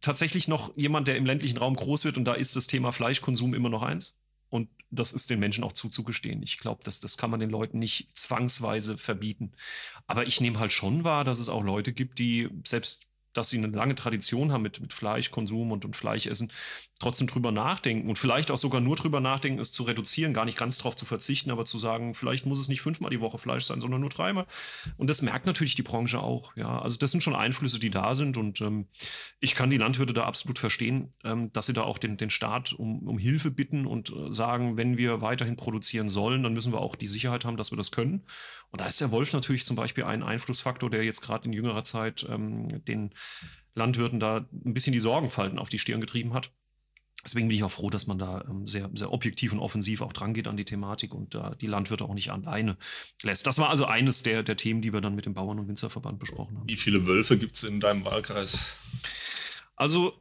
tatsächlich 0.01 0.47
noch 0.47 0.75
jemand, 0.77 1.07
der 1.07 1.17
im 1.17 1.25
ländlichen 1.25 1.57
Raum 1.57 1.75
groß 1.75 2.05
wird 2.05 2.17
und 2.17 2.25
da 2.25 2.33
ist 2.33 2.55
das 2.55 2.67
Thema 2.67 2.91
Fleischkonsum 2.91 3.55
immer 3.55 3.69
noch 3.69 3.81
eins. 3.81 4.21
Und 4.49 4.69
das 4.91 5.11
ist 5.11 5.31
den 5.31 5.39
Menschen 5.39 5.63
auch 5.63 5.73
zuzugestehen. 5.73 6.43
Ich 6.43 6.59
glaube, 6.59 6.83
das, 6.83 6.99
das 6.99 7.17
kann 7.17 7.31
man 7.31 7.39
den 7.39 7.49
Leuten 7.49 7.79
nicht 7.79 8.15
zwangsweise 8.15 8.97
verbieten. 8.97 9.53
Aber 10.05 10.27
ich 10.27 10.39
nehme 10.39 10.59
halt 10.59 10.71
schon 10.71 11.03
wahr, 11.03 11.23
dass 11.23 11.39
es 11.39 11.49
auch 11.49 11.63
Leute 11.63 11.91
gibt, 11.91 12.19
die 12.19 12.49
selbst 12.63 13.07
dass 13.37 13.49
sie 13.49 13.57
eine 13.57 13.67
lange 13.67 13.95
Tradition 13.95 14.51
haben 14.51 14.63
mit, 14.63 14.79
mit 14.79 14.93
Fleischkonsum 14.93 15.71
und, 15.71 15.85
und 15.85 15.95
Fleischessen, 15.95 16.51
trotzdem 16.99 17.27
drüber 17.27 17.51
nachdenken 17.51 18.07
und 18.07 18.17
vielleicht 18.17 18.51
auch 18.51 18.57
sogar 18.57 18.79
nur 18.79 18.95
drüber 18.95 19.19
nachdenken, 19.19 19.59
es 19.59 19.71
zu 19.73 19.83
reduzieren, 19.83 20.33
gar 20.33 20.45
nicht 20.45 20.57
ganz 20.57 20.77
drauf 20.77 20.95
zu 20.95 21.05
verzichten, 21.05 21.51
aber 21.51 21.65
zu 21.65 21.77
sagen, 21.77 22.13
vielleicht 22.13 22.45
muss 22.45 22.59
es 22.59 22.69
nicht 22.69 22.81
fünfmal 22.81 23.11
die 23.11 23.19
Woche 23.19 23.37
Fleisch 23.37 23.65
sein, 23.65 23.81
sondern 23.81 23.99
nur 23.99 24.09
dreimal. 24.09 24.45
Und 24.95 25.09
das 25.09 25.21
merkt 25.21 25.45
natürlich 25.45 25.75
die 25.75 25.83
Branche 25.83 26.21
auch. 26.21 26.55
Ja, 26.55 26.79
also 26.81 26.97
das 26.97 27.11
sind 27.11 27.21
schon 27.21 27.35
Einflüsse, 27.35 27.79
die 27.79 27.89
da 27.89 28.15
sind 28.15 28.37
und 28.37 28.61
ähm, 28.61 28.87
ich 29.41 29.55
kann 29.55 29.69
die 29.69 29.77
Landwirte 29.77 30.13
da 30.13 30.23
absolut 30.23 30.57
verstehen, 30.57 31.11
ähm, 31.25 31.51
dass 31.51 31.65
sie 31.65 31.73
da 31.73 31.83
auch 31.83 31.97
den, 31.97 32.15
den 32.15 32.29
Staat 32.29 32.73
um, 32.73 33.07
um 33.07 33.17
Hilfe 33.17 33.51
bitten 33.51 33.85
und 33.85 34.09
äh, 34.11 34.31
sagen, 34.31 34.77
wenn 34.77 34.97
wir 34.97 35.21
weiterhin 35.21 35.57
produzieren 35.57 36.07
sollen, 36.07 36.43
dann 36.43 36.53
müssen 36.53 36.71
wir 36.71 36.79
auch 36.79 36.95
die 36.95 37.07
Sicherheit 37.07 37.43
haben, 37.43 37.57
dass 37.57 37.71
wir 37.71 37.77
das 37.77 37.91
können. 37.91 38.23
Und 38.75 38.81
da 38.81 38.87
ist 38.87 38.99
der 38.99 39.09
Wolf 39.09 39.31
natürlich 39.31 39.63
zum 39.63 39.77
Beispiel 39.77 40.03
ein 40.03 40.21
Einflussfaktor, 40.21 40.89
der 40.89 41.01
jetzt 41.01 41.21
gerade 41.21 41.45
in 41.45 41.53
jüngerer 41.53 41.85
Zeit 41.85 42.27
ähm, 42.29 42.83
den 42.83 43.11
Landwirten 43.73 44.19
da 44.19 44.49
ein 44.51 44.73
bisschen 44.73 44.91
die 44.91 44.99
Sorgenfalten 44.99 45.59
auf 45.59 45.69
die 45.69 45.79
Stirn 45.79 46.01
getrieben 46.01 46.33
hat. 46.33 46.51
Deswegen 47.23 47.47
bin 47.47 47.55
ich 47.55 47.63
auch 47.63 47.71
froh, 47.71 47.89
dass 47.89 48.05
man 48.05 48.19
da 48.19 48.43
ähm, 48.49 48.67
sehr, 48.67 48.89
sehr 48.93 49.13
objektiv 49.13 49.53
und 49.53 49.59
offensiv 49.59 50.01
auch 50.01 50.11
dran 50.11 50.33
geht 50.33 50.49
an 50.49 50.57
die 50.57 50.65
Thematik 50.65 51.13
und 51.13 51.35
da 51.35 51.55
die 51.55 51.67
Landwirte 51.67 52.03
auch 52.03 52.13
nicht 52.13 52.33
alleine 52.33 52.75
lässt. 53.23 53.47
Das 53.47 53.59
war 53.59 53.69
also 53.69 53.85
eines 53.85 54.23
der, 54.23 54.43
der 54.43 54.57
Themen, 54.57 54.81
die 54.81 54.91
wir 54.91 54.99
dann 54.99 55.15
mit 55.15 55.25
dem 55.25 55.35
Bauern- 55.35 55.57
und 55.57 55.69
Winzerverband 55.69 56.19
besprochen 56.19 56.57
haben. 56.57 56.67
Wie 56.67 56.75
viele 56.75 57.07
Wölfe 57.07 57.37
gibt 57.37 57.55
es 57.55 57.63
in 57.63 57.79
deinem 57.79 58.03
Wahlkreis? 58.03 58.75
Also 59.77 60.19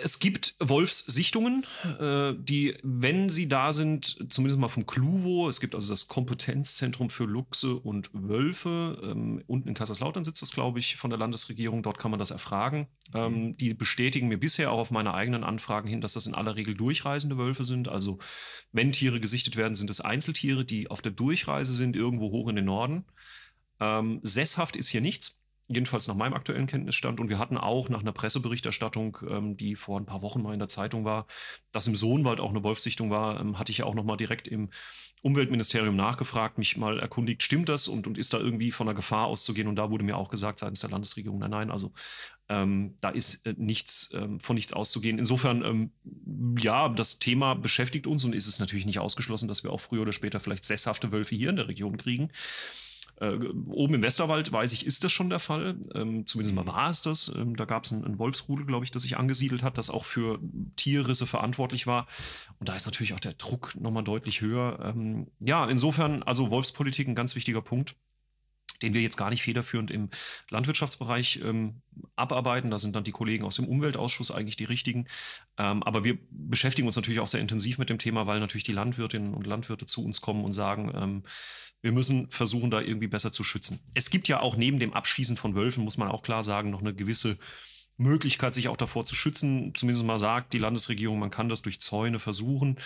es 0.00 0.18
gibt 0.18 0.54
Wolfssichtungen, 0.58 1.66
äh, 2.00 2.32
die, 2.36 2.74
wenn 2.82 3.28
sie 3.28 3.46
da 3.48 3.72
sind, 3.72 4.32
zumindest 4.32 4.58
mal 4.58 4.68
vom 4.68 4.86
Kluvo, 4.86 5.48
es 5.48 5.60
gibt 5.60 5.74
also 5.74 5.92
das 5.92 6.08
Kompetenzzentrum 6.08 7.10
für 7.10 7.24
Luchse 7.24 7.74
und 7.74 8.08
Wölfe, 8.14 8.98
ähm, 9.02 9.42
unten 9.46 9.68
in 9.68 9.74
Kaiserslautern 9.74 10.24
sitzt 10.24 10.40
das, 10.40 10.52
glaube 10.52 10.78
ich, 10.78 10.96
von 10.96 11.10
der 11.10 11.18
Landesregierung, 11.18 11.82
dort 11.82 11.98
kann 11.98 12.10
man 12.10 12.18
das 12.18 12.30
erfragen. 12.30 12.86
Ähm, 13.14 13.56
die 13.58 13.74
bestätigen 13.74 14.28
mir 14.28 14.38
bisher 14.38 14.72
auch 14.72 14.78
auf 14.78 14.90
meine 14.90 15.12
eigenen 15.12 15.44
Anfragen 15.44 15.88
hin, 15.88 16.00
dass 16.00 16.14
das 16.14 16.26
in 16.26 16.34
aller 16.34 16.56
Regel 16.56 16.74
durchreisende 16.74 17.36
Wölfe 17.36 17.64
sind. 17.64 17.88
Also 17.88 18.18
wenn 18.72 18.92
Tiere 18.92 19.20
gesichtet 19.20 19.56
werden, 19.56 19.74
sind 19.74 19.90
es 19.90 20.00
Einzeltiere, 20.00 20.64
die 20.64 20.90
auf 20.90 21.02
der 21.02 21.12
Durchreise 21.12 21.74
sind, 21.74 21.96
irgendwo 21.96 22.30
hoch 22.30 22.48
in 22.48 22.56
den 22.56 22.64
Norden. 22.64 23.04
Ähm, 23.78 24.20
sesshaft 24.22 24.76
ist 24.76 24.88
hier 24.88 25.00
nichts 25.02 25.41
jedenfalls 25.68 26.08
nach 26.08 26.14
meinem 26.14 26.34
aktuellen 26.34 26.66
Kenntnisstand. 26.66 27.20
Und 27.20 27.28
wir 27.28 27.38
hatten 27.38 27.56
auch 27.56 27.88
nach 27.88 28.00
einer 28.00 28.12
Presseberichterstattung, 28.12 29.18
ähm, 29.28 29.56
die 29.56 29.76
vor 29.76 29.98
ein 29.98 30.06
paar 30.06 30.22
Wochen 30.22 30.42
mal 30.42 30.52
in 30.52 30.58
der 30.58 30.68
Zeitung 30.68 31.04
war, 31.04 31.26
dass 31.72 31.86
im 31.86 31.96
Sohnwald 31.96 32.40
auch 32.40 32.50
eine 32.50 32.62
Wolfssichtung 32.62 33.10
war, 33.10 33.40
ähm, 33.40 33.58
hatte 33.58 33.72
ich 33.72 33.78
ja 33.78 33.84
auch 33.84 33.94
noch 33.94 34.04
mal 34.04 34.16
direkt 34.16 34.48
im 34.48 34.70
Umweltministerium 35.22 35.94
nachgefragt, 35.94 36.58
mich 36.58 36.76
mal 36.76 36.98
erkundigt, 36.98 37.44
stimmt 37.44 37.68
das 37.68 37.86
und, 37.86 38.08
und 38.08 38.18
ist 38.18 38.34
da 38.34 38.38
irgendwie 38.38 38.72
von 38.72 38.88
einer 38.88 38.96
Gefahr 38.96 39.26
auszugehen? 39.26 39.68
Und 39.68 39.76
da 39.76 39.88
wurde 39.90 40.04
mir 40.04 40.16
auch 40.16 40.30
gesagt 40.30 40.58
seitens 40.58 40.80
der 40.80 40.90
Landesregierung, 40.90 41.38
nein, 41.38 41.50
nein, 41.50 41.70
also 41.70 41.92
ähm, 42.48 42.96
da 43.00 43.10
ist 43.10 43.46
äh, 43.46 43.54
nichts 43.56 44.10
ähm, 44.14 44.40
von 44.40 44.56
nichts 44.56 44.72
auszugehen. 44.72 45.18
Insofern, 45.18 45.64
ähm, 45.64 45.92
ja, 46.58 46.88
das 46.88 47.20
Thema 47.20 47.54
beschäftigt 47.54 48.08
uns 48.08 48.24
und 48.24 48.34
ist 48.34 48.48
es 48.48 48.58
natürlich 48.58 48.84
nicht 48.84 48.98
ausgeschlossen, 48.98 49.46
dass 49.46 49.62
wir 49.62 49.72
auch 49.72 49.80
früher 49.80 50.02
oder 50.02 50.12
später 50.12 50.40
vielleicht 50.40 50.64
sesshafte 50.64 51.12
Wölfe 51.12 51.36
hier 51.36 51.50
in 51.50 51.56
der 51.56 51.68
Region 51.68 51.96
kriegen. 51.96 52.32
Äh, 53.22 53.38
oben 53.68 53.94
im 53.94 54.02
Westerwald, 54.02 54.50
weiß 54.50 54.72
ich, 54.72 54.84
ist 54.84 55.04
das 55.04 55.12
schon 55.12 55.30
der 55.30 55.38
Fall. 55.38 55.76
Ähm, 55.94 56.26
zumindest 56.26 56.56
mal 56.56 56.62
mhm. 56.62 56.68
war 56.68 56.90
es 56.90 57.02
das. 57.02 57.32
Ähm, 57.36 57.54
da 57.54 57.66
gab 57.66 57.84
es 57.84 57.92
ein, 57.92 58.04
ein 58.04 58.18
Wolfsrudel, 58.18 58.66
glaube 58.66 58.84
ich, 58.84 58.90
das 58.90 59.02
sich 59.02 59.16
angesiedelt 59.16 59.62
hat, 59.62 59.78
das 59.78 59.90
auch 59.90 60.04
für 60.04 60.40
Tierrisse 60.74 61.26
verantwortlich 61.28 61.86
war. 61.86 62.08
Und 62.58 62.68
da 62.68 62.74
ist 62.74 62.86
natürlich 62.86 63.14
auch 63.14 63.20
der 63.20 63.34
Druck 63.34 63.76
nochmal 63.78 64.02
deutlich 64.02 64.40
höher. 64.40 64.80
Ähm, 64.82 65.28
ja, 65.38 65.66
insofern, 65.66 66.24
also 66.24 66.50
Wolfspolitik 66.50 67.06
ein 67.06 67.14
ganz 67.14 67.36
wichtiger 67.36 67.62
Punkt 67.62 67.94
den 68.82 68.94
wir 68.94 69.00
jetzt 69.00 69.16
gar 69.16 69.30
nicht 69.30 69.42
federführend 69.42 69.90
im 69.90 70.10
Landwirtschaftsbereich 70.50 71.40
ähm, 71.44 71.82
abarbeiten. 72.16 72.70
Da 72.70 72.78
sind 72.78 72.96
dann 72.96 73.04
die 73.04 73.12
Kollegen 73.12 73.44
aus 73.44 73.56
dem 73.56 73.66
Umweltausschuss 73.66 74.30
eigentlich 74.30 74.56
die 74.56 74.64
richtigen. 74.64 75.06
Ähm, 75.58 75.82
aber 75.82 76.04
wir 76.04 76.18
beschäftigen 76.30 76.86
uns 76.86 76.96
natürlich 76.96 77.20
auch 77.20 77.28
sehr 77.28 77.40
intensiv 77.40 77.78
mit 77.78 77.90
dem 77.90 77.98
Thema, 77.98 78.26
weil 78.26 78.40
natürlich 78.40 78.64
die 78.64 78.72
Landwirtinnen 78.72 79.34
und 79.34 79.46
Landwirte 79.46 79.86
zu 79.86 80.04
uns 80.04 80.20
kommen 80.20 80.44
und 80.44 80.52
sagen, 80.52 80.92
ähm, 80.94 81.22
wir 81.80 81.92
müssen 81.92 82.30
versuchen, 82.30 82.70
da 82.70 82.80
irgendwie 82.80 83.08
besser 83.08 83.32
zu 83.32 83.42
schützen. 83.42 83.80
Es 83.94 84.10
gibt 84.10 84.28
ja 84.28 84.40
auch 84.40 84.56
neben 84.56 84.78
dem 84.78 84.92
Abschießen 84.92 85.36
von 85.36 85.54
Wölfen, 85.54 85.82
muss 85.84 85.98
man 85.98 86.08
auch 86.08 86.22
klar 86.22 86.42
sagen, 86.42 86.70
noch 86.70 86.80
eine 86.80 86.94
gewisse 86.94 87.38
Möglichkeit, 87.96 88.54
sich 88.54 88.68
auch 88.68 88.76
davor 88.76 89.04
zu 89.04 89.14
schützen. 89.14 89.74
Zumindest 89.74 90.06
mal 90.06 90.18
sagt 90.18 90.52
die 90.52 90.58
Landesregierung, 90.58 91.18
man 91.18 91.30
kann 91.30 91.48
das 91.48 91.62
durch 91.62 91.80
Zäune 91.80 92.18
versuchen. 92.18 92.78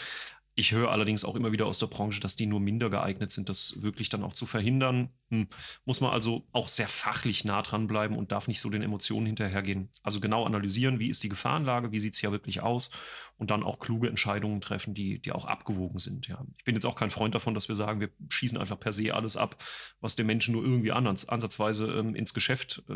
Ich 0.59 0.73
höre 0.73 0.91
allerdings 0.91 1.23
auch 1.27 1.37
immer 1.37 1.53
wieder 1.53 1.67
aus 1.67 1.79
der 1.81 1.87
Branche, 1.87 2.19
dass 2.19 2.35
die 2.35 2.47
nur 2.47 2.61
minder 2.61 2.89
geeignet 2.89 3.31
sind, 3.31 3.51
das 3.51 3.83
wirklich 3.83 4.09
dann 4.09 4.25
auch 4.25 4.33
zu 4.33 4.47
verhindern. 4.47 5.11
Hm. 5.29 5.49
Muss 5.85 6.01
man 6.01 6.13
also 6.13 6.47
auch 6.53 6.69
sehr 6.69 6.89
fachlich 6.89 7.45
nah 7.45 7.61
dran 7.61 7.87
bleiben 7.87 8.17
und 8.17 8.33
darf 8.33 8.49
nicht 8.49 8.61
so 8.61 8.71
den 8.71 8.81
Emotionen 8.81 9.27
hinterhergehen. 9.27 9.91
Also 10.03 10.19
genau 10.19 10.47
analysieren, 10.47 10.99
wie 10.99 11.11
ist 11.11 11.23
die 11.23 11.29
Gefahrenlage, 11.29 11.93
wie 11.93 12.01
sieht 12.01 12.15
es 12.15 12.23
ja 12.23 12.33
wirklich 12.33 12.63
aus 12.63 12.91
und 13.37 13.51
dann 13.51 13.63
auch 13.63 13.79
kluge 13.79 14.09
Entscheidungen 14.09 14.63
treffen, 14.63 14.95
die, 14.95 15.19
die 15.19 15.33
auch 15.33 15.45
abgewogen 15.45 15.99
sind. 15.99 16.27
Ja. 16.27 16.43
Ich 16.57 16.65
bin 16.65 16.75
jetzt 16.75 16.87
auch 16.87 16.97
kein 16.97 17.11
Freund 17.11 17.35
davon, 17.35 17.53
dass 17.53 17.69
wir 17.69 17.75
sagen, 17.75 18.01
wir 18.01 18.09
schießen 18.31 18.57
einfach 18.57 18.81
per 18.81 18.93
se 18.93 19.13
alles 19.13 19.37
ab, 19.37 19.63
was 20.01 20.17
den 20.17 20.27
Menschen 20.27 20.53
nur 20.53 20.65
irgendwie 20.65 20.93
anders, 20.93 21.29
ansatzweise 21.29 21.87
ähm, 21.99 22.15
ins 22.15 22.33
Geschäft 22.33 22.83
äh, 22.89 22.95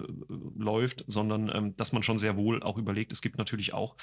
läuft, 0.56 1.04
sondern 1.08 1.50
ähm, 1.54 1.76
dass 1.76 1.92
man 1.92 2.02
schon 2.02 2.18
sehr 2.18 2.38
wohl 2.38 2.62
auch 2.62 2.78
überlegt, 2.78 3.12
es 3.12 3.20
gibt 3.20 3.36
natürlich 3.36 3.74
auch 3.74 3.96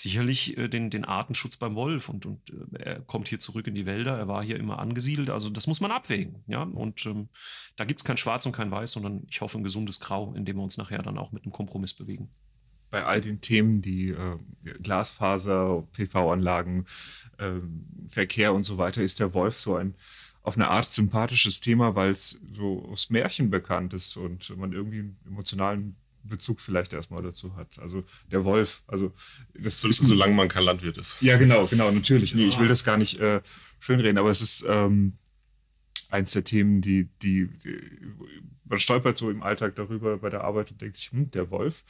sicherlich 0.00 0.56
äh, 0.58 0.68
den, 0.68 0.90
den 0.90 1.04
Artenschutz 1.04 1.56
beim 1.56 1.74
Wolf 1.74 2.08
und, 2.08 2.26
und 2.26 2.50
äh, 2.50 2.82
er 2.82 3.00
kommt 3.00 3.28
hier 3.28 3.38
zurück 3.38 3.66
in 3.66 3.74
die 3.74 3.86
Wälder, 3.86 4.18
er 4.18 4.28
war 4.28 4.42
hier 4.42 4.58
immer 4.58 4.78
angesiedelt, 4.78 5.30
also 5.30 5.50
das 5.50 5.66
muss 5.66 5.80
man 5.80 5.92
abwägen, 5.92 6.42
ja, 6.46 6.62
und 6.62 7.06
ähm, 7.06 7.28
da 7.76 7.84
gibt 7.84 8.00
es 8.00 8.04
kein 8.04 8.16
Schwarz 8.16 8.44
und 8.46 8.52
kein 8.52 8.70
Weiß, 8.70 8.92
sondern 8.92 9.24
ich 9.28 9.40
hoffe 9.40 9.58
ein 9.58 9.64
gesundes 9.64 10.00
Grau, 10.00 10.34
in 10.34 10.44
dem 10.44 10.56
wir 10.56 10.62
uns 10.62 10.78
nachher 10.78 11.02
dann 11.02 11.18
auch 11.18 11.32
mit 11.32 11.44
einem 11.44 11.52
Kompromiss 11.52 11.94
bewegen. 11.94 12.30
Bei 12.90 13.04
all 13.04 13.20
den 13.20 13.40
Themen, 13.40 13.82
die 13.82 14.10
äh, 14.10 14.38
Glasfaser, 14.82 15.86
PV-Anlagen, 15.92 16.86
äh, 17.38 17.52
Verkehr 18.08 18.54
und 18.54 18.64
so 18.64 18.78
weiter, 18.78 19.02
ist 19.02 19.20
der 19.20 19.34
Wolf 19.34 19.60
so 19.60 19.76
ein 19.76 19.94
auf 20.42 20.56
eine 20.56 20.68
Art 20.68 20.92
sympathisches 20.92 21.60
Thema, 21.60 21.96
weil 21.96 22.10
es 22.10 22.38
so 22.52 22.84
aus 22.84 23.08
Märchen 23.08 23.48
bekannt 23.48 23.94
ist 23.94 24.16
und 24.16 24.54
man 24.58 24.74
irgendwie 24.74 24.98
einen 24.98 25.18
emotionalen 25.26 25.96
Bezug 26.24 26.60
vielleicht 26.60 26.92
erstmal 26.92 27.22
dazu 27.22 27.54
hat. 27.56 27.78
Also 27.78 28.04
der 28.30 28.44
Wolf, 28.44 28.82
also 28.86 29.12
das 29.54 29.80
so, 29.80 29.88
ist, 29.88 30.04
solange 30.04 30.34
man 30.34 30.48
kein 30.48 30.64
Landwirt 30.64 30.98
ist. 30.98 31.16
Ja, 31.20 31.36
genau, 31.36 31.66
genau, 31.66 31.90
natürlich. 31.90 32.34
Nee, 32.34 32.46
ich 32.46 32.58
will 32.58 32.68
das 32.68 32.84
gar 32.84 32.96
nicht 32.96 33.20
äh, 33.20 33.40
schönreden, 33.78 34.18
aber 34.18 34.30
es 34.30 34.40
ist 34.40 34.64
ähm, 34.68 35.18
eins 36.08 36.32
der 36.32 36.44
Themen, 36.44 36.80
die, 36.80 37.08
die, 37.22 37.48
die, 37.64 37.76
man 38.64 38.78
stolpert 38.78 39.16
so 39.18 39.30
im 39.30 39.42
Alltag 39.42 39.76
darüber 39.76 40.18
bei 40.18 40.30
der 40.30 40.42
Arbeit 40.44 40.70
und 40.70 40.80
denkt 40.80 40.96
sich, 40.96 41.10
hm, 41.10 41.30
der 41.30 41.50
Wolf. 41.50 41.84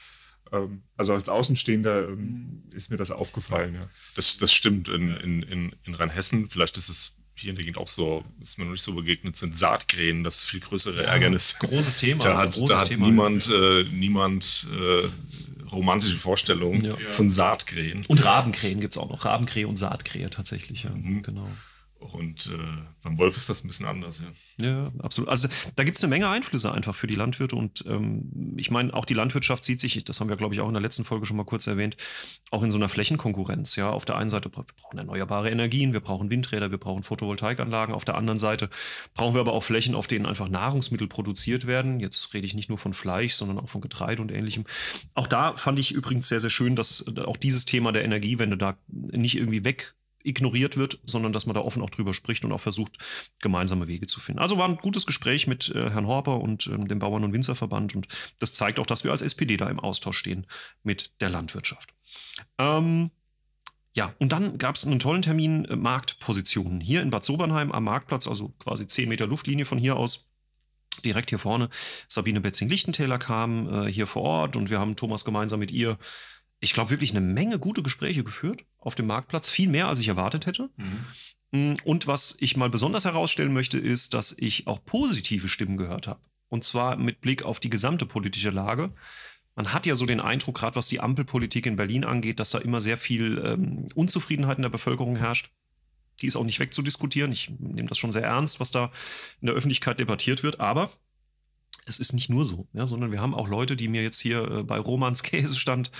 Ähm, 0.53 0.83
also 0.97 1.14
als 1.14 1.29
Außenstehender 1.29 2.09
ähm, 2.09 2.64
ist 2.73 2.90
mir 2.90 2.97
das 2.97 3.11
aufgefallen, 3.11 3.75
ja. 3.75 3.88
Das, 4.14 4.38
das 4.38 4.53
stimmt 4.53 4.88
in, 4.88 5.11
in, 5.16 5.42
in, 5.42 5.77
in 5.85 5.94
Rheinhessen. 5.94 6.49
Vielleicht 6.49 6.77
ist 6.77 6.88
es 6.88 7.16
hier 7.37 7.51
in 7.51 7.57
der 7.57 7.64
Gegend 7.64 7.79
auch 7.79 7.88
so, 7.88 8.25
ist 8.42 8.59
mir 8.59 8.64
noch 8.64 8.73
nicht 8.73 8.83
so 8.83 8.94
begegnet, 8.94 9.37
sind 9.37 9.59
Saatkrähen, 9.59 10.25
das 10.25 10.44
viel 10.44 10.61
größere 10.61 11.03
ja, 11.03 11.09
Ärgernis. 11.09 11.57
Großes 11.59 11.97
Thema. 11.97 12.23
Da 12.23 12.38
hat, 12.38 12.70
da 12.70 12.81
hat 12.81 12.88
Thema, 12.88 13.07
niemand, 13.07 13.49
ja. 13.49 13.81
äh, 13.81 13.85
niemand 13.85 14.66
äh, 14.73 15.09
romantische 15.70 16.16
Vorstellungen 16.16 16.85
ja. 16.85 16.97
von 17.11 17.29
Saatkrähen. 17.29 18.05
Und 18.07 18.25
Rabenkrähen 18.25 18.81
gibt 18.81 18.94
es 18.94 18.99
auch 18.99 19.09
noch. 19.09 19.25
Rabenkrähe 19.25 19.66
und 19.66 19.77
Saatkrähe 19.77 20.31
tatsächlich, 20.31 20.85
ja. 20.85 20.90
Mhm. 20.90 21.23
Genau. 21.23 21.49
Und 22.12 22.47
äh, 22.47 22.83
beim 23.03 23.19
Wolf 23.19 23.37
ist 23.37 23.49
das 23.49 23.64
ein 23.64 23.69
bisschen 23.69 23.87
anders, 23.87 24.21
ja. 24.21 24.64
Ja, 24.64 24.93
absolut. 24.99 25.31
Also 25.31 25.49
da 25.75 25.85
gibt 25.85 25.97
es 25.97 26.05
eine 26.05 26.11
Menge 26.11 26.29
Einflüsse 26.29 26.71
einfach 26.71 26.95
für 26.95 27.07
die 27.07 27.14
Landwirte. 27.14 27.57
Und 27.57 27.85
ähm, 27.88 28.55
ich 28.57 28.71
meine, 28.71 28.93
auch 28.93 29.05
die 29.05 29.14
Landwirtschaft 29.14 29.64
sieht 29.64 29.81
sich, 29.81 30.05
das 30.05 30.21
haben 30.21 30.29
wir, 30.29 30.37
glaube 30.37 30.55
ich, 30.55 30.61
auch 30.61 30.69
in 30.69 30.75
der 30.75 30.83
letzten 30.83 31.05
Folge 31.05 31.25
schon 31.25 31.37
mal 31.37 31.45
kurz 31.45 31.67
erwähnt, 31.67 31.97
auch 32.51 32.62
in 32.62 32.71
so 32.71 32.77
einer 32.77 32.88
Flächenkonkurrenz. 32.88 33.77
Ja, 33.77 33.90
auf 33.90 34.05
der 34.05 34.17
einen 34.17 34.29
Seite 34.29 34.51
wir 34.55 34.64
brauchen 34.64 34.99
erneuerbare 34.99 35.51
Energien, 35.51 35.93
wir 35.93 36.01
brauchen 36.01 36.31
Windräder, 36.31 36.71
wir 36.71 36.79
brauchen 36.79 37.03
Photovoltaikanlagen. 37.03 37.95
Auf 37.95 38.05
der 38.05 38.17
anderen 38.17 38.38
Seite 38.38 38.69
brauchen 39.14 39.35
wir 39.35 39.40
aber 39.40 39.55
auch 39.55 39.64
Flächen, 39.64 39.95
auf 39.95 40.07
denen 40.07 40.27
einfach 40.27 40.49
Nahrungsmittel 40.49 41.09
produziert 41.09 41.67
werden. 41.67 42.01
Jetzt 42.01 42.35
rede 42.35 42.47
ich 42.47 42.55
nicht 42.55 42.69
nur 42.69 42.79
von 42.79 42.95
Fleisch, 42.95 43.35
sondern 43.35 43.59
auch 43.59 43.69
von 43.69 43.81
Getreide 43.81 44.21
und 44.21 44.31
ähnlichem. 44.31 44.64
Auch 45.14 45.27
da 45.27 45.57
fand 45.57 45.79
ich 45.79 45.93
übrigens 45.93 46.29
sehr, 46.29 46.40
sehr 46.40 46.51
schön, 46.51 46.77
dass 46.77 47.05
auch 47.25 47.38
dieses 47.38 47.64
Thema 47.64 47.93
der 47.93 48.05
Energiewende 48.05 48.59
da 48.59 48.77
nicht 48.88 49.37
irgendwie 49.37 49.64
weg 49.64 49.95
ignoriert 50.25 50.77
wird, 50.77 50.99
sondern 51.05 51.33
dass 51.33 51.47
man 51.47 51.55
da 51.55 51.61
offen 51.61 51.83
auch 51.83 51.91
drüber 51.91 52.15
spricht 52.15 52.45
und 52.45 52.53
auch 52.53 52.61
versucht, 52.61 52.99
gemeinsame 53.41 53.87
Wege 53.87 54.07
zu 54.07 54.21
finden. 54.21 54.41
Also 54.41 54.59
war 54.59 54.69
ein 54.69 54.77
gutes 54.77 55.07
Gespräch 55.07 55.47
mit 55.47 55.69
äh, 55.71 55.91
Herrn 55.91 56.07
Horper 56.07 56.41
und 56.41 56.67
ähm, 56.67 56.89
dem 56.89 56.99
Bauern- 56.99 57.25
und 57.25 57.33
Winzerverband 57.33 57.95
und 57.95 58.09
das 58.41 58.55
zeigt 58.55 58.81
auch, 58.81 58.87
dass 58.87 59.05
wir 59.05 59.11
als 59.11 59.23
SPD 59.23 59.57
da 59.57 59.69
im 59.69 59.79
Austausch 59.79 60.19
stehen 60.19 60.47
mit 60.83 61.21
der 61.21 61.31
Landwirtschaft. 61.31 61.95
Ähm, 62.59 63.11
ja, 63.95 64.13
und 64.19 64.33
dann 64.33 64.59
gab 64.59 64.75
es 64.75 64.85
einen 64.85 64.99
tollen 64.99 65.23
Termin 65.23 65.65
äh, 65.67 65.77
Marktpositionen. 65.77 66.81
Hier 66.81 67.01
in 67.01 67.11
Bad 67.11 67.25
Sobernheim 67.25 67.71
am 67.71 67.85
Marktplatz, 67.85 68.27
also 68.27 68.49
quasi 68.59 68.87
10 68.87 69.09
Meter 69.09 69.27
Luftlinie 69.27 69.65
von 69.65 69.79
hier 69.79 69.97
aus, 69.97 70.33
direkt 71.05 71.31
hier 71.31 71.39
vorne. 71.39 71.69
Sabine 72.09 72.41
Betzing-Lichtentäler 72.41 73.19
kam 73.19 73.87
äh, 73.87 73.93
hier 73.93 74.07
vor 74.07 74.23
Ort 74.23 74.57
und 74.57 74.71
wir 74.71 74.81
haben 74.81 74.97
Thomas 74.97 75.25
gemeinsam 75.25 75.61
mit 75.61 75.71
ihr 75.71 75.99
ich 76.64 76.72
glaube, 76.72 76.90
wirklich 76.90 77.11
eine 77.11 77.20
Menge 77.20 77.59
gute 77.59 77.83
Gespräche 77.83 78.24
geführt 78.24 78.64
auf 78.79 78.94
dem 78.94 79.07
Marktplatz. 79.07 79.48
Viel 79.48 79.68
mehr, 79.68 79.87
als 79.88 79.98
ich 79.98 80.09
erwartet 80.09 80.46
hätte. 80.46 80.70
Mhm. 80.77 81.05
Mm, 81.53 81.74
und 81.85 82.07
was 82.07 82.37
ich 82.40 82.57
mal 82.57 82.70
besonders 82.70 83.05
herausstellen 83.05 83.53
möchte, 83.53 83.79
ist, 83.79 84.14
dass 84.14 84.35
ich 84.37 84.66
auch 84.66 84.85
positive 84.85 85.48
Stimmen 85.48 85.77
gehört 85.77 86.08
habe. 86.08 86.21
Und 86.48 86.65
zwar 86.65 86.96
mit 86.96 87.21
Blick 87.21 87.42
auf 87.42 87.60
die 87.60 87.71
gesamte 87.71 88.06
politische 88.06 88.50
Lage. 88.50 88.92
Man 89.54 89.73
hat 89.73 89.87
ja 89.87 89.94
so 89.94 90.06
den 90.06 90.21
Eindruck, 90.21 90.56
gerade 90.56 90.77
was 90.77 90.88
die 90.88 91.00
Ampelpolitik 91.00 91.67
in 91.67 91.77
Berlin 91.77 92.04
angeht, 92.04 92.40
dass 92.40 92.50
da 92.50 92.58
immer 92.58 92.81
sehr 92.81 92.96
viel 92.96 93.42
ähm, 93.44 93.87
Unzufriedenheit 93.94 94.58
in 94.58 94.62
der 94.62 94.71
Bevölkerung 94.71 95.17
herrscht. 95.17 95.50
Die 96.21 96.27
ist 96.27 96.37
auch 96.37 96.44
nicht 96.44 96.60
wegzudiskutieren. 96.60 97.31
Ich 97.31 97.50
nehme 97.58 97.88
das 97.88 97.98
schon 97.98 98.12
sehr 98.12 98.25
ernst, 98.25 98.58
was 98.58 98.71
da 98.71 98.90
in 99.40 99.46
der 99.46 99.54
Öffentlichkeit 99.54 100.00
debattiert 100.00 100.42
wird. 100.42 100.60
Aber 100.60 100.90
es 101.87 101.99
ist 101.99 102.13
nicht 102.13 102.31
nur 102.31 102.45
so, 102.45 102.67
ja, 102.73 102.87
sondern 102.87 103.13
wir 103.13 103.21
haben 103.21 103.35
auch 103.35 103.49
Leute, 103.49 103.77
die 103.77 103.89
mir 103.89 104.03
jetzt 104.03 104.21
hier 104.21 104.51
äh, 104.51 104.63
bei 104.63 104.79
Romans 104.79 105.23
Käsestand 105.23 105.91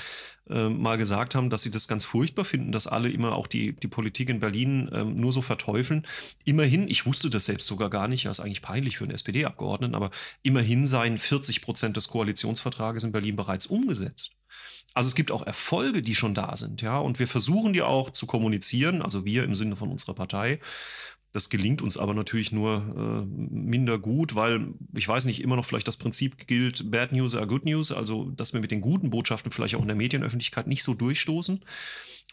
äh, 0.49 0.69
mal 0.69 0.99
gesagt 0.99 1.35
haben, 1.35 1.51
dass 1.51 1.63
sie 1.63 1.71
das 1.71 1.89
ganz 1.89 2.05
furchtbar 2.05 2.45
finden, 2.45 2.73
dass 2.73 2.87
alle 2.87 3.11
immer 3.11 3.35
auch 3.35 3.47
die, 3.47 3.73
die 3.73 3.89
Politik 3.89 4.29
in 4.29 4.41
Berlin 4.41 4.89
äh, 4.89 5.05
nur 5.05 5.33
so 5.33 5.43
verteufeln. 5.43 6.07
Immerhin, 6.45 6.89
ich 6.89 7.07
wusste 7.07 7.31
das 7.31 7.47
selbst 7.47 7.67
sogar 7.67 7.91
gar 7.91 8.09
nicht, 8.09 8.25
ja, 8.25 8.31
ist 8.31 8.41
eigentlich 8.41 8.63
peinlich 8.63 8.99
für 8.99 9.05
einen 9.05 9.15
SPD-Abgeordneten, 9.15 9.95
aber 9.95 10.11
immerhin 10.43 10.87
seien 10.87 11.19
40 11.19 11.63
Prozent 11.63 11.97
des 11.97 12.09
Koalitionsvertrages 12.09 13.05
in 13.05 13.13
Berlin 13.13 13.37
bereits 13.37 13.67
umgesetzt. 13.67 14.33
Also 14.95 15.09
es 15.09 15.17
gibt 15.17 15.33
auch 15.33 15.45
Erfolge, 15.45 16.03
die 16.03 16.15
schon 16.15 16.35
da 16.35 16.57
sind, 16.57 16.81
ja, 16.81 16.99
und 16.99 17.19
wir 17.19 17.27
versuchen 17.27 17.73
die 17.73 17.83
auch 17.83 18.11
zu 18.11 18.27
kommunizieren, 18.27 19.03
also 19.03 19.25
wir 19.25 19.43
im 19.43 19.57
Sinne 19.57 19.75
von 19.75 19.91
unserer 19.91 20.15
Partei 20.15 20.61
Das 21.35 21.49
gelingt 21.49 21.83
uns 21.83 21.97
aber 21.97 22.15
natürlich 22.15 22.53
nur 22.53 22.77
äh, 22.97 23.27
minder 23.27 23.99
gut, 23.99 24.37
weil 24.37 24.69
ich 24.95 25.09
weiß 25.09 25.25
nicht, 25.25 25.43
immer 25.43 25.57
noch 25.57 25.65
vielleicht 25.65 25.89
das 25.89 25.97
Prinzip 25.97 26.47
gilt, 26.47 26.93
Bad 26.93 27.11
News 27.11 27.35
are 27.35 27.49
Good 27.49 27.65
News, 27.65 27.91
also 27.91 28.31
dass 28.31 28.53
wir 28.53 28.61
mit 28.61 28.71
den 28.71 28.81
guten 28.81 29.11
Botschaften 29.11 29.51
vielleicht 29.51 29.75
auch 29.75 29.83
in 29.83 29.89
der 29.89 29.97
Medienöffentlichkeit 29.97 30.69
nicht 30.69 30.85
so 30.85 30.95
durchstoßen 30.95 31.61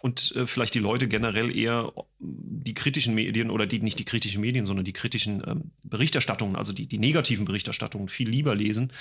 und 0.01 0.35
äh, 0.35 0.45
vielleicht 0.45 0.75
die 0.75 0.79
Leute 0.79 1.07
generell 1.07 1.55
eher 1.55 1.91
die 2.19 2.75
kritischen 2.75 3.15
Medien 3.15 3.49
oder 3.49 3.65
die 3.65 3.79
nicht 3.79 3.97
die 3.97 4.05
kritischen 4.05 4.41
Medien, 4.41 4.67
sondern 4.67 4.85
die 4.85 4.93
kritischen 4.93 5.41
ähm, 5.47 5.71
Berichterstattungen, 5.81 6.55
also 6.55 6.71
die, 6.71 6.85
die 6.85 6.99
negativen 6.99 7.45
Berichterstattungen 7.45 8.07
viel 8.07 8.29
lieber 8.29 8.53
lesen, 8.53 8.93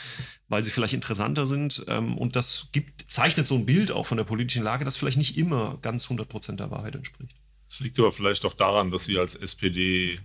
weil 0.48 0.64
sie 0.64 0.70
vielleicht 0.70 0.94
interessanter 0.94 1.44
sind. 1.44 1.84
Ähm, 1.88 2.16
und 2.16 2.36
das 2.36 2.68
gibt, 2.72 3.10
zeichnet 3.10 3.46
so 3.46 3.54
ein 3.54 3.66
Bild 3.66 3.92
auch 3.92 4.06
von 4.06 4.16
der 4.16 4.24
politischen 4.24 4.62
Lage, 4.62 4.86
das 4.86 4.96
vielleicht 4.96 5.18
nicht 5.18 5.36
immer 5.36 5.78
ganz 5.82 6.04
100 6.04 6.26
Prozent 6.26 6.60
der 6.60 6.70
Wahrheit 6.70 6.94
entspricht. 6.94 7.36
Es 7.70 7.80
liegt 7.80 7.98
aber 7.98 8.12
vielleicht 8.12 8.44
auch 8.44 8.54
daran, 8.54 8.90
dass 8.90 9.08
wir 9.08 9.20
als 9.20 9.34
SPD 9.34 10.18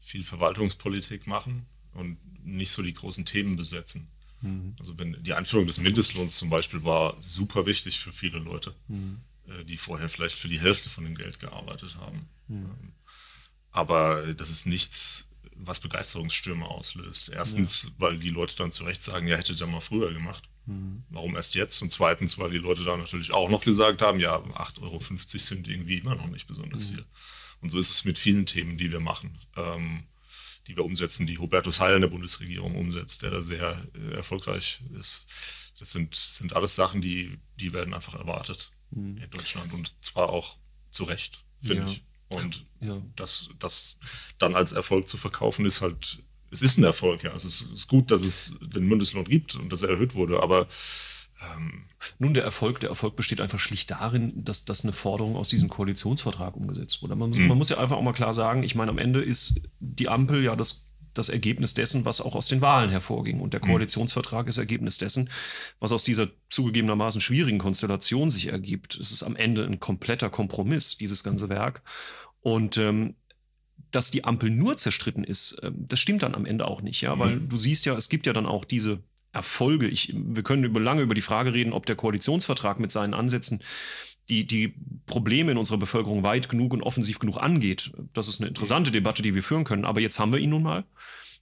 viel 0.00 0.24
Verwaltungspolitik 0.24 1.26
machen 1.26 1.66
und 1.94 2.18
nicht 2.44 2.72
so 2.72 2.82
die 2.82 2.94
großen 2.94 3.24
Themen 3.24 3.56
besetzen. 3.56 4.08
Mhm. 4.40 4.74
Also 4.80 4.98
wenn 4.98 5.22
die 5.22 5.34
Einführung 5.34 5.66
des 5.66 5.78
Mindestlohns 5.78 6.36
zum 6.36 6.50
Beispiel 6.50 6.82
war 6.82 7.16
super 7.20 7.66
wichtig 7.66 8.00
für 8.00 8.12
viele 8.12 8.38
Leute. 8.38 8.74
Mhm 8.88 9.20
äh, 9.48 9.64
die 9.64 9.76
vorher 9.76 10.08
vielleicht 10.08 10.38
für 10.38 10.48
die 10.48 10.60
Hälfte 10.60 10.88
von 10.88 11.04
dem 11.04 11.16
Geld 11.16 11.40
gearbeitet 11.40 11.96
haben. 11.96 12.28
Mhm. 12.48 12.92
Aber 13.70 14.34
das 14.34 14.50
ist 14.50 14.66
nichts, 14.66 15.28
was 15.54 15.80
Begeisterungsstürme 15.80 16.64
auslöst. 16.64 17.30
Erstens, 17.30 17.84
ja. 17.84 17.90
weil 17.98 18.18
die 18.18 18.30
Leute 18.30 18.56
dann 18.56 18.70
zu 18.70 18.84
Recht 18.84 19.02
sagen, 19.02 19.26
ja, 19.26 19.36
hätte 19.36 19.52
ihr 19.52 19.66
mal 19.66 19.80
früher 19.80 20.12
gemacht. 20.12 20.48
Mhm. 20.66 21.04
Warum 21.10 21.36
erst 21.36 21.54
jetzt? 21.54 21.80
Und 21.82 21.90
zweitens, 21.90 22.38
weil 22.38 22.50
die 22.50 22.58
Leute 22.58 22.84
da 22.84 22.96
natürlich 22.96 23.32
auch 23.32 23.48
noch 23.48 23.62
gesagt 23.64 24.02
haben, 24.02 24.20
ja, 24.20 24.36
8,50 24.36 24.82
Euro 24.82 25.00
sind 25.00 25.68
irgendwie 25.68 25.98
immer 25.98 26.14
noch 26.14 26.28
nicht 26.28 26.46
besonders 26.46 26.88
mhm. 26.88 26.94
viel. 26.94 27.04
Und 27.60 27.70
so 27.70 27.78
ist 27.78 27.90
es 27.90 28.04
mit 28.04 28.18
vielen 28.18 28.46
Themen, 28.46 28.76
die 28.76 28.90
wir 28.90 29.00
machen, 29.00 29.38
ähm, 29.56 30.04
die 30.66 30.76
wir 30.76 30.84
umsetzen, 30.84 31.26
die 31.26 31.38
Hubertus 31.38 31.80
Heil 31.80 31.96
in 31.96 32.02
der 32.02 32.08
Bundesregierung 32.08 32.76
umsetzt, 32.76 33.22
der 33.22 33.30
da 33.30 33.42
sehr 33.42 33.82
äh, 33.94 34.14
erfolgreich 34.14 34.80
ist. 34.98 35.26
Das 35.78 35.92
sind, 35.92 36.14
sind 36.14 36.54
alles 36.54 36.74
Sachen, 36.74 37.00
die, 37.00 37.38
die 37.56 37.72
werden 37.72 37.94
einfach 37.94 38.14
erwartet 38.14 38.70
mhm. 38.90 39.16
in 39.18 39.30
Deutschland 39.30 39.72
und 39.72 39.94
zwar 40.04 40.28
auch 40.28 40.56
zu 40.90 41.04
Recht, 41.04 41.44
finde 41.60 41.84
ja. 41.84 41.88
ich. 41.88 42.04
Und 42.28 42.66
ja. 42.80 43.00
das, 43.16 43.50
das 43.58 43.98
dann 44.38 44.54
als 44.54 44.72
Erfolg 44.72 45.08
zu 45.08 45.18
verkaufen, 45.18 45.66
ist 45.66 45.82
halt, 45.82 46.22
es 46.52 46.62
ist 46.62 46.78
ein 46.78 46.84
Erfolg, 46.84 47.24
ja. 47.24 47.34
Es 47.34 47.44
ist, 47.44 47.62
ist 47.74 47.88
gut, 47.88 48.10
dass 48.10 48.22
es 48.22 48.52
den 48.60 48.84
Mindestlohn 48.84 49.24
gibt 49.24 49.54
und 49.56 49.72
dass 49.72 49.82
er 49.82 49.90
erhöht 49.90 50.14
wurde, 50.14 50.42
aber 50.42 50.68
ähm, 51.56 51.84
nun, 52.18 52.34
der 52.34 52.44
Erfolg, 52.44 52.80
der 52.80 52.90
Erfolg 52.90 53.16
besteht 53.16 53.40
einfach 53.40 53.58
schlicht 53.58 53.90
darin, 53.90 54.44
dass 54.44 54.64
das 54.64 54.84
eine 54.84 54.92
Forderung 54.92 55.36
aus 55.36 55.48
diesem 55.48 55.68
Koalitionsvertrag 55.68 56.56
umgesetzt 56.56 57.02
wurde. 57.02 57.16
Man, 57.16 57.30
mhm. 57.30 57.48
man 57.48 57.58
muss 57.58 57.68
ja 57.68 57.78
einfach 57.78 57.96
auch 57.96 58.02
mal 58.02 58.12
klar 58.12 58.32
sagen, 58.32 58.62
ich 58.62 58.74
meine, 58.74 58.90
am 58.90 58.98
Ende 58.98 59.20
ist 59.20 59.60
die 59.80 60.08
Ampel 60.08 60.42
ja 60.44 60.54
das 60.56 60.88
das 61.14 61.28
Ergebnis 61.28 61.74
dessen, 61.74 62.06
was 62.06 62.22
auch 62.22 62.34
aus 62.34 62.48
den 62.48 62.62
Wahlen 62.62 62.90
hervorging. 62.90 63.40
Und 63.40 63.52
der 63.52 63.60
mhm. 63.62 63.68
Koalitionsvertrag 63.70 64.48
ist 64.48 64.56
Ergebnis 64.56 64.96
dessen, 64.96 65.28
was 65.78 65.92
aus 65.92 66.04
dieser 66.04 66.28
zugegebenermaßen 66.48 67.20
schwierigen 67.20 67.58
Konstellation 67.58 68.30
sich 68.30 68.46
ergibt. 68.46 68.96
Es 68.96 69.12
ist 69.12 69.22
am 69.22 69.36
Ende 69.36 69.64
ein 69.64 69.78
kompletter 69.78 70.30
Kompromiss, 70.30 70.96
dieses 70.96 71.22
ganze 71.22 71.50
Werk. 71.50 71.82
Und 72.40 72.76
ähm, 72.78 73.14
dass 73.92 74.10
die 74.10 74.24
Ampel 74.24 74.50
nur 74.50 74.76
zerstritten 74.76 75.24
ist, 75.24 75.52
äh, 75.62 75.70
das 75.74 76.00
stimmt 76.00 76.22
dann 76.22 76.34
am 76.34 76.46
Ende 76.46 76.66
auch 76.66 76.82
nicht, 76.82 77.00
ja, 77.00 77.14
mhm. 77.14 77.20
weil 77.20 77.40
du 77.40 77.56
siehst 77.56 77.86
ja, 77.86 77.94
es 77.94 78.08
gibt 78.08 78.26
ja 78.26 78.32
dann 78.32 78.46
auch 78.46 78.64
diese 78.64 78.98
Erfolge. 79.32 79.88
Ich, 79.88 80.12
wir 80.14 80.42
können 80.42 80.64
über 80.64 80.80
lange 80.80 81.02
über 81.02 81.14
die 81.14 81.22
Frage 81.22 81.54
reden, 81.54 81.72
ob 81.72 81.86
der 81.86 81.96
Koalitionsvertrag 81.96 82.80
mit 82.80 82.90
seinen 82.90 83.14
Ansätzen 83.14 83.62
die, 84.28 84.46
die 84.46 84.74
Probleme 85.06 85.52
in 85.52 85.58
unserer 85.58 85.78
Bevölkerung 85.78 86.22
weit 86.22 86.48
genug 86.48 86.72
und 86.72 86.82
offensiv 86.82 87.18
genug 87.18 87.38
angeht. 87.38 87.92
Das 88.12 88.28
ist 88.28 88.40
eine 88.40 88.48
interessante 88.48 88.92
Debatte, 88.92 89.22
die 89.22 89.34
wir 89.34 89.42
führen 89.42 89.64
können. 89.64 89.84
Aber 89.84 90.00
jetzt 90.00 90.18
haben 90.18 90.32
wir 90.32 90.38
ihn 90.38 90.50
nun 90.50 90.62
mal. 90.62 90.84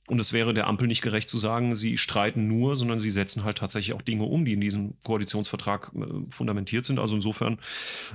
Und 0.06 0.18
es 0.18 0.32
wäre 0.32 0.54
der 0.54 0.66
Ampel 0.66 0.88
nicht 0.88 1.02
gerecht 1.02 1.28
zu 1.28 1.38
sagen, 1.38 1.74
sie 1.76 1.96
streiten 1.96 2.48
nur, 2.48 2.74
sondern 2.74 2.98
sie 2.98 3.10
setzen 3.10 3.44
halt 3.44 3.58
tatsächlich 3.58 3.94
auch 3.94 4.02
Dinge 4.02 4.24
um, 4.24 4.44
die 4.44 4.54
in 4.54 4.60
diesem 4.60 4.94
Koalitionsvertrag 5.04 5.92
äh, 5.94 6.04
fundamentiert 6.30 6.84
sind. 6.84 6.98
Also 6.98 7.14
insofern, 7.14 7.58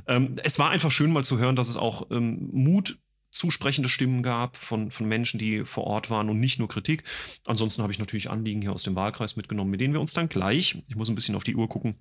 ähm, 0.08 0.36
es 0.44 0.60
war 0.60 0.72
einfach 0.72 0.92
schön 0.92 1.14
mal 1.14 1.24
zu 1.24 1.38
hören, 1.38 1.56
dass 1.56 1.70
es 1.70 1.78
auch 1.78 2.08
ähm, 2.12 2.50
Mut 2.52 2.98
zusprechende 3.36 3.90
Stimmen 3.90 4.24
gab 4.24 4.58
von, 4.58 4.92
von 4.92 5.08
Menschen, 5.08 5.38
die 5.38 5.66
vor 5.66 5.86
Ort 5.86 6.10
waren 6.10 6.30
und 6.30 6.40
nicht 6.40 6.58
nur 6.58 6.68
Kritik. 6.68 7.04
Ansonsten 7.46 7.84
habe 7.84 7.92
ich 7.92 8.00
natürlich 8.00 8.30
Anliegen 8.30 8.62
hier 8.62 8.72
aus 8.72 8.84
dem 8.84 8.96
Wahlkreis 8.96 9.36
mitgenommen, 9.36 9.72
mit 9.72 9.82
denen 9.82 9.94
wir 9.94 10.02
uns 10.02 10.14
dann 10.14 10.30
gleich, 10.30 10.82
ich 10.88 10.96
muss 10.96 11.10
ein 11.10 11.16
bisschen 11.16 11.36
auf 11.36 11.44
die 11.44 11.56
Uhr 11.56 11.70
gucken, 11.70 11.96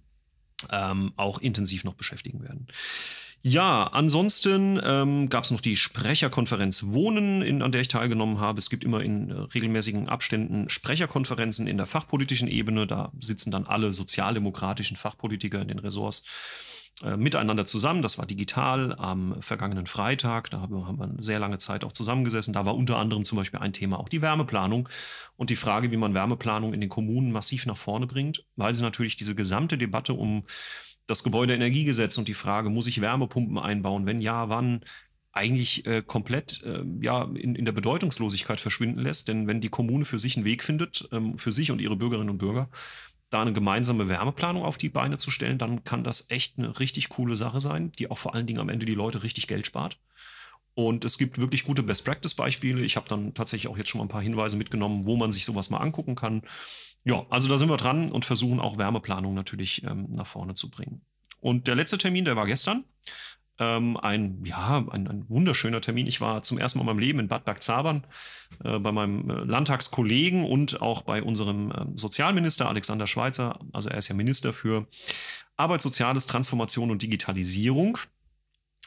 ähm, 0.70 1.12
auch 1.16 1.39
intensiv 1.39 1.85
noch 1.85 1.95
beschäftigen 1.95 2.43
werden. 2.43 2.68
Ja, 3.47 3.89
ansonsten 3.93 4.80
ähm, 4.82 5.28
gab 5.28 5.45
es 5.45 5.51
noch 5.51 5.61
die 5.61 5.76
Sprecherkonferenz 5.76 6.85
Wohnen, 6.85 7.43
in, 7.43 7.61
an 7.61 7.72
der 7.72 7.82
ich 7.82 7.89
teilgenommen 7.89 8.41
habe. 8.41 8.59
Es 8.59 8.70
gibt 8.70 8.85
immer 8.85 9.03
in 9.03 9.30
äh, 9.30 9.35
regelmäßigen 9.35 10.09
Abständen 10.09 10.70
Sprecherkonferenzen 10.70 11.66
in 11.66 11.76
der 11.76 11.85
fachpolitischen 11.85 12.49
Ebene. 12.49 12.87
Da 12.87 13.12
sitzen 13.20 13.51
dann 13.51 13.66
alle 13.66 13.93
sozialdemokratischen 13.93 14.97
Fachpolitiker 14.97 15.61
in 15.61 15.68
den 15.68 15.78
Ressorts 15.78 16.24
äh, 17.03 17.17
miteinander 17.17 17.67
zusammen. 17.67 18.03
Das 18.03 18.19
war 18.19 18.27
digital 18.27 18.95
am 18.97 19.43
vergangenen 19.43 19.87
Freitag. 19.87 20.51
Da 20.51 20.61
haben 20.61 20.75
wir, 20.75 20.87
haben 20.87 20.99
wir 20.99 21.23
sehr 21.23 21.41
lange 21.41 21.59
Zeit 21.59 21.85
auch 21.85 21.93
zusammengesessen. 21.93 22.55
Da 22.55 22.65
war 22.65 22.77
unter 22.77 22.99
anderem 22.99 23.25
zum 23.25 23.37
Beispiel 23.37 23.61
ein 23.61 23.73
Thema 23.73 23.99
auch 23.99 24.09
die 24.09 24.23
Wärmeplanung 24.23 24.89
und 25.37 25.51
die 25.51 25.57
Frage, 25.57 25.91
wie 25.91 25.97
man 25.97 26.15
Wärmeplanung 26.15 26.73
in 26.73 26.81
den 26.81 26.91
Kommunen 26.91 27.33
massiv 27.33 27.67
nach 27.67 27.77
vorne 27.77 28.07
bringt, 28.07 28.45
weil 28.55 28.75
sie 28.75 28.83
natürlich 28.83 29.17
diese 29.17 29.35
gesamte 29.35 29.77
Debatte 29.77 30.15
um 30.15 30.45
das 31.07 31.25
Gebäudeenergiegesetz 31.25 32.17
und 32.17 32.29
die 32.29 32.35
Frage, 32.35 32.71
muss 32.71 32.87
ich 32.87 33.01
Wärmepumpen 33.01 33.59
einbauen? 33.59 34.07
Wenn 34.07 34.21
ja, 34.21 34.49
wann? 34.49 34.81
eigentlich 35.37 35.85
äh, 35.85 36.01
komplett 36.01 36.63
äh, 36.63 36.85
ja, 37.01 37.25
in, 37.25 37.57
in 37.57 37.65
der 37.65 37.73
Bedeutungslosigkeit 37.73 38.61
verschwinden 38.61 39.01
lässt. 39.01 39.27
Denn 39.27 39.49
wenn 39.49 39.61
die 39.61 39.69
Kommune 39.69 40.05
für 40.05 40.19
sich 40.19 40.37
einen 40.37 40.45
Weg 40.45 40.63
findet, 40.63 41.09
ähm, 41.11 41.39
für 41.39 41.51
sich 41.51 41.73
und 41.73 41.81
ihre 41.81 41.97
Bürgerinnen 41.97 42.31
und 42.31 42.39
Bürger, 42.39 42.69
da 43.35 43.43
eine 43.43 43.53
gemeinsame 43.53 44.09
Wärmeplanung 44.09 44.64
auf 44.64 44.78
die 44.78 44.89
Beine 44.89 45.18
zu 45.18 45.30
stellen, 45.30 45.59
dann 45.59 45.85
kann 45.85 46.05
das 46.05 46.30
echt 46.30 46.59
eine 46.59 46.78
richtig 46.78 47.09
coole 47.09 47.37
Sache 47.37 47.61
sein, 47.61 47.93
die 47.93 48.11
auch 48.11 48.18
vor 48.18 48.35
allen 48.35 48.47
Dingen 48.47 48.61
am 48.61 48.68
Ende 48.68 48.87
die 48.87 48.95
Leute 48.95 49.22
richtig 49.22 49.49
Geld 49.49 49.66
spart. 49.66 49.99
Und 50.74 51.05
es 51.05 51.18
gibt 51.18 51.39
wirklich 51.39 51.64
gute 51.64 51.82
Best-Practice-Beispiele. 51.82 52.82
Ich 52.82 52.97
habe 52.97 53.09
dann 53.09 53.35
tatsächlich 53.35 53.70
auch 53.70 53.76
jetzt 53.76 53.89
schon 53.89 53.99
mal 53.99 54.05
ein 54.05 54.09
paar 54.09 54.22
Hinweise 54.22 54.57
mitgenommen, 54.57 55.07
wo 55.07 55.16
man 55.16 55.30
sich 55.30 55.45
sowas 55.45 55.70
mal 55.70 55.78
angucken 55.78 56.14
kann. 56.14 56.43
Ja, 57.05 57.26
also 57.28 57.49
da 57.49 57.59
sind 57.59 57.68
wir 57.68 57.76
dran 57.76 58.11
und 58.11 58.24
versuchen 58.24 58.61
auch 58.61 58.78
Wärmeplanung 58.78 59.35
natürlich 59.35 59.85
ähm, 59.85 60.07
nach 60.11 60.26
vorne 60.26 60.55
zu 60.55 60.70
bringen. 60.70 61.03
Und 61.41 61.66
der 61.66 61.74
letzte 61.74 61.99
Termin, 61.99 62.24
der 62.24 62.37
war 62.37 62.47
gestern. 62.47 62.85
Ähm, 63.61 63.97
ein, 63.97 64.45
ja, 64.45 64.85
ein, 64.91 65.07
ein, 65.07 65.29
wunderschöner 65.29 65.81
Termin. 65.81 66.09
Ich 66.09 66.21
war 66.21 66.43
zum 66.43 66.59
ersten 66.59 66.79
Mal 66.79 66.83
in 66.83 66.87
meinem 66.87 66.99
Leben 66.99 67.21
in 67.21 67.29
Bad 67.29 67.45
Bergzabern 67.45 68.05
äh, 68.65 68.81
bei 68.81 68.91
meinem 68.91 69.31
äh, 69.31 69.35
Landtagskollegen 69.45 70.45
und 70.45 70.83
auch 70.83 71.03
bei 71.03 71.23
unserem 71.23 71.71
äh, 71.71 71.85
Sozialminister 71.95 72.69
Alexander 72.69 73.07
Schweitzer. 73.07 73.61
Also 73.73 73.91
er 73.91 73.99
ist 73.99 74.09
ja 74.09 74.17
Minister 74.17 74.53
für 74.53 74.89
Arbeit, 75.57 75.83
Soziales, 75.83 76.27
Transformation 76.27 76.91
und 76.91 77.03
Digitalisierung. 77.03 77.99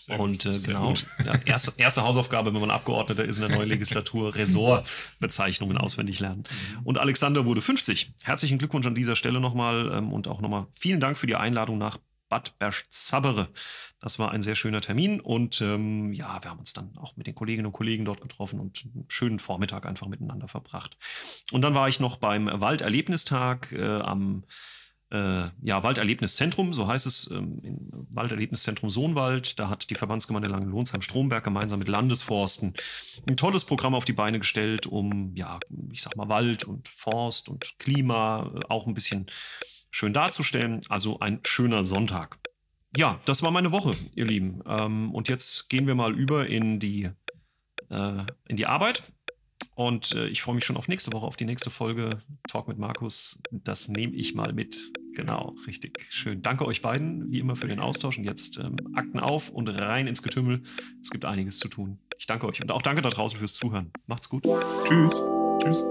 Sehr 0.01 0.19
und 0.19 0.45
äh, 0.45 0.59
genau, 0.59 0.93
ja, 1.25 1.35
erste, 1.45 1.73
erste 1.77 2.03
Hausaufgabe, 2.03 2.53
wenn 2.53 2.61
man 2.61 2.69
Abgeordneter 2.69 3.23
ist 3.23 3.37
in 3.37 3.47
der 3.47 3.57
neuen 3.57 3.69
Legislatur, 3.69 4.35
Ressortbezeichnungen 4.35 5.77
auswendig 5.77 6.19
lernen. 6.19 6.43
Mhm. 6.79 6.85
Und 6.85 6.97
Alexander 6.97 7.45
wurde 7.45 7.61
50. 7.61 8.13
Herzlichen 8.23 8.57
Glückwunsch 8.57 8.85
an 8.85 8.95
dieser 8.95 9.15
Stelle 9.15 9.39
nochmal 9.39 9.91
ähm, 9.93 10.11
und 10.11 10.27
auch 10.27 10.41
nochmal 10.41 10.67
vielen 10.73 10.99
Dank 10.99 11.17
für 11.17 11.27
die 11.27 11.35
Einladung 11.35 11.77
nach 11.77 11.97
Bad 12.29 12.57
Berchtesgaden. 12.59 13.47
Das 13.99 14.19
war 14.19 14.31
ein 14.31 14.43
sehr 14.43 14.55
schöner 14.55 14.81
Termin 14.81 15.19
und 15.19 15.61
ähm, 15.61 16.13
ja, 16.13 16.41
wir 16.43 16.51
haben 16.51 16.59
uns 16.59 16.73
dann 16.73 16.97
auch 16.97 17.15
mit 17.15 17.27
den 17.27 17.35
Kolleginnen 17.35 17.65
und 17.67 17.73
Kollegen 17.73 18.05
dort 18.05 18.21
getroffen 18.21 18.59
und 18.59 18.83
einen 18.83 19.05
schönen 19.09 19.39
Vormittag 19.39 19.85
einfach 19.85 20.07
miteinander 20.07 20.47
verbracht. 20.47 20.97
Und 21.51 21.61
dann 21.61 21.75
war 21.75 21.87
ich 21.87 21.99
noch 21.99 22.17
beim 22.17 22.49
Walderlebnistag 22.53 23.71
äh, 23.71 23.99
am 23.99 24.43
äh, 25.09 25.49
ja, 25.61 25.83
Walderlebniszentrum, 25.83 26.73
so 26.73 26.87
heißt 26.87 27.05
es, 27.05 27.29
ähm, 27.31 27.59
im 27.63 27.89
Walderlebniszentrum 28.09 28.89
Sohnwald. 28.89 29.57
Da 29.59 29.69
hat 29.69 29.89
die 29.89 29.95
Verbandsgemeinde 29.95 30.49
Langenlohnsheim-Stromberg 30.49 31.43
gemeinsam 31.43 31.79
mit 31.79 31.87
Landesforsten 31.87 32.73
ein 33.27 33.37
tolles 33.37 33.63
Programm 33.63 33.95
auf 33.95 34.05
die 34.05 34.13
Beine 34.13 34.39
gestellt, 34.39 34.85
um, 34.85 35.33
ja, 35.35 35.59
ich 35.91 36.01
sag 36.01 36.15
mal, 36.17 36.27
Wald 36.27 36.65
und 36.65 36.87
Forst 36.89 37.47
und 37.47 37.79
Klima 37.79 38.51
äh, 38.53 38.59
auch 38.67 38.85
ein 38.85 38.93
bisschen 38.93 39.27
schön 39.89 40.13
darzustellen. 40.13 40.81
Also 40.89 41.19
ein 41.19 41.39
schöner 41.43 41.83
Sonntag. 41.83 42.37
Ja, 42.95 43.19
das 43.25 43.43
war 43.43 43.51
meine 43.51 43.71
Woche, 43.71 43.91
ihr 44.15 44.25
Lieben. 44.25 44.61
Ähm, 44.65 45.13
und 45.13 45.27
jetzt 45.27 45.69
gehen 45.69 45.87
wir 45.87 45.95
mal 45.95 46.15
über 46.17 46.47
in 46.47 46.79
die, 46.79 47.09
äh, 47.89 48.23
in 48.47 48.55
die 48.55 48.65
Arbeit. 48.65 49.03
Und 49.75 50.15
äh, 50.15 50.27
ich 50.27 50.41
freue 50.41 50.55
mich 50.55 50.65
schon 50.65 50.77
auf 50.77 50.87
nächste 50.87 51.13
Woche, 51.13 51.27
auf 51.27 51.35
die 51.35 51.45
nächste 51.45 51.69
Folge 51.69 52.23
Talk 52.47 52.67
mit 52.67 52.79
Markus. 52.79 53.39
Das 53.51 53.89
nehme 53.89 54.15
ich 54.15 54.33
mal 54.33 54.51
mit. 54.51 54.91
Genau, 55.13 55.55
richtig. 55.67 55.99
Schön. 56.09 56.41
Danke 56.41 56.65
euch 56.65 56.81
beiden, 56.81 57.31
wie 57.31 57.39
immer, 57.39 57.55
für 57.55 57.67
den 57.67 57.79
Austausch. 57.79 58.17
Und 58.17 58.23
jetzt 58.23 58.57
ähm, 58.57 58.75
Akten 58.93 59.19
auf 59.19 59.49
und 59.49 59.69
rein 59.69 60.07
ins 60.07 60.23
Getümmel. 60.23 60.63
Es 61.01 61.11
gibt 61.11 61.25
einiges 61.25 61.59
zu 61.59 61.67
tun. 61.67 61.99
Ich 62.17 62.25
danke 62.25 62.47
euch 62.47 62.61
und 62.61 62.71
auch 62.71 62.81
danke 62.81 63.03
da 63.03 63.09
draußen 63.09 63.37
fürs 63.37 63.53
Zuhören. 63.53 63.91
Macht's 64.07 64.29
gut. 64.29 64.43
Tschüss. 64.85 65.21
Tschüss. 65.61 65.83